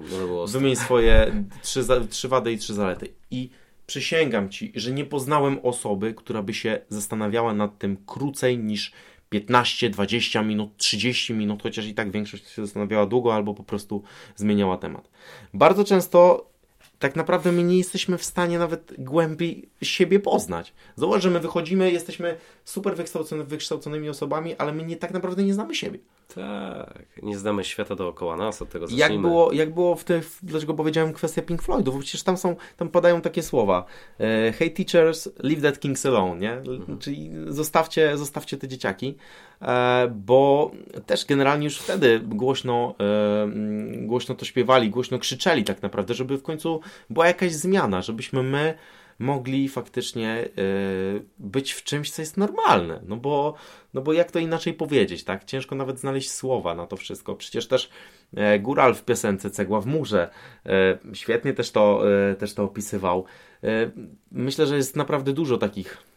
Wymień 0.48 0.76
swoje 0.76 1.44
trzy, 1.62 1.84
trzy 2.10 2.28
wady 2.28 2.52
i 2.52 2.58
trzy 2.58 2.74
zalety. 2.74 3.12
I 3.30 3.50
przysięgam 3.86 4.48
Ci, 4.48 4.72
że 4.74 4.92
nie 4.92 5.04
poznałem 5.04 5.58
osoby, 5.62 6.14
która 6.14 6.42
by 6.42 6.54
się 6.54 6.80
zastanawiała 6.88 7.54
nad 7.54 7.78
tym 7.78 7.96
krócej 8.06 8.58
niż 8.58 8.92
15, 9.28 9.90
20 9.90 10.42
minut, 10.42 10.76
30 10.76 11.34
minut, 11.34 11.62
chociaż 11.62 11.86
i 11.86 11.94
tak 11.94 12.10
większość 12.10 12.48
się 12.48 12.66
zastanawiała 12.66 13.06
długo 13.06 13.34
albo 13.34 13.54
po 13.54 13.64
prostu 13.64 14.02
zmieniała 14.36 14.76
temat. 14.76 15.10
Bardzo 15.54 15.84
często 15.84 16.50
tak 16.98 17.16
naprawdę 17.16 17.52
my 17.52 17.62
nie 17.62 17.78
jesteśmy 17.78 18.18
w 18.18 18.24
stanie 18.24 18.58
nawet 18.58 18.92
głębiej 18.98 19.68
siebie 19.82 20.20
poznać. 20.20 20.72
Zobacz, 20.96 21.22
że 21.22 21.30
my 21.30 21.40
wychodzimy, 21.40 21.92
jesteśmy 21.92 22.36
super 22.64 22.96
wykształcony, 22.96 23.44
wykształconymi 23.44 24.08
osobami, 24.08 24.54
ale 24.56 24.72
my 24.72 24.82
nie, 24.82 24.96
tak 24.96 25.10
naprawdę 25.10 25.42
nie 25.42 25.54
znamy 25.54 25.74
siebie. 25.74 25.98
Tak, 26.34 27.22
nie 27.22 27.38
znamy 27.38 27.64
świata 27.64 27.94
dookoła 27.94 28.36
nas, 28.36 28.62
od 28.62 28.68
tego 28.68 28.86
zacznijmy. 28.86 29.12
Jak 29.14 29.22
było, 29.22 29.52
jak 29.52 29.74
było 29.74 29.96
w 29.96 30.04
tych, 30.04 30.38
dlaczego 30.42 30.74
powiedziałem 30.74 31.12
kwestia 31.12 31.42
Pink 31.42 31.62
Floydów, 31.62 31.94
bo 31.94 32.00
przecież 32.00 32.22
tam 32.22 32.36
są, 32.36 32.56
tam 32.76 32.88
padają 32.88 33.20
takie 33.20 33.42
słowa 33.42 33.84
e, 34.20 34.52
hey 34.52 34.70
teachers, 34.70 35.28
leave 35.38 35.62
that 35.62 35.80
kings 35.80 36.06
alone, 36.06 36.40
nie? 36.40 36.52
Mhm. 36.52 36.98
Czyli 36.98 37.30
zostawcie, 37.48 38.16
zostawcie 38.16 38.56
te 38.56 38.68
dzieciaki, 38.68 39.16
bo 40.10 40.70
też 41.06 41.24
generalnie 41.24 41.64
już 41.64 41.78
wtedy 41.78 42.20
głośno, 42.20 42.94
e, 43.00 43.48
głośno 44.06 44.34
to 44.34 44.44
śpiewali, 44.44 44.90
głośno 44.90 45.18
krzyczeli 45.18 45.64
tak 45.64 45.82
naprawdę, 45.82 46.14
żeby 46.14 46.38
w 46.38 46.42
końcu 46.42 46.80
była 47.10 47.26
jakaś 47.26 47.52
zmiana, 47.52 48.02
żebyśmy 48.02 48.42
my 48.42 48.74
mogli 49.18 49.68
faktycznie 49.68 50.48
yy, 50.56 51.22
być 51.38 51.72
w 51.72 51.84
czymś, 51.84 52.10
co 52.10 52.22
jest 52.22 52.36
normalne. 52.36 53.00
No 53.06 53.16
bo, 53.16 53.54
no 53.94 54.00
bo 54.00 54.12
jak 54.12 54.30
to 54.30 54.38
inaczej 54.38 54.74
powiedzieć, 54.74 55.24
tak? 55.24 55.44
Ciężko 55.44 55.74
nawet 55.74 56.00
znaleźć 56.00 56.30
słowa 56.30 56.74
na 56.74 56.86
to 56.86 56.96
wszystko. 56.96 57.34
Przecież 57.34 57.68
też 57.68 57.90
e, 58.36 58.58
Góral 58.58 58.94
w 58.94 59.04
piosence 59.04 59.50
Cegła 59.50 59.80
w 59.80 59.86
murze 59.86 60.30
e, 60.66 60.98
świetnie 61.12 61.52
też 61.52 61.70
to, 61.70 62.02
e, 62.30 62.34
też 62.34 62.54
to 62.54 62.64
opisywał. 62.64 63.24
E, 63.64 63.90
myślę, 64.32 64.66
że 64.66 64.76
jest 64.76 64.96
naprawdę 64.96 65.32
dużo 65.32 65.58
takich 65.58 65.96
mm, 65.96 66.15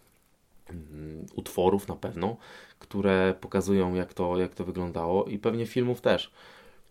utworów 1.35 1.87
na 1.87 1.95
pewno, 1.95 2.37
które 2.79 3.35
pokazują 3.41 3.95
jak 3.95 4.13
to, 4.13 4.37
jak 4.37 4.55
to 4.55 4.63
wyglądało 4.65 5.25
i 5.25 5.39
pewnie 5.39 5.65
filmów 5.65 6.01
też. 6.01 6.31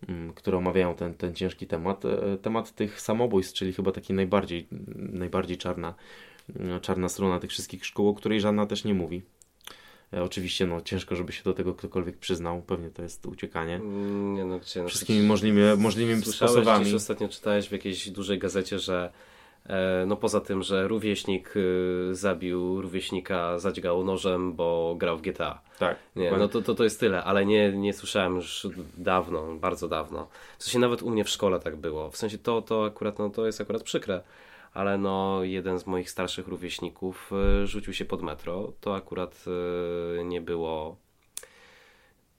Mm, 0.07 0.33
które 0.33 0.57
omawiają 0.57 0.95
ten, 0.95 1.13
ten 1.13 1.35
ciężki 1.35 1.67
temat. 1.67 2.05
E, 2.05 2.37
temat 2.37 2.75
tych 2.75 3.01
samobójstw, 3.01 3.53
czyli 3.53 3.73
chyba 3.73 3.91
taki 3.91 4.13
najbardziej, 4.13 4.67
najbardziej 4.97 5.57
czarna, 5.57 5.93
mm, 6.59 6.79
czarna 6.79 7.09
strona 7.09 7.39
tych 7.39 7.49
wszystkich 7.49 7.85
szkół, 7.85 8.07
o 8.07 8.13
której 8.13 8.41
żadna 8.41 8.65
też 8.65 8.83
nie 8.83 8.93
mówi. 8.93 9.21
E, 10.13 10.23
oczywiście 10.23 10.67
no, 10.67 10.81
ciężko, 10.81 11.15
żeby 11.15 11.31
się 11.31 11.43
do 11.43 11.53
tego 11.53 11.73
ktokolwiek 11.73 12.17
przyznał. 12.17 12.61
Pewnie 12.61 12.89
to 12.89 13.01
jest 13.01 13.25
uciekanie. 13.25 13.75
Mm, 13.75 14.35
nie, 14.35 14.45
no, 14.45 14.59
gdzie, 14.59 14.83
no, 14.83 14.89
Wszystkimi 14.89 15.27
możliwymi, 15.27 15.81
możliwymi 15.81 16.21
sposobami. 16.21 16.81
Gdzieś 16.81 16.93
ostatnio 16.93 17.27
czytałeś 17.27 17.69
w 17.69 17.71
jakiejś 17.71 18.09
dużej 18.09 18.39
gazecie, 18.39 18.79
że 18.79 19.11
no 20.07 20.15
poza 20.15 20.41
tym, 20.41 20.63
że 20.63 20.87
rówieśnik 20.87 21.53
y, 21.55 22.15
zabił 22.15 22.81
rówieśnika, 22.81 23.59
zadźgał 23.59 24.03
nożem, 24.03 24.53
bo 24.53 24.95
grał 24.97 25.17
w 25.17 25.21
GTA. 25.21 25.61
Tak. 25.79 25.97
Nie, 26.15 26.31
no 26.31 26.47
to, 26.47 26.61
to, 26.61 26.75
to 26.75 26.83
jest 26.83 26.99
tyle, 26.99 27.23
ale 27.23 27.45
nie, 27.45 27.71
nie 27.71 27.93
słyszałem 27.93 28.35
już 28.35 28.67
dawno, 28.97 29.55
bardzo 29.55 29.87
dawno. 29.87 30.27
W 30.57 30.63
sensie 30.63 30.79
nawet 30.79 31.01
u 31.01 31.09
mnie 31.09 31.23
w 31.23 31.29
szkole 31.29 31.59
tak 31.59 31.75
było. 31.75 32.11
W 32.11 32.17
sensie 32.17 32.37
to, 32.37 32.61
to 32.61 32.85
akurat, 32.85 33.19
no 33.19 33.29
to 33.29 33.45
jest 33.45 33.61
akurat 33.61 33.83
przykre. 33.83 34.21
Ale 34.73 34.97
no 34.97 35.43
jeden 35.43 35.79
z 35.79 35.87
moich 35.87 36.09
starszych 36.09 36.47
rówieśników 36.47 37.31
y, 37.63 37.67
rzucił 37.67 37.93
się 37.93 38.05
pod 38.05 38.21
metro. 38.21 38.73
To 38.81 38.95
akurat 38.95 39.45
y, 40.19 40.23
nie 40.23 40.41
było 40.41 40.95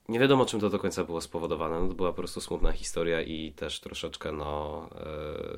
nie 0.08 0.18
wiadomo, 0.18 0.46
czym 0.46 0.60
to 0.60 0.70
do 0.70 0.78
końca 0.78 1.04
było 1.04 1.20
spowodowane. 1.20 1.80
No, 1.80 1.88
to 1.88 1.94
była 1.94 2.10
po 2.10 2.16
prostu 2.16 2.40
smutna 2.40 2.72
historia 2.72 3.22
i 3.22 3.52
też 3.52 3.80
troszeczkę 3.80 4.32
no, 4.32 4.88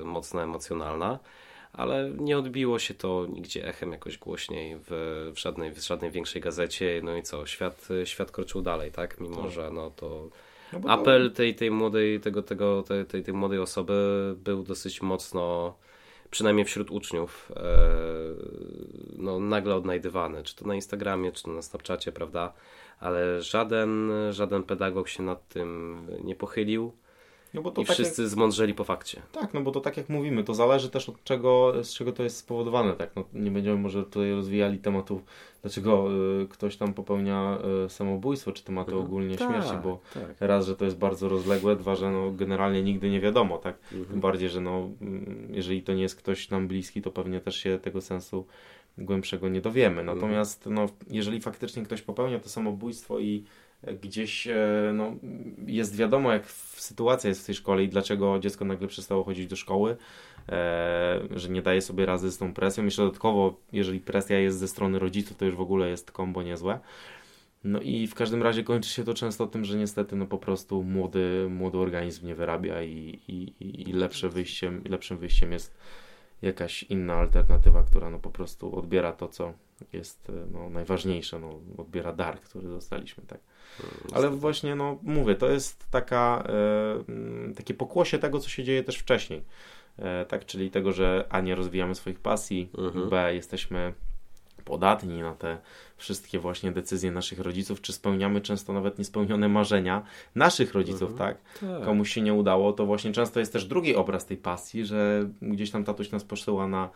mocno 0.03 0.43
emocjonalna 0.43 1.19
ale 1.73 2.11
nie 2.17 2.37
odbiło 2.37 2.79
się 2.79 2.93
to 2.93 3.27
nigdzie 3.29 3.67
echem 3.67 3.91
jakoś 3.91 4.17
głośniej 4.17 4.75
w, 4.79 4.85
w, 5.35 5.39
żadnej, 5.39 5.71
w 5.71 5.77
żadnej 5.77 6.11
większej 6.11 6.41
gazecie. 6.41 7.01
No 7.03 7.17
i 7.17 7.23
co, 7.23 7.45
świat, 7.45 7.87
świat 8.05 8.31
kroczył 8.31 8.61
dalej, 8.61 8.91
tak? 8.91 9.19
Mimo, 9.19 9.43
tak. 9.43 9.51
że 9.51 9.71
no 9.71 9.91
to 9.95 10.29
no 10.73 10.79
to... 10.79 10.89
apel 10.89 11.31
tej, 11.31 11.55
tej 11.55 11.71
młodej, 11.71 12.19
tego, 12.19 12.43
tego, 12.43 12.83
tej, 12.83 13.05
tej, 13.05 13.23
tej 13.23 13.33
młodej 13.33 13.59
osoby 13.59 14.35
był 14.37 14.63
dosyć 14.63 15.01
mocno 15.01 15.73
przynajmniej 16.31 16.65
wśród 16.65 16.91
uczniów, 16.91 17.51
e, 17.55 17.77
no, 19.17 19.39
nagle 19.39 19.75
odnajdywany, 19.75 20.43
czy 20.43 20.55
to 20.55 20.67
na 20.67 20.75
Instagramie, 20.75 21.31
czy 21.31 21.43
to 21.43 21.51
na 21.51 21.61
Snapchacie, 21.61 22.11
prawda? 22.11 22.53
Ale 22.99 23.41
żaden, 23.41 24.11
żaden 24.31 24.63
pedagog 24.63 25.09
się 25.09 25.23
nad 25.23 25.47
tym 25.47 25.97
nie 26.23 26.35
pochylił. 26.35 26.91
No 27.53 27.61
bo 27.61 27.71
to 27.71 27.81
I 27.81 27.85
tak 27.85 27.93
wszyscy 27.93 28.21
jak... 28.21 28.31
zmądrzeli 28.31 28.73
po 28.73 28.83
fakcie. 28.83 29.21
Tak, 29.31 29.53
no 29.53 29.61
bo 29.61 29.71
to 29.71 29.81
tak 29.81 29.97
jak 29.97 30.09
mówimy, 30.09 30.43
to 30.43 30.53
zależy 30.53 30.89
też 30.89 31.09
od 31.09 31.23
czego, 31.23 31.73
z 31.83 31.93
czego 31.93 32.11
to 32.11 32.23
jest 32.23 32.37
spowodowane. 32.37 32.93
Tak? 32.93 33.11
No, 33.15 33.23
nie 33.33 33.51
będziemy 33.51 33.77
może 33.77 34.03
tutaj 34.03 34.31
rozwijali 34.31 34.77
tematu, 34.77 35.21
dlaczego 35.61 36.09
y, 36.41 36.47
ktoś 36.47 36.77
tam 36.77 36.93
popełnia 36.93 37.57
y, 37.85 37.89
samobójstwo, 37.89 38.51
czy 38.51 38.63
tematy 38.63 38.91
mhm. 38.91 39.07
ogólnie 39.07 39.37
tak, 39.37 39.49
śmierci, 39.49 39.73
bo 39.83 39.99
tak. 40.13 40.35
raz, 40.39 40.65
że 40.65 40.75
to 40.75 40.85
jest 40.85 40.97
bardzo 40.97 41.29
rozległe, 41.29 41.75
dwa, 41.75 41.95
że 41.95 42.11
no, 42.11 42.31
generalnie 42.31 42.83
nigdy 42.83 43.09
nie 43.09 43.19
wiadomo. 43.19 43.57
Tak? 43.57 43.75
Mhm. 43.83 44.05
Tym 44.05 44.19
bardziej, 44.19 44.49
że 44.49 44.61
no, 44.61 44.89
jeżeli 45.49 45.81
to 45.81 45.93
nie 45.93 46.01
jest 46.01 46.15
ktoś 46.15 46.49
nam 46.49 46.67
bliski, 46.67 47.01
to 47.01 47.11
pewnie 47.11 47.39
też 47.39 47.55
się 47.55 47.79
tego 47.79 48.01
sensu 48.01 48.45
głębszego 48.97 49.49
nie 49.49 49.61
dowiemy. 49.61 50.01
Mhm. 50.01 50.17
Natomiast 50.17 50.65
no, 50.65 50.85
jeżeli 51.07 51.41
faktycznie 51.41 51.83
ktoś 51.83 52.01
popełnia 52.01 52.39
to 52.39 52.49
samobójstwo 52.49 53.19
i 53.19 53.43
gdzieś 54.01 54.47
e, 54.47 54.91
no, 54.93 55.15
jest 55.67 55.95
wiadomo, 55.95 56.33
jak 56.33 56.51
sytuacja 56.51 57.27
jest 57.27 57.43
w 57.43 57.45
tej 57.45 57.55
szkole 57.55 57.83
i 57.83 57.89
dlaczego 57.89 58.39
dziecko 58.39 58.65
nagle 58.65 58.87
przestało 58.87 59.23
chodzić 59.23 59.47
do 59.47 59.55
szkoły, 59.55 59.97
e, 60.49 61.19
że 61.31 61.49
nie 61.49 61.61
daje 61.61 61.81
sobie 61.81 62.05
razy 62.05 62.31
z 62.31 62.37
tą 62.37 62.53
presją. 62.53 62.85
Jeszcze 62.85 63.01
dodatkowo, 63.01 63.57
jeżeli 63.71 63.99
presja 63.99 64.39
jest 64.39 64.57
ze 64.57 64.67
strony 64.67 64.99
rodziców, 64.99 65.37
to 65.37 65.45
już 65.45 65.55
w 65.55 65.61
ogóle 65.61 65.89
jest 65.89 66.11
kombo 66.11 66.43
niezłe. 66.43 66.79
No 67.63 67.81
i 67.81 68.07
w 68.07 68.15
każdym 68.15 68.43
razie 68.43 68.63
kończy 68.63 68.89
się 68.89 69.03
to 69.03 69.13
często 69.13 69.47
tym, 69.47 69.65
że 69.65 69.77
niestety 69.77 70.15
no 70.15 70.25
po 70.25 70.37
prostu 70.37 70.83
młody, 70.83 71.47
młody 71.49 71.77
organizm 71.77 72.27
nie 72.27 72.35
wyrabia 72.35 72.83
i, 72.83 73.19
i, 73.27 73.53
i 73.89 73.93
lepsze 73.93 74.29
wyjściem, 74.29 74.81
lepszym 74.89 75.17
wyjściem 75.17 75.51
jest 75.51 75.77
jakaś 76.41 76.83
inna 76.83 77.13
alternatywa, 77.13 77.83
która 77.83 78.09
no 78.09 78.19
po 78.19 78.29
prostu 78.29 78.75
odbiera 78.75 79.13
to, 79.13 79.27
co 79.27 79.53
jest 79.93 80.31
no, 80.51 80.69
najważniejsze, 80.69 81.39
no, 81.39 81.59
odbiera 81.77 82.13
dar, 82.13 82.41
który 82.41 82.67
dostaliśmy, 82.67 83.23
tak. 83.27 83.39
Ale 84.13 84.29
właśnie, 84.29 84.75
no 84.75 84.97
mówię, 85.03 85.35
to 85.35 85.49
jest 85.49 85.85
taka, 85.91 86.43
e, 87.49 87.53
takie 87.53 87.73
pokłosie 87.73 88.19
tego, 88.19 88.39
co 88.39 88.49
się 88.49 88.63
dzieje 88.63 88.83
też 88.83 88.97
wcześniej. 88.97 89.43
E, 89.99 90.25
tak, 90.25 90.45
czyli 90.45 90.71
tego, 90.71 90.91
że 90.91 91.25
A 91.29 91.41
nie 91.41 91.55
rozwijamy 91.55 91.95
swoich 91.95 92.19
pasji, 92.19 92.69
mhm. 92.77 93.09
B 93.09 93.35
jesteśmy 93.35 93.93
podatni 94.65 95.21
na 95.21 95.35
te 95.35 95.57
wszystkie 95.97 96.39
właśnie 96.39 96.71
decyzje 96.71 97.11
naszych 97.11 97.39
rodziców, 97.39 97.81
czy 97.81 97.93
spełniamy 97.93 98.41
często 98.41 98.73
nawet 98.73 98.99
niespełnione 98.99 99.49
marzenia 99.49 100.03
naszych 100.35 100.73
rodziców, 100.73 101.11
mhm. 101.11 101.17
tak? 101.17 101.37
tak? 101.59 101.85
Komuś 101.85 102.13
się 102.13 102.21
nie 102.21 102.33
udało, 102.33 102.73
to 102.73 102.85
właśnie 102.85 103.11
często 103.11 103.39
jest 103.39 103.53
też 103.53 103.65
drugi 103.65 103.95
obraz 103.95 104.25
tej 104.25 104.37
pasji, 104.37 104.85
że 104.85 105.29
gdzieś 105.41 105.71
tam 105.71 105.83
tatuś 105.83 106.11
nas 106.11 106.23
posyła 106.23 106.67
na 106.67 106.89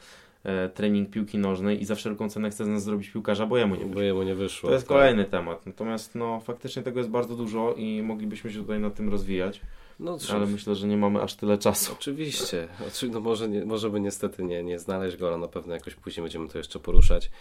trening 0.73 1.09
piłki 1.09 1.38
nożnej 1.38 1.81
i 1.81 1.85
za 1.85 1.95
wszelką 1.95 2.29
cenę 2.29 2.49
chce 2.49 2.65
z 2.65 2.67
nas 2.67 2.83
zrobić 2.83 3.09
piłkarza, 3.09 3.45
bo 3.45 3.57
jemu 3.57 3.75
nie 3.75 3.81
wyszło. 3.81 3.95
Bo 3.95 4.01
jemu 4.01 4.23
nie 4.23 4.35
wyszło 4.35 4.69
to 4.69 4.73
jest 4.73 4.88
tak. 4.88 4.97
kolejny 4.97 5.25
temat. 5.25 5.65
Natomiast 5.65 6.15
no 6.15 6.39
faktycznie 6.39 6.83
tego 6.83 6.99
jest 6.99 7.09
bardzo 7.09 7.35
dużo 7.35 7.73
i 7.73 8.01
moglibyśmy 8.01 8.51
się 8.51 8.59
tutaj 8.59 8.79
na 8.79 8.89
tym 8.89 9.09
rozwijać. 9.09 9.61
No, 9.99 10.17
ale 10.33 10.45
myślę, 10.45 10.75
że 10.75 10.88
nie 10.88 10.97
mamy 10.97 11.21
aż 11.21 11.35
tyle 11.35 11.57
czasu. 11.57 11.93
Oczywiście. 11.93 12.67
No 13.11 13.19
może, 13.19 13.49
nie, 13.49 13.65
może 13.65 13.89
by 13.89 13.99
niestety 13.99 14.43
nie, 14.43 14.63
nie 14.63 14.79
znaleźć 14.79 15.17
go, 15.17 15.27
ale 15.27 15.38
na 15.38 15.47
pewno 15.47 15.73
jakoś 15.73 15.95
później 15.95 16.23
będziemy 16.23 16.47
to 16.47 16.57
jeszcze 16.57 16.79
poruszać. 16.79 17.31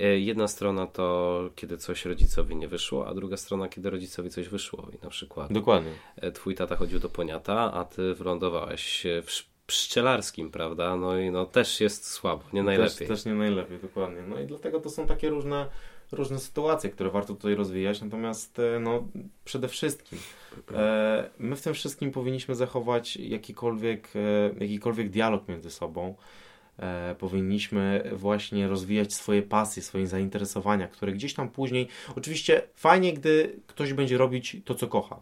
E, 0.00 0.18
jedna 0.18 0.48
strona 0.48 0.86
to, 0.86 1.50
kiedy 1.54 1.78
coś 1.78 2.04
rodzicowi 2.04 2.56
nie 2.56 2.68
wyszło, 2.68 3.06
a 3.06 3.14
druga 3.14 3.36
strona, 3.36 3.68
kiedy 3.68 3.90
rodzicowi 3.90 4.30
coś 4.30 4.48
wyszło. 4.48 4.88
I 4.92 5.04
na 5.04 5.10
przykład 5.10 5.52
Dokładnie. 5.52 5.90
E, 6.16 6.32
twój 6.32 6.54
tata 6.54 6.76
chodził 6.76 6.98
do 6.98 7.08
poniata, 7.08 7.72
a 7.72 7.84
ty 7.84 8.14
wylądowałeś 8.14 9.06
w 9.22 9.53
pszczelarskim, 9.66 10.50
prawda? 10.50 10.96
No 10.96 11.18
i 11.18 11.30
no 11.30 11.46
też 11.46 11.80
jest 11.80 12.10
słabo, 12.10 12.44
nie 12.52 12.62
najlepiej. 12.62 12.98
Też, 12.98 13.08
też 13.08 13.24
nie 13.24 13.34
najlepiej, 13.34 13.78
dokładnie. 13.78 14.22
No 14.22 14.40
i 14.40 14.46
dlatego 14.46 14.80
to 14.80 14.90
są 14.90 15.06
takie 15.06 15.30
różne 15.30 15.66
różne 16.12 16.38
sytuacje, 16.38 16.90
które 16.90 17.10
warto 17.10 17.34
tutaj 17.34 17.54
rozwijać, 17.54 18.00
natomiast 18.00 18.58
e, 18.58 18.80
no, 18.80 19.08
przede 19.44 19.68
wszystkim 19.68 20.18
e, 20.74 21.30
my 21.38 21.56
w 21.56 21.62
tym 21.62 21.74
wszystkim 21.74 22.10
powinniśmy 22.10 22.54
zachować 22.54 23.16
jakikolwiek, 23.16 24.08
e, 24.16 24.64
jakikolwiek 24.64 25.08
dialog 25.08 25.48
między 25.48 25.70
sobą. 25.70 26.14
E, 26.78 27.14
powinniśmy 27.18 28.10
właśnie 28.12 28.68
rozwijać 28.68 29.14
swoje 29.14 29.42
pasje, 29.42 29.82
swoje 29.82 30.06
zainteresowania, 30.06 30.88
które 30.88 31.12
gdzieś 31.12 31.34
tam 31.34 31.48
później, 31.48 31.88
oczywiście 32.16 32.62
fajnie, 32.74 33.12
gdy 33.12 33.60
ktoś 33.66 33.92
będzie 33.92 34.18
robić 34.18 34.56
to, 34.64 34.74
co 34.74 34.86
kocha. 34.86 35.20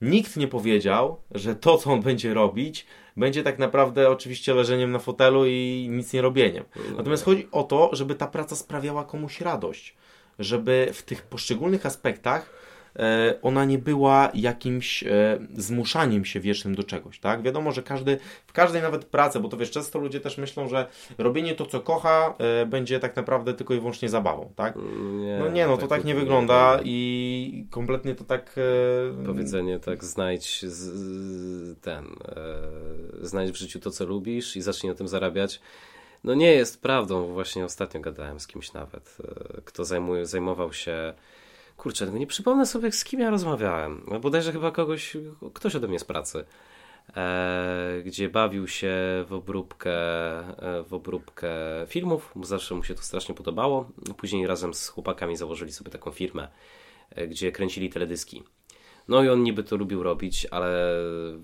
Nikt 0.00 0.36
nie 0.36 0.48
powiedział, 0.48 1.20
że 1.30 1.56
to, 1.56 1.78
co 1.78 1.92
on 1.92 2.02
będzie 2.02 2.34
robić, 2.34 2.86
będzie 3.18 3.42
tak 3.42 3.58
naprawdę 3.58 4.10
oczywiście 4.10 4.54
leżeniem 4.54 4.92
na 4.92 4.98
fotelu 4.98 5.46
i 5.46 5.88
nic 5.90 6.12
nie 6.12 6.22
robieniem. 6.22 6.64
Natomiast 6.96 7.24
chodzi 7.24 7.48
o 7.52 7.62
to, 7.62 7.90
żeby 7.92 8.14
ta 8.14 8.26
praca 8.26 8.56
sprawiała 8.56 9.04
komuś 9.04 9.40
radość 9.40 9.94
żeby 10.38 10.88
w 10.92 11.02
tych 11.02 11.22
poszczególnych 11.22 11.86
aspektach 11.86 12.50
e, 12.96 13.34
ona 13.42 13.64
nie 13.64 13.78
była 13.78 14.30
jakimś 14.34 15.02
e, 15.02 15.38
zmuszaniem 15.54 16.24
się 16.24 16.40
wiecznym 16.40 16.74
do 16.74 16.82
czegoś, 16.82 17.20
tak? 17.20 17.42
Wiadomo, 17.42 17.72
że 17.72 17.82
każdy, 17.82 18.18
w 18.46 18.52
każdej 18.52 18.82
nawet 18.82 19.04
pracy, 19.04 19.40
bo 19.40 19.48
to 19.48 19.56
wiesz, 19.56 19.70
często 19.70 19.98
ludzie 19.98 20.20
też 20.20 20.38
myślą, 20.38 20.68
że 20.68 20.86
robienie 21.18 21.54
to, 21.54 21.66
co 21.66 21.80
kocha, 21.80 22.34
e, 22.38 22.66
będzie 22.66 23.00
tak 23.00 23.16
naprawdę 23.16 23.54
tylko 23.54 23.74
i 23.74 23.78
wyłącznie 23.78 24.08
zabawą, 24.08 24.52
tak? 24.56 24.76
Nie, 25.20 25.38
no 25.38 25.48
nie, 25.48 25.66
no 25.66 25.76
to 25.76 25.86
tak, 25.86 25.98
tak 25.98 26.04
nie 26.04 26.14
wygląda 26.14 26.80
i 26.84 27.66
kompletnie 27.70 28.14
to 28.14 28.24
tak... 28.24 28.56
Powiedzenie 29.26 29.78
tak, 29.78 30.04
znajdź 30.04 30.64
ten, 31.80 32.04
znajdź 33.22 33.52
w 33.52 33.56
życiu 33.56 33.80
to, 33.80 33.90
co 33.90 34.06
lubisz 34.06 34.56
i 34.56 34.62
zacznij 34.62 34.92
na 34.92 34.98
tym 34.98 35.08
zarabiać 35.08 35.60
no 36.24 36.34
nie 36.34 36.52
jest 36.52 36.82
prawdą. 36.82 37.26
Właśnie 37.26 37.64
ostatnio 37.64 38.00
gadałem 38.00 38.40
z 38.40 38.46
kimś 38.46 38.72
nawet, 38.72 39.16
e, 39.56 39.60
kto 39.64 39.84
zajmuje, 39.84 40.26
zajmował 40.26 40.72
się. 40.72 41.14
Kurczę, 41.76 42.06
nie 42.06 42.26
przypomnę 42.26 42.66
sobie 42.66 42.92
z 42.92 43.04
kim 43.04 43.20
ja 43.20 43.30
rozmawiałem. 43.30 44.04
No 44.10 44.20
bodajże 44.20 44.52
chyba 44.52 44.70
kogoś, 44.70 45.16
ktoś 45.54 45.76
ode 45.76 45.88
mnie 45.88 45.98
z 45.98 46.04
pracy. 46.04 46.44
E, 47.16 48.02
gdzie 48.04 48.28
bawił 48.28 48.68
się 48.68 48.94
w 49.28 49.32
obróbkę, 49.32 49.90
e, 49.90 50.82
w 50.82 50.94
obróbkę 50.94 51.50
filmów, 51.86 52.34
zawsze 52.42 52.74
mu 52.74 52.84
się 52.84 52.94
to 52.94 53.02
strasznie 53.02 53.34
podobało. 53.34 53.90
Później 54.16 54.46
razem 54.46 54.74
z 54.74 54.88
chłopakami 54.88 55.36
założyli 55.36 55.72
sobie 55.72 55.90
taką 55.90 56.10
firmę, 56.10 56.48
e, 57.10 57.28
gdzie 57.28 57.52
kręcili 57.52 57.90
teledyski. 57.90 58.42
No 59.08 59.22
i 59.22 59.28
on 59.28 59.42
niby 59.42 59.64
to 59.64 59.76
lubił 59.76 60.02
robić, 60.02 60.46
ale 60.50 60.94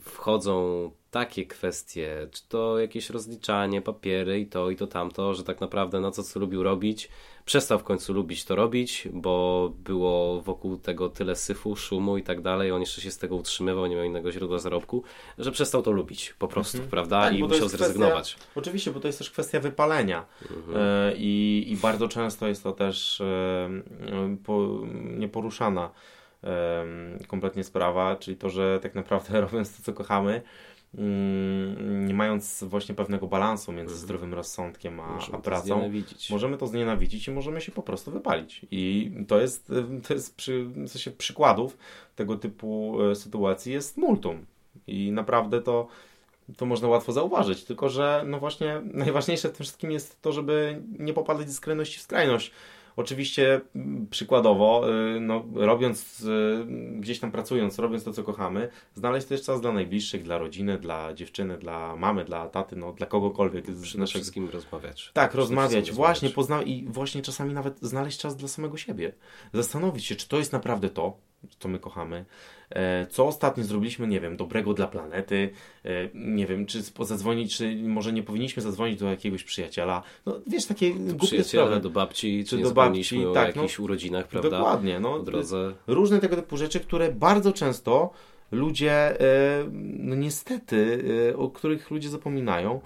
wchodzą 0.00 0.90
takie 1.14 1.46
kwestie, 1.46 2.28
czy 2.32 2.48
to 2.48 2.78
jakieś 2.78 3.10
rozliczanie, 3.10 3.82
papiery 3.82 4.40
i 4.40 4.46
to 4.46 4.70
i 4.70 4.76
to 4.76 4.86
tamto, 4.86 5.34
że 5.34 5.44
tak 5.44 5.60
naprawdę 5.60 6.00
na 6.00 6.10
co 6.10 6.22
co 6.22 6.40
lubił 6.40 6.62
robić, 6.62 7.08
przestał 7.44 7.78
w 7.78 7.84
końcu 7.84 8.12
lubić 8.12 8.44
to 8.44 8.56
robić, 8.56 9.08
bo 9.12 9.72
było 9.78 10.42
wokół 10.42 10.78
tego 10.78 11.08
tyle 11.08 11.36
syfu, 11.36 11.76
szumu 11.76 12.18
i 12.18 12.22
tak 12.22 12.40
dalej, 12.40 12.72
on 12.72 12.80
jeszcze 12.80 13.00
się 13.00 13.10
z 13.10 13.18
tego 13.18 13.36
utrzymywał, 13.36 13.86
nie 13.86 13.96
miał 13.96 14.04
innego 14.04 14.32
źródła 14.32 14.58
zarobku, 14.58 15.02
że 15.38 15.52
przestał 15.52 15.82
to 15.82 15.90
lubić 15.90 16.34
po 16.38 16.48
prostu, 16.48 16.76
mhm. 16.76 16.90
prawda? 16.90 17.22
Tak, 17.22 17.38
I 17.38 17.42
musiał 17.42 17.68
zrezygnować. 17.68 18.34
Kwestia, 18.34 18.50
oczywiście, 18.54 18.90
bo 18.90 19.00
to 19.00 19.08
jest 19.08 19.18
też 19.18 19.30
kwestia 19.30 19.60
wypalenia 19.60 20.26
mhm. 20.42 20.76
e, 20.76 21.12
i, 21.16 21.64
i 21.68 21.76
bardzo 21.76 22.08
często 22.08 22.48
jest 22.48 22.62
to 22.62 22.72
też 22.72 23.20
e, 23.20 23.70
po, 24.44 24.80
nieporuszana 25.18 25.90
kompletnie 27.26 27.64
sprawa, 27.64 28.16
czyli 28.16 28.36
to, 28.36 28.50
że 28.50 28.80
tak 28.82 28.94
naprawdę 28.94 29.40
robiąc 29.50 29.76
to, 29.76 29.82
co 29.82 29.92
kochamy, 29.92 30.42
nie 32.06 32.14
mając 32.14 32.64
właśnie 32.64 32.94
pewnego 32.94 33.26
balansu 33.26 33.72
między 33.72 33.96
zdrowym 33.96 34.34
rozsądkiem 34.34 35.00
a, 35.00 35.18
a 35.32 35.38
pracą, 35.38 35.80
to 35.80 36.34
możemy 36.34 36.58
to 36.58 36.66
znienawidzić 36.66 37.28
i 37.28 37.30
możemy 37.30 37.60
się 37.60 37.72
po 37.72 37.82
prostu 37.82 38.10
wypalić. 38.10 38.66
I 38.70 39.12
to 39.28 39.40
jest, 39.40 39.72
to 40.08 40.14
jest 40.14 40.36
przy, 40.36 40.64
w 40.64 40.88
sensie 40.88 41.10
przykładów 41.10 41.78
tego 42.16 42.36
typu 42.36 42.96
e, 43.02 43.14
sytuacji 43.14 43.72
jest 43.72 43.96
multum. 43.96 44.46
I 44.86 45.12
naprawdę 45.12 45.62
to, 45.62 45.88
to 46.56 46.66
można 46.66 46.88
łatwo 46.88 47.12
zauważyć, 47.12 47.64
tylko 47.64 47.88
że 47.88 48.24
no 48.26 48.38
właśnie 48.38 48.82
najważniejsze 49.04 49.48
w 49.48 49.52
tym 49.52 49.64
wszystkim 49.64 49.90
jest 49.90 50.22
to, 50.22 50.32
żeby 50.32 50.82
nie 50.98 51.12
popadać 51.12 51.50
z 51.50 51.56
skrajności 51.56 51.98
w 51.98 52.02
skrajność 52.02 52.50
Oczywiście 52.96 53.60
mm, 53.74 54.06
przykładowo, 54.06 54.90
y, 55.16 55.20
no, 55.20 55.44
robiąc, 55.54 56.20
y, 56.20 56.66
gdzieś 57.00 57.20
tam 57.20 57.32
pracując, 57.32 57.78
robiąc 57.78 58.04
to, 58.04 58.12
co 58.12 58.22
kochamy, 58.22 58.68
znaleźć 58.94 59.26
też 59.26 59.42
czas 59.42 59.60
dla 59.60 59.72
najbliższych, 59.72 60.22
dla 60.22 60.38
rodziny, 60.38 60.78
dla 60.78 61.14
dziewczyny, 61.14 61.58
dla 61.58 61.96
mamy, 61.96 62.24
dla 62.24 62.48
taty, 62.48 62.76
no, 62.76 62.92
dla 62.92 63.06
kogokolwiek. 63.06 63.66
Z 63.70 63.82
Przede 63.82 64.00
naszego... 64.00 64.18
wszystkim 64.18 64.48
rozmawiać. 64.48 65.10
Tak, 65.12 65.34
rozmawiać, 65.34 65.92
właśnie, 65.92 66.30
pozna... 66.30 66.62
i 66.62 66.84
właśnie 66.88 67.22
czasami 67.22 67.54
nawet 67.54 67.80
znaleźć 67.80 68.18
czas 68.18 68.36
dla 68.36 68.48
samego 68.48 68.76
siebie. 68.76 69.12
Zastanowić 69.52 70.04
się, 70.04 70.16
czy 70.16 70.28
to 70.28 70.38
jest 70.38 70.52
naprawdę 70.52 70.90
to, 70.90 71.16
co 71.58 71.68
my 71.68 71.78
kochamy. 71.78 72.24
E, 72.70 73.06
co 73.06 73.26
ostatnio 73.26 73.64
zrobiliśmy, 73.64 74.06
nie 74.06 74.20
wiem, 74.20 74.36
dobrego 74.36 74.74
dla 74.74 74.86
planety, 74.86 75.50
e, 75.84 75.88
nie 76.14 76.46
wiem, 76.46 76.66
czy 76.66 76.82
zadzwonić, 76.82 77.56
czy 77.56 77.76
może 77.76 78.12
nie 78.12 78.22
powinniśmy 78.22 78.62
zadzwonić 78.62 79.00
do 79.00 79.10
jakiegoś 79.10 79.44
przyjaciela. 79.44 80.02
No 80.26 80.40
wiesz, 80.46 80.66
takie 80.66 80.94
do 80.94 81.14
głupie 81.14 81.44
sprawy. 81.44 81.80
do 81.80 81.90
babci, 81.90 82.44
czy, 82.48 82.58
do 82.58 82.70
babci, 82.70 83.24
tak, 83.34 83.56
o 83.56 83.60
jakichś 83.60 83.78
no, 83.78 83.84
urodzinach, 83.84 84.28
prawda? 84.28 84.50
Dokładnie, 84.50 85.00
no. 85.00 85.18
Drodze. 85.18 85.74
Różne 85.86 86.18
tego 86.18 86.36
typu 86.36 86.56
rzeczy, 86.56 86.80
które 86.80 87.12
bardzo 87.12 87.52
często 87.52 88.10
ludzie, 88.52 89.20
e, 89.20 89.64
no 89.98 90.14
niestety, 90.14 91.04
o 91.36 91.50
których 91.50 91.90
ludzie 91.90 92.08
zapominają, 92.08 92.80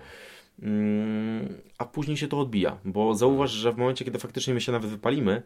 mm, 0.62 1.54
a 1.78 1.84
później 1.84 2.16
się 2.16 2.28
to 2.28 2.40
odbija, 2.40 2.78
bo 2.84 3.14
zauważ, 3.14 3.50
że 3.50 3.72
w 3.72 3.76
momencie, 3.76 4.04
kiedy 4.04 4.18
faktycznie 4.18 4.54
my 4.54 4.60
się 4.60 4.72
nawet 4.72 4.90
wypalimy, 4.90 5.42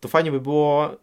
to 0.00 0.08
fajnie 0.08 0.32
by 0.32 0.40
było 0.40 0.96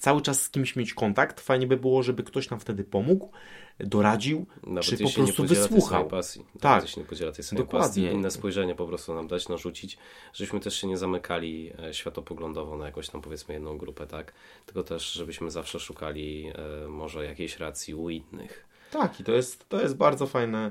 cały 0.00 0.22
czas 0.22 0.42
z 0.42 0.50
kimś 0.50 0.76
mieć 0.76 0.94
kontakt, 0.94 1.40
fajnie 1.40 1.66
by 1.66 1.76
było, 1.76 2.02
żeby 2.02 2.22
ktoś 2.22 2.50
nam 2.50 2.60
wtedy 2.60 2.84
pomógł, 2.84 3.30
doradził, 3.78 4.46
Nawet 4.66 4.84
czy 4.84 4.96
po 4.98 5.10
prostu 5.10 5.44
wysłuchał. 5.46 6.06
pasji. 6.06 6.40
Nawet 6.40 6.60
Tak. 6.62 6.82
Jeśli 6.82 7.02
nie 7.02 7.08
podziela 7.08 7.32
tej 7.32 7.44
swojej 7.44 7.64
Dokładnie. 7.64 7.88
pasji, 7.88 8.04
inne 8.04 8.30
spojrzenie 8.30 8.74
po 8.74 8.86
prostu 8.86 9.14
nam 9.14 9.28
dać, 9.28 9.48
narzucić, 9.48 9.98
żebyśmy 10.32 10.60
też 10.60 10.76
się 10.80 10.86
nie 10.86 10.96
zamykali 10.98 11.72
e, 11.88 11.94
światopoglądowo 11.94 12.76
na 12.76 12.86
jakąś 12.86 13.08
tam 13.08 13.20
powiedzmy 13.20 13.54
jedną 13.54 13.78
grupę, 13.78 14.06
tak? 14.06 14.32
Tylko 14.66 14.82
też, 14.82 15.12
żebyśmy 15.12 15.50
zawsze 15.50 15.80
szukali 15.80 16.52
e, 16.84 16.88
może 16.88 17.24
jakiejś 17.24 17.58
racji 17.58 17.94
u 17.94 18.10
innych. 18.10 18.66
Tak, 18.90 19.20
i 19.20 19.24
to 19.24 19.32
jest, 19.32 19.68
to 19.68 19.80
jest 19.80 19.96
bardzo 19.96 20.26
fajne, 20.26 20.70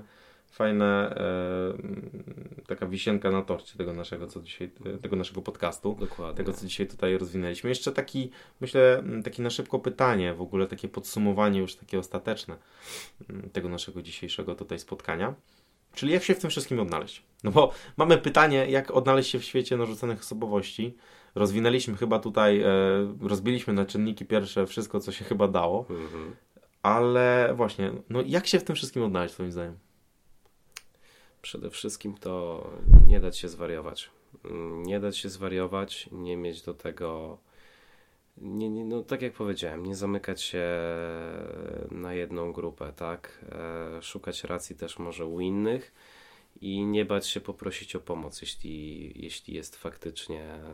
fajne 0.52 1.16
e, 1.16 2.64
taka 2.68 2.88
wisienka 2.88 3.32
na 3.32 3.42
torcie 3.42 3.78
tego 3.78 3.94
naszego, 3.94 4.28
co 4.28 4.42
dzisiaj, 4.42 4.72
tego 5.02 5.16
naszego 5.16 5.42
podcastu. 5.42 5.98
Dokładnie. 6.00 6.38
tego, 6.38 6.54
co 6.54 6.66
dzisiaj 6.68 6.88
tutaj 6.88 7.18
rozwinęliśmy. 7.18 7.70
Jeszcze 7.70 7.92
taki, 7.92 8.30
myślę, 8.62 9.04
takie 9.24 9.44
na 9.44 9.50
szybko 9.50 9.80
pytanie, 9.80 10.34
w 10.34 10.42
ogóle 10.42 10.68
takie 10.68 10.88
podsumowanie 10.88 11.60
już 11.60 11.76
takie 11.76 12.00
ostateczne 12.00 12.58
tego 13.54 13.70
naszego 13.70 14.02
dzisiejszego 14.02 14.56
tutaj 14.56 14.80
spotkania. 14.80 15.34
Czyli 15.94 16.14
jak 16.14 16.24
się 16.24 16.36
w 16.36 16.40
tym 16.40 16.50
wszystkim 16.50 16.80
odnaleźć? 16.80 17.24
No 17.44 17.52
bo 17.52 17.72
mamy 17.98 18.18
pytanie, 18.18 18.66
jak 18.70 18.92
odnaleźć 18.92 19.30
się 19.32 19.40
w 19.40 19.44
świecie 19.44 19.78
narzuconych 19.78 20.20
osobowości. 20.20 20.98
Rozwinęliśmy 21.36 21.98
chyba 21.98 22.20
tutaj, 22.20 22.62
e, 22.62 22.68
rozbiliśmy 23.22 23.74
na 23.74 23.86
czynniki 23.86 24.26
pierwsze 24.26 24.68
wszystko, 24.68 25.00
co 25.00 25.12
się 25.12 25.26
chyba 25.26 25.48
dało, 25.48 25.86
Mhm. 25.90 26.36
ale 26.82 27.54
właśnie, 27.56 27.92
no 28.10 28.22
jak 28.26 28.48
się 28.48 28.60
w 28.60 28.64
tym 28.64 28.76
wszystkim 28.76 29.04
odnaleźć, 29.04 29.34
twoim 29.34 29.52
zdaniem? 29.52 29.78
Przede 31.42 31.70
wszystkim 31.70 32.18
to 32.18 32.64
nie 33.08 33.20
dać 33.20 33.38
się 33.38 33.50
zwariować. 33.50 34.10
Mm, 34.46 34.84
Nie 34.84 35.00
dać 35.00 35.18
się 35.18 35.30
zwariować, 35.30 36.10
nie 36.12 36.38
mieć 36.38 36.62
do 36.62 36.74
tego. 36.74 37.38
Nie, 38.38 38.70
nie, 38.70 38.86
no, 38.86 39.04
tak 39.04 39.22
jak 39.22 39.34
powiedziałem, 39.34 39.86
nie 39.86 39.96
zamykać 39.96 40.42
się 40.42 40.66
na 41.92 42.14
jedną 42.14 42.54
grupę, 42.54 42.94
tak? 42.96 43.46
E, 43.52 44.02
szukać 44.02 44.44
racji 44.44 44.76
też 44.76 45.00
może 45.00 45.26
u 45.26 45.40
innych 45.40 45.92
i 46.62 46.86
nie 46.86 47.06
bać 47.06 47.28
się 47.28 47.42
poprosić 47.42 47.96
o 47.96 48.00
pomoc, 48.00 48.42
jeśli, 48.42 49.12
jeśli 49.24 49.54
jest 49.54 49.76
faktycznie 49.76 50.42
e, 50.44 50.72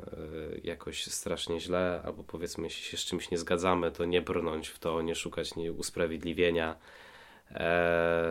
jakoś 0.63 1.05
strasznie 1.05 1.59
źle, 1.59 2.01
albo 2.05 2.23
powiedzmy, 2.23 2.63
jeśli 2.63 2.83
się 2.83 2.97
z 2.97 3.05
czymś 3.05 3.31
nie 3.31 3.37
zgadzamy, 3.37 3.91
to 3.91 4.05
nie 4.05 4.21
brnąć 4.21 4.67
w 4.67 4.79
to, 4.79 5.01
nie 5.01 5.15
szukać 5.15 5.49
usprawiedliwienia 5.77 6.75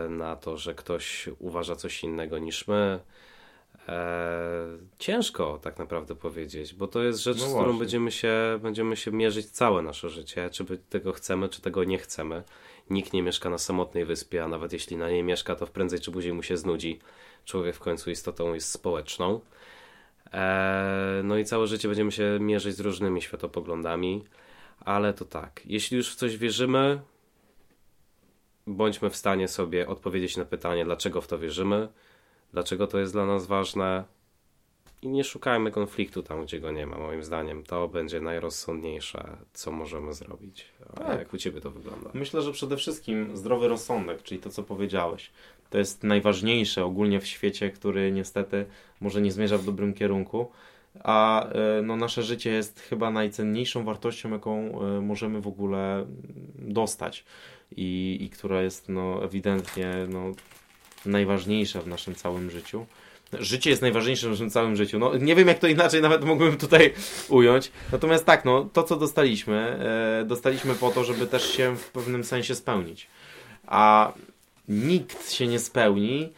na 0.09 0.37
to, 0.37 0.57
że 0.57 0.75
ktoś 0.75 1.29
uważa 1.39 1.77
coś 1.77 2.05
innego 2.05 2.39
niż 2.39 2.69
my. 2.69 3.01
E, 3.89 4.79
ciężko 4.99 5.59
tak 5.63 5.79
naprawdę 5.79 6.15
powiedzieć, 6.15 6.75
bo 6.75 6.87
to 6.87 7.03
jest 7.03 7.19
rzecz, 7.19 7.39
No 7.39 7.47
z 7.47 7.55
którą 7.55 7.79
będziemy 7.79 8.11
się, 8.11 8.59
będziemy 8.63 8.97
się 8.97 9.13
mierzyć 9.13 9.47
całe 9.47 9.83
nasze 9.83 10.11
życie, 10.11 10.51
czy 10.51 10.65
tego 10.65 11.13
chcemy, 11.13 11.49
czy 11.49 11.63
tego 11.63 11.85
nie 11.85 11.99
chcemy. 11.99 12.43
Nikt 12.91 13.13
nie 13.13 13.23
mieszka 13.23 13.51
na 13.51 13.59
samotnej 13.59 14.05
wyspie, 14.05 14.45
a 14.45 14.49
nawet 14.49 14.73
jeśli 14.73 14.97
na 14.97 15.11
niej 15.11 15.23
mieszka, 15.23 15.57
to 15.57 15.67
prędzej 15.67 16.01
czy 16.01 16.13
później 16.13 16.35
mu 16.35 16.43
się 16.43 16.57
znudzi. 16.57 16.99
Człowiek 17.45 17.77
w 17.77 17.81
końcu 17.81 18.11
istotą 18.11 18.55
jest 18.55 18.71
społeczną. 18.73 19.41
E, 20.33 21.21
no 21.25 21.39
i 21.39 21.45
całe 21.45 21.67
życie 21.67 21.89
będziemy 21.89 22.13
się 22.13 22.39
mierzyć 22.41 22.77
z 22.77 22.81
różnymi 22.81 23.23
światopoglądami, 23.23 24.25
ale 24.81 25.15
to 25.15 25.25
tak, 25.25 25.63
jeśli 25.65 25.97
już 25.97 26.13
w 26.13 26.15
coś 26.15 26.37
wierzymy, 26.37 27.01
bądźmy 28.67 29.11
w 29.11 29.17
stanie 29.17 29.49
sobie 29.49 29.89
odpowiedzieć 29.89 30.37
na 30.37 30.45
pytanie, 30.45 30.85
dlaczego 30.85 31.21
w 31.21 31.27
to 31.27 31.39
wierzymy, 31.39 31.89
dlaczego 32.53 32.87
to 32.87 32.99
jest 32.99 33.13
dla 33.13 33.27
nas 33.27 33.47
ważne 33.47 34.05
i 35.03 35.09
nie 35.09 35.25
szukajmy 35.25 35.71
konfliktu 35.71 36.23
tam, 36.23 36.43
gdzie 36.43 36.61
go 36.61 36.71
nie 36.71 36.87
ma, 36.87 36.99
moim 36.99 37.25
zdaniem. 37.25 37.65
To 37.65 37.89
będzie 37.89 38.21
najrozsądniejsze, 38.21 39.37
co 39.53 39.73
możemy 39.73 40.13
zrobić. 40.15 40.67
A 40.97 41.01
Tak. 41.01 41.19
jak 41.19 41.35
u 41.35 41.39
Ciebie 41.39 41.61
to 41.61 41.71
wygląda? 41.71 42.11
Myślę, 42.15 42.43
że 42.43 42.53
przede 42.53 42.77
wszystkim 42.77 43.37
zdrowy 43.37 43.69
rozsądek, 43.69 44.23
czyli 44.23 44.41
to, 44.41 44.51
co 44.51 44.63
powiedziałeś. 44.63 45.31
To 45.71 45.79
jest 45.79 46.03
najważniejsze 46.05 46.85
ogólnie 46.85 47.21
w 47.21 47.27
świecie, 47.27 47.71
który 47.71 48.13
niestety 48.13 48.67
może 49.01 49.21
nie 49.21 49.33
zmierza 49.33 49.59
w 49.59 49.65
dobrym 49.65 49.95
kierunku, 49.95 50.51
a 51.03 51.49
e, 51.49 51.83
no, 51.83 51.97
nasze 51.97 52.23
życie 52.23 52.51
jest 52.51 52.81
chyba 52.81 53.11
najcenniejszą 53.11 53.85
wartością, 53.85 54.31
jaką 54.31 54.81
e, 54.81 55.01
możemy 55.01 55.41
w 55.41 55.47
ogóle 55.47 56.07
dostać 56.59 57.25
i, 57.77 58.19
i 58.21 58.31
która 58.31 58.63
jest 58.63 58.89
no, 58.89 59.25
ewidentnie 59.25 59.95
no, 60.09 60.33
najważniejsza 61.07 61.81
w 61.81 61.87
naszym 61.87 62.15
całym 62.15 62.51
życiu. 62.51 62.87
Życie 63.33 63.71
jest 63.71 63.83
najważniejsze 63.83 64.27
w 64.27 64.31
naszym 64.31 64.51
całym 64.51 64.77
życiu. 64.77 64.99
No, 64.99 65.17
nie 65.17 65.35
wiem, 65.35 65.49
jak 65.49 65.59
to 65.59 65.67
inaczej 65.67 66.03
nawet 66.03 66.25
mógłbym 66.25 66.57
tutaj 66.57 66.95
ująć. 67.29 67.73
Natomiast 67.93 68.25
tak, 68.25 68.45
no, 68.45 68.69
to 68.73 68.83
co 68.83 68.97
dostaliśmy, 68.97 69.79
e, 70.21 70.25
dostaliśmy 70.25 70.75
po 70.75 70.91
to, 70.91 71.05
żeby 71.05 71.27
też 71.27 71.51
się 71.57 71.77
w 71.77 71.91
pewnym 71.91 72.25
sensie 72.25 72.55
spełnić. 72.55 73.07
A 73.67 74.13
nikt 74.69 75.33
się 75.33 75.47
nie 75.47 75.59
spełni, 75.59 76.33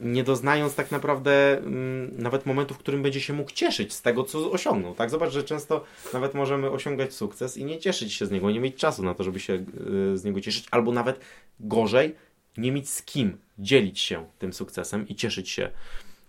nie 0.00 0.24
doznając 0.24 0.74
tak 0.74 0.90
naprawdę 0.90 1.58
mm, 1.58 2.22
nawet 2.22 2.46
momentu, 2.46 2.74
w 2.74 2.78
którym 2.78 3.02
będzie 3.02 3.20
się 3.20 3.32
mógł 3.32 3.50
cieszyć 3.50 3.92
z 3.92 4.02
tego, 4.02 4.24
co 4.24 4.50
osiągnął. 4.50 4.94
Tak, 4.94 5.10
zobacz, 5.10 5.32
że 5.32 5.44
często 5.44 5.84
nawet 6.12 6.34
możemy 6.34 6.70
osiągać 6.70 7.14
sukces 7.14 7.56
i 7.56 7.64
nie 7.64 7.78
cieszyć 7.78 8.12
się 8.12 8.26
z 8.26 8.30
niego, 8.30 8.50
nie 8.50 8.60
mieć 8.60 8.76
czasu 8.76 9.02
na 9.02 9.14
to, 9.14 9.24
żeby 9.24 9.40
się 9.40 9.54
e, 9.54 10.16
z 10.16 10.24
niego 10.24 10.40
cieszyć, 10.40 10.66
albo 10.70 10.92
nawet 10.92 11.20
gorzej, 11.60 12.14
nie 12.56 12.72
mieć 12.72 12.90
z 12.90 13.02
kim 13.02 13.38
dzielić 13.58 14.00
się 14.00 14.26
tym 14.38 14.52
sukcesem 14.52 15.08
i 15.08 15.14
cieszyć 15.14 15.50
się 15.50 15.70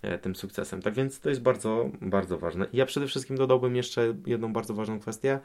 e, 0.01 0.19
tym 0.19 0.35
sukcesem. 0.35 0.81
Tak 0.81 0.93
więc 0.93 1.19
to 1.19 1.29
jest 1.29 1.41
bardzo, 1.41 1.89
bardzo 2.01 2.37
ważne. 2.37 2.67
I 2.73 2.77
ja 2.77 2.85
przede 2.85 3.07
wszystkim 3.07 3.37
dodałbym 3.37 3.75
jeszcze 3.75 4.13
jedną 4.25 4.53
bardzo 4.53 4.73
ważną 4.73 4.99
kwestię. 4.99 5.39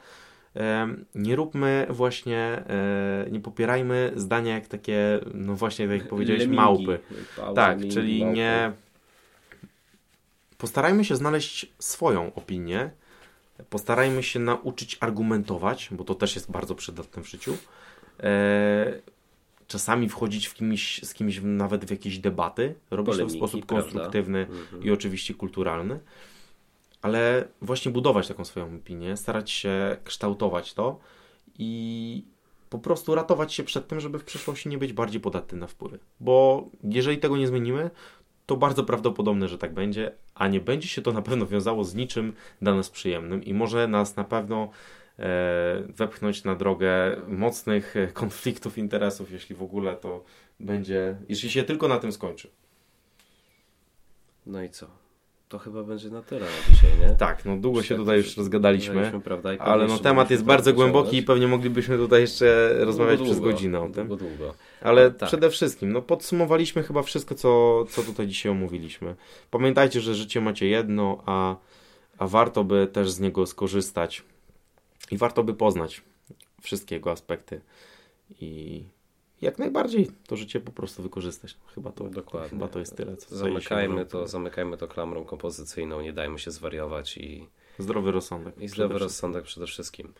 Nie 1.15 1.35
róbmy 1.35 1.87
właśnie, 1.89 2.37
e, 2.37 3.25
nie 3.31 3.39
popierajmy 3.39 4.11
zdania 4.15 4.53
jak 4.53 4.67
takie, 4.67 5.19
no 5.33 5.55
właśnie 5.55 5.87
tak 5.87 5.97
jak 5.99 6.07
powiedziałeś, 6.07 6.39
Lemingi. 6.41 6.61
małpy. 6.61 6.99
Pały, 7.37 7.55
Tak, 7.55 7.69
lemingi, 7.77 7.93
czyli 7.95 8.19
małpy. 8.19 8.35
nie. 8.37 8.71
Postarajmy 10.57 11.05
się 11.05 11.15
znaleźć 11.15 11.71
swoją 11.79 12.33
opinię. 12.33 12.89
Postarajmy 13.69 14.23
się 14.23 14.39
nauczyć 14.39 14.97
argumentować, 14.99 15.89
bo 15.91 16.03
to 16.03 16.15
też 16.15 16.35
jest 16.35 16.51
bardzo 16.51 16.75
przydatne 16.75 17.23
w 17.23 17.29
życiu. 17.29 17.57
E, 18.23 18.93
czasami 19.67 20.09
wchodzić 20.09 20.47
w 20.47 20.53
kimś, 20.53 21.03
z 21.03 21.13
kimś 21.13 21.39
nawet 21.43 21.85
w 21.85 21.91
jakieś 21.91 22.19
debaty, 22.19 22.75
robić 22.91 23.07
to 23.07 23.13
w 23.13 23.17
Polemiki, 23.17 23.37
sposób 23.37 23.65
prawda? 23.65 23.83
konstruktywny 23.83 24.39
Mhm. 24.39 24.83
i 24.83 24.91
oczywiście 24.91 25.33
kulturalny, 25.33 25.99
ale 27.01 27.47
właśnie 27.61 27.91
budować 27.91 28.27
taką 28.27 28.45
swoją 28.45 28.75
opinię, 28.75 29.17
starać 29.17 29.51
się 29.51 29.97
kształtować 30.03 30.73
to 30.73 30.99
i 31.57 32.23
po 32.69 32.79
prostu 32.79 33.15
ratować 33.15 33.53
się 33.53 33.63
przed 33.63 33.87
tym, 33.87 33.99
żeby 33.99 34.19
w 34.19 34.23
przyszłości 34.23 34.69
nie 34.69 34.77
być 34.77 34.93
bardziej 34.93 35.21
podatny 35.21 35.57
na 35.57 35.67
wpływy. 35.67 35.99
Bo 36.19 36.67
jeżeli 36.83 37.17
tego 37.17 37.37
nie 37.37 37.47
zmienimy, 37.47 37.89
to 38.45 38.57
bardzo 38.57 38.83
prawdopodobne, 38.83 39.47
że 39.47 39.57
tak 39.57 39.73
będzie, 39.73 40.11
a 40.35 40.47
nie 40.47 40.59
będzie 40.59 40.87
się 40.87 41.01
to 41.01 41.11
na 41.11 41.21
pewno 41.21 41.45
wiązało 41.45 41.83
z 41.83 41.95
niczym 41.95 42.33
dla 42.61 42.75
nas 42.75 42.89
przyjemnym 42.89 43.43
i 43.43 43.53
może 43.53 43.87
nas 43.87 44.15
na 44.15 44.23
pewno 44.23 44.69
e, 45.19 45.83
wepchnąć 45.87 46.43
na 46.43 46.55
drogę 46.55 47.21
mocnych 47.27 47.95
e, 47.95 48.07
konfliktów 48.07 48.77
interesów, 48.77 49.31
jeśli 49.31 49.55
w 49.55 49.63
ogóle 49.63 49.95
to 49.95 50.23
będzie, 50.59 51.17
jeśli 51.29 51.49
się 51.49 51.63
tylko 51.63 51.87
na 51.87 51.99
tym 51.99 52.11
skończy. 52.11 52.49
No 54.45 54.63
i 54.63 54.69
co? 54.69 55.08
To 55.49 55.59
chyba 55.59 55.83
będzie 55.83 56.09
na 56.09 56.21
tyle 56.21 56.41
na 56.41 56.73
dzisiaj, 56.73 56.89
nie? 56.99 57.15
Tak, 57.15 57.45
no 57.45 57.57
długo 57.57 57.83
się 57.83 57.95
tutaj 57.95 58.17
już 58.17 58.37
rozgadaliśmy. 58.37 59.21
Prawda? 59.23 59.49
Ale 59.59 59.87
no 59.87 59.99
temat 59.99 60.31
jest 60.31 60.43
bardzo 60.43 60.73
głęboki 60.73 61.17
i 61.17 61.23
pewnie 61.23 61.47
moglibyśmy 61.47 61.97
tutaj 61.97 62.21
jeszcze 62.21 62.75
rozmawiać 62.79 63.17
Długo, 63.17 63.31
przez 63.31 63.43
godzinę 63.43 63.79
o 63.79 63.89
tym. 63.89 64.07
Długo, 64.07 64.25
długo. 64.25 64.53
Ale 64.81 65.11
Tak. 65.11 65.29
przede 65.29 65.49
wszystkim, 65.49 65.91
no 65.91 66.01
podsumowaliśmy 66.01 66.83
chyba 66.83 67.03
wszystko, 67.03 67.35
co, 67.35 67.85
co 67.89 68.03
tutaj 68.03 68.27
dzisiaj 68.27 68.51
omówiliśmy. 68.51 69.15
Pamiętajcie, 69.51 70.01
że 70.01 70.15
życie 70.15 70.41
macie 70.41 70.67
jedno, 70.67 71.23
a, 71.25 71.55
a 72.17 72.27
warto 72.27 72.63
by 72.63 72.87
też 72.87 73.11
z 73.11 73.19
niego 73.19 73.45
skorzystać 73.45 74.23
i 75.11 75.17
warto 75.17 75.43
by 75.43 75.53
poznać 75.53 76.01
wszystkie 76.61 76.95
jego 76.95 77.11
aspekty 77.11 77.61
i 78.41 78.83
jak 79.41 79.59
najbardziej 79.59 80.11
to 80.27 80.35
życie 80.35 80.59
po 80.59 80.71
prostu 80.71 81.03
wykorzystać. 81.03 81.57
Chyba 81.75 81.91
to, 81.91 82.03
Dokładnie. 82.03 82.49
chyba 82.49 82.67
to 82.67 82.79
jest 82.79 82.97
tyle. 82.97 83.17
Co 83.17 83.35
Zamykajmy 83.35 84.05
to, 84.05 84.27
zamykajmy 84.27 84.77
to 84.77 84.87
klamrą 84.87 85.25
kompozycyjną, 85.25 86.01
nie 86.01 86.13
dajmy 86.13 86.39
się 86.39 86.51
zwariować 86.51 87.17
i, 87.17 87.47
Zdrowy 87.79 88.11
rozsądek. 88.11 88.53
i 88.53 88.57
przede 88.57 88.69
zdrowy 88.69 88.89
wszystkim. 88.89 89.03
rozsądek 89.07 89.43
przede 89.43 89.65
wszystkim. 89.67 90.13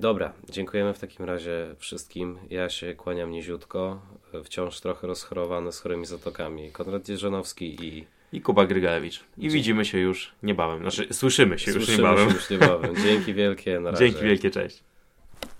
Dobra, 0.00 0.32
dziękujemy 0.50 0.94
w 0.94 0.98
takim 0.98 1.24
razie 1.24 1.74
wszystkim. 1.78 2.38
Ja 2.50 2.68
się 2.68 2.94
kłaniam 2.94 3.30
niziutko, 3.30 4.00
wciąż 4.44 4.80
trochę 4.80 5.06
rozchorowany 5.06 5.72
z 5.72 5.80
chorymi 5.80 6.06
zatokami. 6.06 6.72
Konrad 6.72 7.04
Dzierżanowski 7.04 7.84
i 7.84 8.06
I 8.32 8.40
Kuba 8.40 8.66
Grygalewicz. 8.66 9.24
I 9.38 9.50
widzimy 9.50 9.84
się 9.84 9.98
już 9.98 10.32
niebawem. 10.42 10.80
Znaczy, 10.80 11.14
słyszymy 11.14 11.58
się 11.58 11.70
już 11.72 11.84
słyszymy 11.84 12.08
niebawem. 12.08 12.28
się 12.30 12.34
już 12.34 12.50
niebawem. 12.50 12.96
Dzięki 12.96 13.34
wielkie, 13.34 13.80
na 13.80 13.90
razie. 13.90 14.04
Dzięki 14.10 14.24
wielkie, 14.24 14.50
cześć. 14.50 14.84